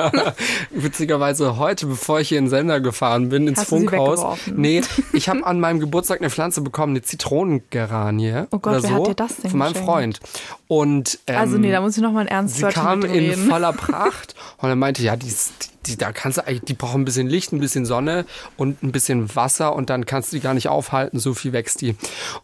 Witzigerweise 0.72 1.58
heute, 1.58 1.88
bevor 1.88 2.22
ich 2.22 2.30
hier 2.30 2.38
in 2.38 2.46
den 2.46 2.50
Sender 2.50 2.80
gefahren 2.80 3.30
bin, 3.30 3.48
ins 3.48 3.60
Hast 3.60 3.70
Funkhaus. 3.70 4.38
nee, 4.48 4.82
ich 5.14 5.28
habe 5.28 5.46
an 5.46 5.60
meinem 5.60 5.80
Geburtstag 5.80 6.22
eine 6.22 6.30
Pflanze 6.30 6.62
bekommen, 6.62 6.94
eine 6.94 7.02
Zitronengeranie. 7.02 8.46
Oh 8.52 8.60
Gott, 8.60 8.76
oder 8.76 8.84
wer 8.84 8.90
so, 8.90 8.96
hat 8.96 9.08
dir 9.08 9.16
das 9.16 9.36
denn 9.38 9.52
Von 9.52 9.60
meinem 9.60 9.74
geschenkt? 9.74 9.92
Freund. 9.92 10.20
Und, 10.68 11.20
ähm, 11.28 11.38
also 11.38 11.58
nee, 11.58 11.72
da 11.72 11.82
muss 11.82 11.98
ich 11.98 12.02
noch 12.02 12.12
mal 12.12 12.22
ein 12.22 12.28
ernst 12.28 12.56
Sie 12.56 12.64
kam 12.64 13.04
in 13.04 13.34
voller 13.50 13.74
Pracht 13.74 14.36
und 14.58 14.70
er 14.70 14.76
meinte, 14.76 15.04
ja, 15.04 15.16
die 15.16 15.28
ist 15.28 15.75
die, 15.88 15.98
da 15.98 16.12
kannst 16.12 16.38
du 16.38 16.48
eigentlich, 16.48 16.64
die 16.64 16.74
brauchen 16.74 17.02
ein 17.02 17.06
bisschen 17.06 17.28
Licht, 17.28 17.54
ein 17.54 17.60
bisschen 17.60 17.86
Sonne 17.86 18.26
und 18.58 18.84
ein 18.84 18.92
bisschen 18.92 19.36
Wasser 19.36 19.76
und 19.76 19.90
dann 19.90 20.06
kannst 20.06 20.32
du 20.32 20.38
die 20.38 20.42
gar 20.42 20.54
nicht 20.54 20.68
aufhalten, 20.68 21.20
so 21.20 21.34
viel 21.34 21.54
wächst 21.54 21.82
die. 21.82 21.96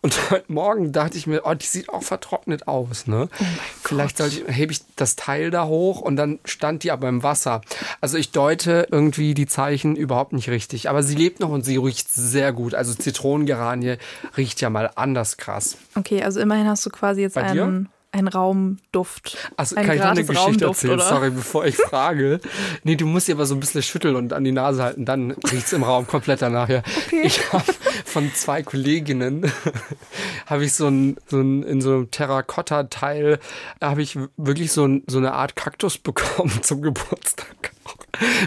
Und 0.01 0.17
heute 0.31 0.51
Morgen 0.51 0.91
dachte 0.91 1.17
ich 1.17 1.27
mir, 1.27 1.41
oh, 1.45 1.53
die 1.53 1.65
sieht 1.65 1.89
auch 1.89 2.03
vertrocknet 2.03 2.67
aus, 2.67 3.07
ne? 3.07 3.29
Oh 3.31 3.43
Vielleicht 3.83 4.17
sollte 4.17 4.41
ich, 4.41 4.55
hebe 4.55 4.71
ich 4.71 4.81
das 4.95 5.15
Teil 5.15 5.51
da 5.51 5.65
hoch 5.65 6.01
und 6.01 6.15
dann 6.15 6.39
stand 6.45 6.83
die 6.83 6.91
aber 6.91 7.09
im 7.09 7.23
Wasser. 7.23 7.61
Also 7.99 8.17
ich 8.17 8.31
deute 8.31 8.87
irgendwie 8.91 9.33
die 9.33 9.47
Zeichen 9.47 9.95
überhaupt 9.95 10.33
nicht 10.33 10.49
richtig. 10.49 10.89
Aber 10.89 11.03
sie 11.03 11.15
lebt 11.15 11.39
noch 11.39 11.49
und 11.49 11.65
sie 11.65 11.77
riecht 11.77 12.11
sehr 12.11 12.53
gut. 12.53 12.73
Also 12.75 12.93
Zitronengeranie 12.93 13.97
riecht 14.37 14.61
ja 14.61 14.69
mal 14.69 14.91
anders 14.95 15.37
krass. 15.37 15.77
Okay, 15.95 16.23
also 16.23 16.39
immerhin 16.39 16.67
hast 16.67 16.85
du 16.85 16.89
quasi 16.89 17.21
jetzt 17.21 17.35
Bei 17.35 17.43
einen. 17.43 17.83
Dir? 17.83 17.91
Ein 18.13 18.27
Raumduft. 18.27 19.37
Also 19.55 19.75
ein 19.75 19.85
kann 19.85 19.95
ich 19.95 20.01
noch 20.01 20.09
eine 20.09 20.23
Geschichte 20.23 20.41
Raumduft, 20.41 20.83
erzählen? 20.83 20.93
Oder? 20.93 21.07
Sorry, 21.07 21.29
bevor 21.29 21.65
ich 21.65 21.77
frage. 21.77 22.41
Nee, 22.83 22.95
du 22.95 23.05
musst 23.05 23.27
sie 23.27 23.31
aber 23.31 23.45
so 23.45 23.55
ein 23.55 23.59
bisschen 23.59 23.81
schütteln 23.83 24.15
und 24.15 24.33
an 24.33 24.43
die 24.43 24.51
Nase 24.51 24.83
halten, 24.83 25.05
dann 25.05 25.31
riecht 25.31 25.67
es 25.67 25.73
im 25.73 25.83
Raum 25.83 26.07
komplett 26.07 26.41
danach. 26.41 26.67
Ja. 26.67 26.79
Okay. 27.07 27.21
Ich 27.23 27.53
habe 27.53 27.73
von 28.05 28.31
zwei 28.33 28.63
Kolleginnen 28.63 29.51
habe 30.45 30.65
ich 30.65 30.73
so 30.73 30.87
ein, 30.87 31.17
so 31.27 31.39
ein 31.39 31.63
in 31.63 31.81
so 31.81 31.93
einem 31.93 32.11
Terrakotta-Teil 32.11 33.39
habe 33.81 34.01
ich 34.01 34.17
wirklich 34.35 34.71
so, 34.73 34.85
ein, 34.85 35.03
so 35.07 35.17
eine 35.17 35.33
Art 35.33 35.55
Kaktus 35.55 35.97
bekommen 35.97 36.51
zum 36.61 36.81
Geburtstag. 36.81 37.71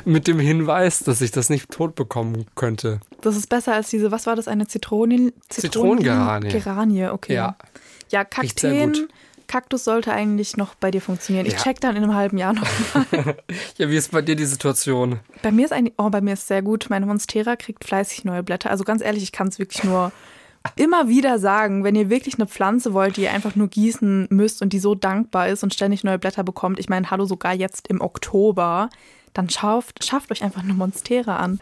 Mit 0.04 0.28
dem 0.28 0.38
Hinweis, 0.38 1.00
dass 1.00 1.22
ich 1.22 1.30
das 1.30 1.48
nicht 1.48 1.70
tot 1.70 1.94
bekommen 1.94 2.46
könnte. 2.54 3.00
Das 3.22 3.34
ist 3.34 3.48
besser 3.48 3.72
als 3.72 3.88
diese, 3.88 4.10
was 4.10 4.26
war 4.26 4.36
das, 4.36 4.46
eine 4.46 4.66
Zitronen... 4.66 5.32
Zitronengeranie. 5.48 6.50
Geranie, 6.50 7.06
okay. 7.06 7.34
Ja. 7.34 7.56
Ja, 8.10 8.24
Riecht 8.40 8.60
sehr 8.60 8.86
gut. 8.86 8.94
Kakteen, 8.94 9.08
Kaktus 9.54 9.84
sollte 9.84 10.12
eigentlich 10.12 10.56
noch 10.56 10.74
bei 10.74 10.90
dir 10.90 11.00
funktionieren. 11.00 11.46
Ich 11.46 11.52
Ja. 11.52 11.58
check 11.60 11.80
dann 11.80 11.94
in 11.94 12.02
einem 12.02 12.14
halben 12.16 12.38
Jahr 12.38 12.54
noch 12.54 12.66
mal. 13.12 13.36
Ja, 13.78 13.88
wie 13.88 13.96
ist 13.96 14.10
bei 14.10 14.20
dir 14.20 14.34
die 14.34 14.46
Situation? 14.46 15.20
bei 15.42 15.52
mir 15.52 15.64
ist 15.64 15.72
eigentlich, 15.72 15.94
oh, 15.96 16.10
bei 16.10 16.20
mir 16.20 16.32
ist 16.32 16.48
sehr 16.48 16.60
gut. 16.60 16.86
Meine 16.90 17.06
Monstera 17.06 17.54
kriegt 17.54 17.84
fleißig 17.84 18.24
neue 18.24 18.42
Blätter. 18.42 18.70
Also 18.70 18.82
ganz 18.82 19.00
ehrlich, 19.00 19.22
ich 19.22 19.30
kann 19.30 19.46
es 19.46 19.60
wirklich 19.60 19.84
nur 19.84 20.10
immer 20.74 21.08
wieder 21.08 21.38
sagen, 21.38 21.84
wenn 21.84 21.94
ihr 21.94 22.10
wirklich 22.10 22.34
eine 22.34 22.48
Pflanze 22.48 22.94
wollt, 22.94 23.16
die 23.16 23.22
ihr 23.22 23.32
einfach 23.32 23.54
nur 23.54 23.68
gießen 23.68 24.26
müsst 24.30 24.60
und 24.60 24.72
die 24.72 24.80
so 24.80 24.96
dankbar 24.96 25.46
ist 25.48 25.62
und 25.62 25.72
ständig 25.72 26.02
neue 26.02 26.18
Blätter 26.18 26.42
bekommt, 26.42 26.80
ich 26.80 26.88
meine, 26.88 27.12
hallo, 27.12 27.24
sogar 27.24 27.54
jetzt 27.54 27.86
im 27.86 28.00
Oktober, 28.00 28.90
dann 29.34 29.48
schafft, 29.50 30.04
schafft 30.04 30.32
euch 30.32 30.42
einfach 30.42 30.64
eine 30.64 30.74
Monstera 30.74 31.36
an. 31.36 31.60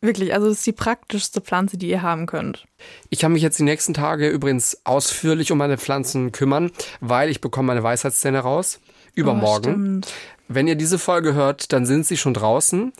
Wirklich, 0.00 0.34
also 0.34 0.48
das 0.48 0.58
ist 0.58 0.66
die 0.66 0.72
praktischste 0.72 1.40
Pflanze, 1.40 1.78
die 1.78 1.88
ihr 1.88 2.02
haben 2.02 2.26
könnt. 2.26 2.66
Ich 3.08 3.18
kann 3.18 3.32
mich 3.32 3.42
jetzt 3.42 3.58
die 3.58 3.62
nächsten 3.64 3.94
Tage 3.94 4.28
übrigens 4.28 4.78
ausführlich 4.84 5.52
um 5.52 5.58
meine 5.58 5.78
Pflanzen 5.78 6.32
kümmern, 6.32 6.70
weil 7.00 7.30
ich 7.30 7.40
bekomme 7.40 7.68
meine 7.68 7.82
Weisheitszähne 7.82 8.40
raus. 8.40 8.78
Übermorgen. 9.14 10.02
Oh, 10.04 10.08
Wenn 10.48 10.68
ihr 10.68 10.74
diese 10.74 10.98
Folge 10.98 11.32
hört, 11.32 11.72
dann 11.72 11.86
sind 11.86 12.06
sie 12.06 12.18
schon 12.18 12.34
draußen. 12.34 12.92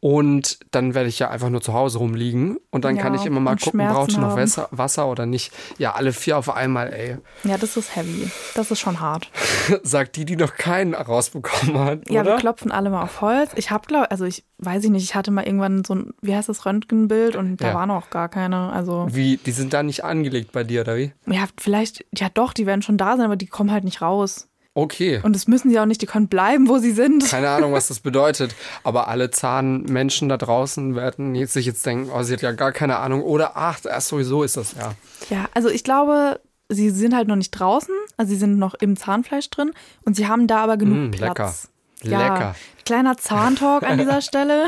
Und 0.00 0.60
dann 0.70 0.94
werde 0.94 1.08
ich 1.08 1.18
ja 1.18 1.28
einfach 1.30 1.50
nur 1.50 1.60
zu 1.60 1.72
Hause 1.74 1.98
rumliegen 1.98 2.58
und 2.70 2.84
dann 2.84 2.94
Ja, 2.96 3.02
kann 3.02 3.14
ich 3.14 3.26
immer 3.26 3.40
mal 3.40 3.56
gucken, 3.56 3.80
braucht 3.88 4.12
ihr 4.12 4.18
noch. 4.20 4.36
Wasser, 4.36 4.68
Wasser 4.70 5.08
oder 5.08 5.26
nicht. 5.26 5.52
Ja, 5.78 5.92
alle 5.94 6.12
vier 6.12 6.38
auf 6.38 6.48
einmal, 6.54 6.92
ey. 6.92 7.16
Ja, 7.42 7.58
das 7.58 7.76
ist 7.76 7.96
heavy. 7.96 8.30
Das 8.54 8.70
ist 8.70 8.78
schon 8.78 9.00
hart. 9.00 9.30
Sagt 9.82 10.14
die, 10.16 10.24
die 10.24 10.36
noch 10.36 10.54
keinen 10.54 10.94
rausbekommen 10.94 11.78
hat, 11.78 12.08
Ja, 12.08 12.24
wir 12.24 12.32
oder? 12.32 12.36
klopfen 12.36 12.70
alle 12.70 12.90
mal 12.90 13.02
auf 13.02 13.20
Holz. 13.20 13.50
Ich 13.56 13.70
habe, 13.72 13.86
glaube 13.88 14.10
also 14.12 14.24
ich 14.24 14.44
weiß 14.58 14.84
ich 14.84 14.90
nicht, 14.90 15.04
ich 15.04 15.14
hatte 15.14 15.30
mal 15.30 15.44
irgendwann 15.46 15.84
so 15.84 15.94
ein, 15.94 16.14
wie 16.20 16.34
heißt 16.34 16.48
das, 16.48 16.64
Röntgenbild 16.66 17.36
und 17.36 17.56
da 17.58 17.68
Ja. 17.68 17.74
waren 17.74 17.90
auch 17.90 18.10
gar 18.10 18.28
keine. 18.28 18.72
Also, 18.72 19.06
Wie, 19.10 19.36
die 19.36 19.52
sind 19.52 19.72
da 19.72 19.82
nicht 19.82 20.04
angelegt 20.04 20.52
bei 20.52 20.64
dir, 20.64 20.80
oder 20.82 20.96
wie? 20.96 21.12
ja, 21.26 21.44
vielleicht, 21.56 22.04
ja 22.16 22.28
doch, 22.32 22.52
die 22.52 22.66
werden 22.66 22.82
schon 22.82 22.98
da 22.98 23.16
sein, 23.16 23.26
aber 23.26 23.36
die 23.36 23.46
kommen 23.46 23.70
halt 23.72 23.84
nicht 23.84 24.02
raus. 24.02 24.47
Okay. 24.78 25.18
Und 25.24 25.34
das 25.34 25.48
müssen 25.48 25.70
sie 25.70 25.80
auch 25.80 25.86
nicht, 25.86 26.00
die 26.02 26.06
können 26.06 26.28
bleiben, 26.28 26.68
wo 26.68 26.78
sie 26.78 26.92
sind. 26.92 27.24
Keine 27.28 27.48
Ahnung, 27.48 27.72
was 27.72 27.88
das 27.88 27.98
bedeutet. 27.98 28.54
Aber 28.84 29.08
alle 29.08 29.30
Zahnmenschen 29.30 30.28
da 30.28 30.36
draußen 30.36 30.94
werden 30.94 31.34
jetzt 31.34 31.52
sich 31.52 31.66
jetzt 31.66 31.84
denken, 31.84 32.10
oh, 32.14 32.22
sie 32.22 32.34
hat 32.34 32.42
ja 32.42 32.52
gar 32.52 32.70
keine 32.70 32.98
Ahnung. 32.98 33.22
Oder 33.22 33.56
ach, 33.56 33.80
sowieso 34.00 34.44
ist 34.44 34.56
das 34.56 34.74
ja. 34.78 34.94
Ja, 35.30 35.46
also 35.54 35.68
ich 35.68 35.82
glaube, 35.82 36.40
sie 36.68 36.90
sind 36.90 37.12
halt 37.16 37.26
noch 37.26 37.34
nicht 37.34 37.50
draußen, 37.50 37.92
also 38.16 38.30
sie 38.30 38.36
sind 38.38 38.56
noch 38.58 38.74
im 38.74 38.96
Zahnfleisch 38.96 39.50
drin 39.50 39.72
und 40.04 40.14
sie 40.14 40.28
haben 40.28 40.46
da 40.46 40.58
aber 40.62 40.76
genug 40.76 41.08
Mm, 41.08 41.10
Platz. 41.10 41.28
lecker. 41.28 41.54
Ja, 42.02 42.18
Lecker. 42.34 42.54
kleiner 42.84 43.16
Zahntalk 43.16 43.82
an 43.82 43.98
dieser 43.98 44.20
Stelle. 44.22 44.66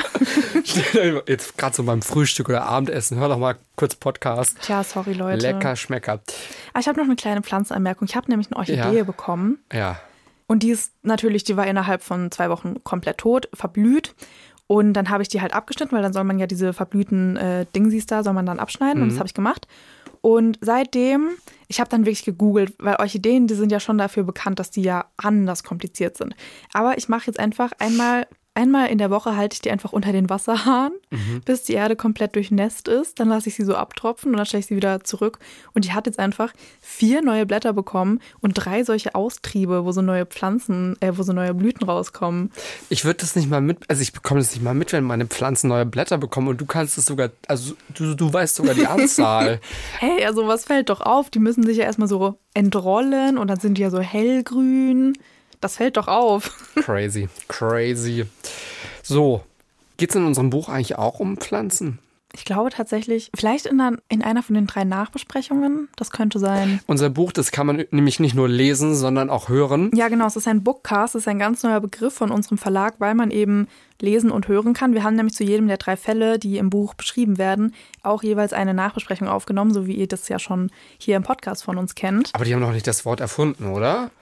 Jetzt 1.26 1.56
gerade 1.56 1.74
so 1.76 1.82
beim 1.84 2.02
Frühstück 2.02 2.48
oder 2.48 2.66
Abendessen, 2.66 3.18
hör 3.18 3.28
doch 3.28 3.38
mal 3.38 3.56
kurz 3.76 3.94
Podcast. 3.94 4.56
Tja, 4.62 4.82
sorry 4.84 5.12
Leute. 5.12 5.38
Lecker 5.52 5.76
Schmecker. 5.76 6.20
Aber 6.72 6.80
ich 6.80 6.88
habe 6.88 6.98
noch 6.98 7.06
eine 7.06 7.16
kleine 7.16 7.42
Pflanzenanmerkung. 7.42 8.06
Ich 8.08 8.16
habe 8.16 8.28
nämlich 8.30 8.48
eine 8.48 8.56
Orchidee 8.56 8.98
Ja. 8.98 9.04
bekommen. 9.04 9.58
Ja. 9.72 10.00
Und 10.46 10.64
die 10.64 10.70
ist 10.70 10.92
natürlich, 11.02 11.44
die 11.44 11.56
war 11.56 11.66
innerhalb 11.66 12.02
von 12.02 12.30
zwei 12.32 12.50
Wochen 12.50 12.82
komplett 12.82 13.18
tot, 13.18 13.48
verblüht. 13.54 14.14
Und 14.70 14.92
dann 14.92 15.10
habe 15.10 15.20
ich 15.24 15.28
die 15.28 15.40
halt 15.40 15.52
abgeschnitten, 15.52 15.96
weil 15.96 16.02
dann 16.02 16.12
soll 16.12 16.22
man 16.22 16.38
ja 16.38 16.46
diese 16.46 16.72
verblühten 16.72 17.36
äh, 17.36 17.66
Dingsies 17.74 18.06
da, 18.06 18.22
soll 18.22 18.34
man 18.34 18.46
dann 18.46 18.60
abschneiden. 18.60 19.02
Und 19.02 19.08
Mhm. 19.08 19.10
das 19.10 19.18
habe 19.18 19.26
ich 19.26 19.34
gemacht. 19.34 19.66
Und 20.20 20.58
seitdem, 20.60 21.30
ich 21.66 21.80
habe 21.80 21.90
dann 21.90 22.02
wirklich 22.06 22.24
gegoogelt, 22.24 22.74
weil 22.78 22.94
Orchideen, 23.00 23.48
die 23.48 23.54
sind 23.54 23.72
ja 23.72 23.80
schon 23.80 23.98
dafür 23.98 24.22
bekannt, 24.22 24.60
dass 24.60 24.70
die 24.70 24.82
ja 24.82 25.06
anders 25.16 25.64
kompliziert 25.64 26.16
sind. 26.16 26.36
Aber 26.72 26.96
ich 26.98 27.08
mache 27.08 27.26
jetzt 27.26 27.40
einfach 27.40 27.72
einmal, 27.80 28.28
einmal 28.60 28.88
in 28.88 28.98
der 28.98 29.10
Woche 29.10 29.36
halte 29.36 29.54
ich 29.54 29.60
die 29.60 29.70
einfach 29.70 29.92
unter 29.92 30.12
den 30.12 30.28
Wasserhahn, 30.30 30.92
Mhm. 31.10 31.40
bis 31.44 31.62
die 31.64 31.72
Erde 31.72 31.96
komplett 31.96 32.36
durchnässt 32.36 32.86
ist. 32.88 33.18
Dann 33.18 33.28
lasse 33.28 33.48
ich 33.48 33.54
sie 33.56 33.64
so 33.64 33.74
abtropfen 33.74 34.30
und 34.30 34.36
dann 34.36 34.46
stelle 34.46 34.60
ich 34.60 34.66
sie 34.66 34.76
wieder 34.76 35.02
zurück. 35.02 35.38
Und 35.74 35.84
die 35.84 35.92
hat 35.92 36.06
jetzt 36.06 36.18
einfach 36.18 36.52
vier 36.80 37.22
neue 37.22 37.46
Blätter 37.46 37.72
bekommen 37.72 38.20
und 38.40 38.52
drei 38.54 38.84
solche 38.84 39.14
Austriebe, 39.14 39.84
wo 39.84 39.92
so 39.92 40.02
neue 40.02 40.26
Pflanzen, 40.26 40.96
äh, 41.00 41.12
wo 41.16 41.22
so 41.22 41.32
neue 41.32 41.54
Blüten 41.54 41.84
rauskommen. 41.88 42.52
Ich 42.88 43.04
würde 43.04 43.18
das 43.20 43.34
nicht 43.36 43.48
mal 43.50 43.60
mit, 43.60 43.78
also 43.88 44.02
ich 44.02 44.12
bekomme 44.12 44.40
das 44.40 44.52
nicht 44.52 44.62
mal 44.62 44.74
mit, 44.74 44.92
wenn 44.92 45.04
meine 45.04 45.26
Pflanzen 45.26 45.68
neue 45.68 45.86
Blätter 45.86 46.18
bekommen 46.18 46.48
und 46.48 46.60
du 46.60 46.66
kannst 46.66 46.98
es 46.98 47.06
sogar, 47.06 47.30
also 47.48 47.74
du, 47.94 48.14
du 48.14 48.32
weißt 48.32 48.54
sogar 48.56 48.74
die 48.74 48.86
Anzahl. 48.86 49.60
Hey, 49.98 50.24
also 50.24 50.46
was 50.46 50.64
fällt 50.64 50.88
doch 50.90 51.00
auf? 51.00 51.30
Die 51.30 51.38
müssen 51.38 51.62
sich 51.62 51.76
ja 51.78 51.84
erstmal 51.84 52.08
so 52.08 52.38
entrollen 52.54 53.38
und 53.38 53.48
dann 53.48 53.58
sind 53.60 53.76
die 53.78 53.82
ja 53.82 53.90
so 53.90 54.00
hellgrün. 54.00 55.14
Das 55.60 55.76
fällt 55.76 55.96
doch 55.96 56.08
auf. 56.08 56.50
crazy, 56.76 57.28
crazy. 57.48 58.24
So, 59.02 59.42
geht's 59.96 60.14
in 60.14 60.24
unserem 60.24 60.50
Buch 60.50 60.68
eigentlich 60.68 60.96
auch 60.96 61.20
um 61.20 61.36
Pflanzen? 61.36 61.98
Ich 62.32 62.44
glaube 62.44 62.70
tatsächlich, 62.70 63.28
vielleicht 63.36 63.66
in, 63.66 63.80
einer- 63.80 63.98
in 64.08 64.22
einer 64.22 64.44
von 64.44 64.54
den 64.54 64.68
drei 64.68 64.84
Nachbesprechungen. 64.84 65.88
Das 65.96 66.12
könnte 66.12 66.38
sein. 66.38 66.78
Unser 66.86 67.10
Buch, 67.10 67.32
das 67.32 67.50
kann 67.50 67.66
man 67.66 67.84
nämlich 67.90 68.20
nicht 68.20 68.36
nur 68.36 68.48
lesen, 68.48 68.94
sondern 68.94 69.30
auch 69.30 69.48
hören. 69.48 69.90
Ja, 69.94 70.06
genau. 70.06 70.28
Es 70.28 70.36
ist 70.36 70.46
ein 70.46 70.62
Bookcast. 70.62 71.16
Es 71.16 71.22
ist 71.22 71.28
ein 71.28 71.40
ganz 71.40 71.64
neuer 71.64 71.80
Begriff 71.80 72.14
von 72.14 72.30
unserem 72.30 72.56
Verlag, 72.56 72.94
weil 72.98 73.16
man 73.16 73.32
eben 73.32 73.66
lesen 74.00 74.30
und 74.30 74.46
hören 74.46 74.74
kann. 74.74 74.94
Wir 74.94 75.02
haben 75.02 75.16
nämlich 75.16 75.34
zu 75.34 75.42
jedem 75.42 75.66
der 75.66 75.76
drei 75.78 75.96
Fälle, 75.96 76.38
die 76.38 76.58
im 76.58 76.70
Buch 76.70 76.94
beschrieben 76.94 77.36
werden, 77.36 77.74
auch 78.04 78.22
jeweils 78.22 78.52
eine 78.52 78.74
Nachbesprechung 78.74 79.26
aufgenommen, 79.26 79.74
so 79.74 79.88
wie 79.88 79.94
ihr 79.94 80.06
das 80.06 80.28
ja 80.28 80.38
schon 80.38 80.70
hier 80.98 81.16
im 81.16 81.24
Podcast 81.24 81.64
von 81.64 81.78
uns 81.78 81.96
kennt. 81.96 82.30
Aber 82.32 82.44
die 82.44 82.54
haben 82.54 82.60
noch 82.60 82.72
nicht 82.72 82.86
das 82.86 83.04
Wort 83.04 83.18
erfunden, 83.18 83.66
oder? 83.66 84.12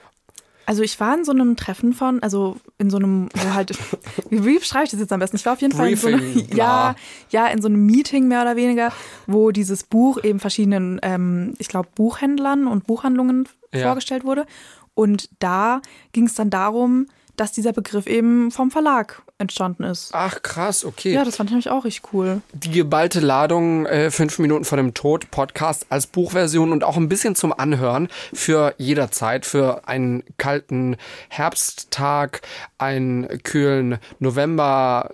Also 0.68 0.82
ich 0.82 1.00
war 1.00 1.16
in 1.16 1.24
so 1.24 1.32
einem 1.32 1.56
Treffen 1.56 1.94
von, 1.94 2.22
also 2.22 2.58
in 2.76 2.90
so 2.90 2.98
einem, 2.98 3.30
wo 3.34 3.54
halt, 3.54 3.72
wie, 4.30 4.58
beschreibe 4.58 4.84
ich 4.84 4.90
das 4.90 5.00
jetzt 5.00 5.10
am 5.14 5.18
besten? 5.18 5.36
Ich 5.36 5.46
war 5.46 5.54
auf 5.54 5.62
jeden 5.62 5.72
Fall 5.74 5.88
in 5.88 5.96
so 5.96 6.08
einem, 6.08 6.18
Briefing, 6.34 6.54
ja, 6.54 6.94
ja, 7.30 7.46
in 7.46 7.62
so 7.62 7.68
einem 7.68 7.86
Meeting 7.86 8.28
mehr 8.28 8.42
oder 8.42 8.54
weniger, 8.54 8.92
wo 9.26 9.50
dieses 9.50 9.82
Buch 9.82 10.22
eben 10.22 10.40
verschiedenen, 10.40 11.00
ähm, 11.02 11.54
ich 11.58 11.68
glaube, 11.68 11.88
Buchhändlern 11.94 12.66
und 12.66 12.86
Buchhandlungen 12.86 13.48
Ja. 13.72 13.84
vorgestellt 13.84 14.24
wurde. 14.24 14.44
Und 14.92 15.30
da 15.38 15.80
ging 16.12 16.26
es 16.26 16.34
dann 16.34 16.50
darum, 16.50 17.06
dass 17.40 17.52
dieser 17.52 17.72
Begriff 17.72 18.06
eben 18.06 18.50
vom 18.50 18.70
Verlag 18.70 19.22
entstanden 19.38 19.84
ist. 19.84 20.10
Ach, 20.12 20.42
krass, 20.42 20.84
okay. 20.84 21.12
Ja, 21.12 21.24
das 21.24 21.36
fand 21.36 21.50
ich 21.50 21.52
nämlich 21.52 21.70
auch 21.70 21.84
richtig 21.84 22.12
cool. 22.12 22.42
die 22.52 22.72
geballte 22.72 23.20
Ladung 23.20 23.86
äh, 23.86 24.10
fünf 24.10 24.38
Minuten 24.38 24.64
vor 24.64 24.76
dem 24.76 24.94
Tod 24.94 25.30
Podcast 25.30 25.86
als 25.90 26.06
Buchversion 26.08 26.72
und 26.72 26.82
auch 26.82 26.96
ein 26.96 27.08
bisschen 27.08 27.34
zum 27.36 27.52
Anhören 27.52 28.08
für 28.32 28.74
jederzeit, 28.78 29.46
für 29.46 29.86
einen 29.86 30.24
kalten 30.36 30.96
Herbsttag, 31.28 32.42
einen 32.78 33.42
kühlen 33.44 33.98
November, 34.18 35.12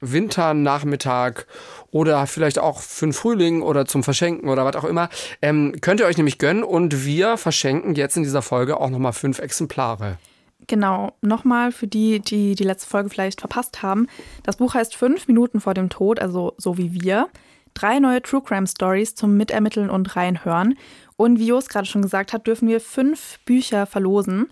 Winternachmittag 0.00 1.46
oder 1.90 2.26
vielleicht 2.26 2.58
auch 2.58 2.80
für 2.80 3.06
den 3.06 3.12
Frühling 3.12 3.62
oder 3.62 3.86
zum 3.86 4.04
Verschenken 4.04 4.48
oder 4.48 4.64
was 4.64 4.76
auch 4.76 4.84
immer. 4.84 5.08
Ähm, 5.42 5.76
könnt 5.80 6.00
ihr 6.00 6.06
euch 6.06 6.16
nämlich 6.16 6.38
gönnen 6.38 6.62
und 6.62 7.04
wir 7.04 7.36
verschenken 7.36 7.94
jetzt 7.94 8.16
in 8.16 8.22
dieser 8.22 8.42
Folge 8.42 8.78
auch 8.80 8.90
nochmal 8.90 9.12
fünf 9.12 9.38
Exemplare. 9.38 10.18
Genau, 10.66 11.12
nochmal 11.20 11.72
für 11.72 11.86
die, 11.86 12.20
die 12.20 12.54
die 12.54 12.64
letzte 12.64 12.88
Folge 12.88 13.10
vielleicht 13.10 13.40
verpasst 13.40 13.82
haben. 13.82 14.06
Das 14.42 14.56
Buch 14.56 14.74
heißt 14.74 14.96
Fünf 14.96 15.28
Minuten 15.28 15.60
vor 15.60 15.74
dem 15.74 15.88
Tod, 15.88 16.20
also 16.20 16.54
so 16.56 16.78
wie 16.78 17.00
wir. 17.00 17.28
Drei 17.74 17.98
neue 17.98 18.22
True 18.22 18.42
Crime 18.42 18.66
Stories 18.66 19.14
zum 19.14 19.36
Mitermitteln 19.36 19.90
und 19.90 20.14
Reinhören. 20.16 20.78
Und 21.16 21.38
wie 21.38 21.46
Jos 21.46 21.68
gerade 21.68 21.86
schon 21.86 22.02
gesagt 22.02 22.32
hat, 22.32 22.46
dürfen 22.46 22.68
wir 22.68 22.80
fünf 22.80 23.38
Bücher 23.44 23.86
verlosen. 23.86 24.48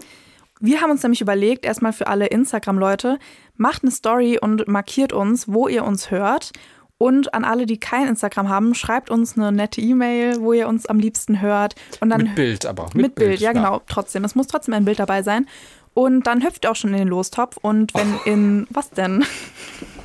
Wir 0.60 0.80
haben 0.80 0.90
uns 0.90 1.02
nämlich 1.02 1.20
überlegt, 1.20 1.64
erstmal 1.64 1.92
für 1.92 2.06
alle 2.06 2.26
Instagram-Leute, 2.26 3.18
macht 3.56 3.82
eine 3.82 3.90
Story 3.90 4.38
und 4.40 4.68
markiert 4.68 5.12
uns, 5.12 5.48
wo 5.48 5.66
ihr 5.66 5.84
uns 5.84 6.10
hört. 6.10 6.52
Und 6.98 7.34
an 7.34 7.42
alle, 7.44 7.66
die 7.66 7.80
kein 7.80 8.06
Instagram 8.06 8.48
haben, 8.48 8.76
schreibt 8.76 9.10
uns 9.10 9.36
eine 9.36 9.50
nette 9.50 9.80
E-Mail, 9.80 10.40
wo 10.40 10.52
ihr 10.52 10.68
uns 10.68 10.86
am 10.86 11.00
liebsten 11.00 11.40
hört. 11.40 11.74
Und 11.98 12.10
dann 12.10 12.22
Mit 12.22 12.34
Bild 12.36 12.64
aber. 12.64 12.90
mit, 12.94 13.16
Bild, 13.16 13.40
ja, 13.40 13.52
genau, 13.52 13.82
trotzdem. 13.88 14.22
Es 14.22 14.36
muss 14.36 14.46
trotzdem 14.46 14.74
ein 14.74 14.84
Bild 14.84 15.00
dabei 15.00 15.24
sein. 15.24 15.48
Und 15.95 16.26
dann 16.26 16.43
hüpft 16.43 16.64
ihr 16.64 16.70
auch 16.70 16.76
schon 16.76 16.93
in 16.93 16.99
den 16.99 17.09
Lostopf. 17.09 17.59
Und 17.61 17.95
wenn 17.95 18.18
in, 18.24 18.66
was 18.70 18.90
denn? 18.90 19.24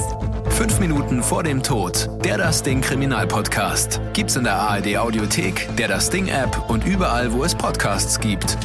Fünf 0.50 0.80
Minuten 0.80 1.22
vor 1.22 1.44
dem 1.44 1.62
Tod. 1.62 2.10
Der 2.24 2.38
Das 2.38 2.64
Ding 2.64 2.82
Kriminalpodcast. 2.82 4.00
Gibt's 4.14 4.36
in 4.36 4.46
der 4.46 4.56
ARD 4.56 4.98
Audiothek, 4.98 5.68
der 5.78 5.90
Das 5.90 6.10
Ding 6.10 6.28
App 6.28 6.70
und 6.70 6.86
überall, 6.86 7.32
wo 7.34 7.44
es 7.44 7.54
Podcasts 7.54 8.20
gibt. 8.20 8.58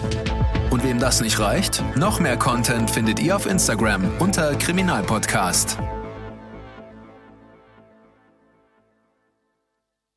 Und 0.70 0.84
wem 0.84 1.00
das 1.00 1.20
nicht 1.20 1.40
reicht, 1.40 1.82
noch 1.96 2.20
mehr 2.20 2.36
Content 2.36 2.88
findet 2.90 3.18
ihr 3.20 3.34
auf 3.34 3.46
Instagram 3.46 4.04
unter 4.20 4.54
Kriminalpodcast. 4.54 5.76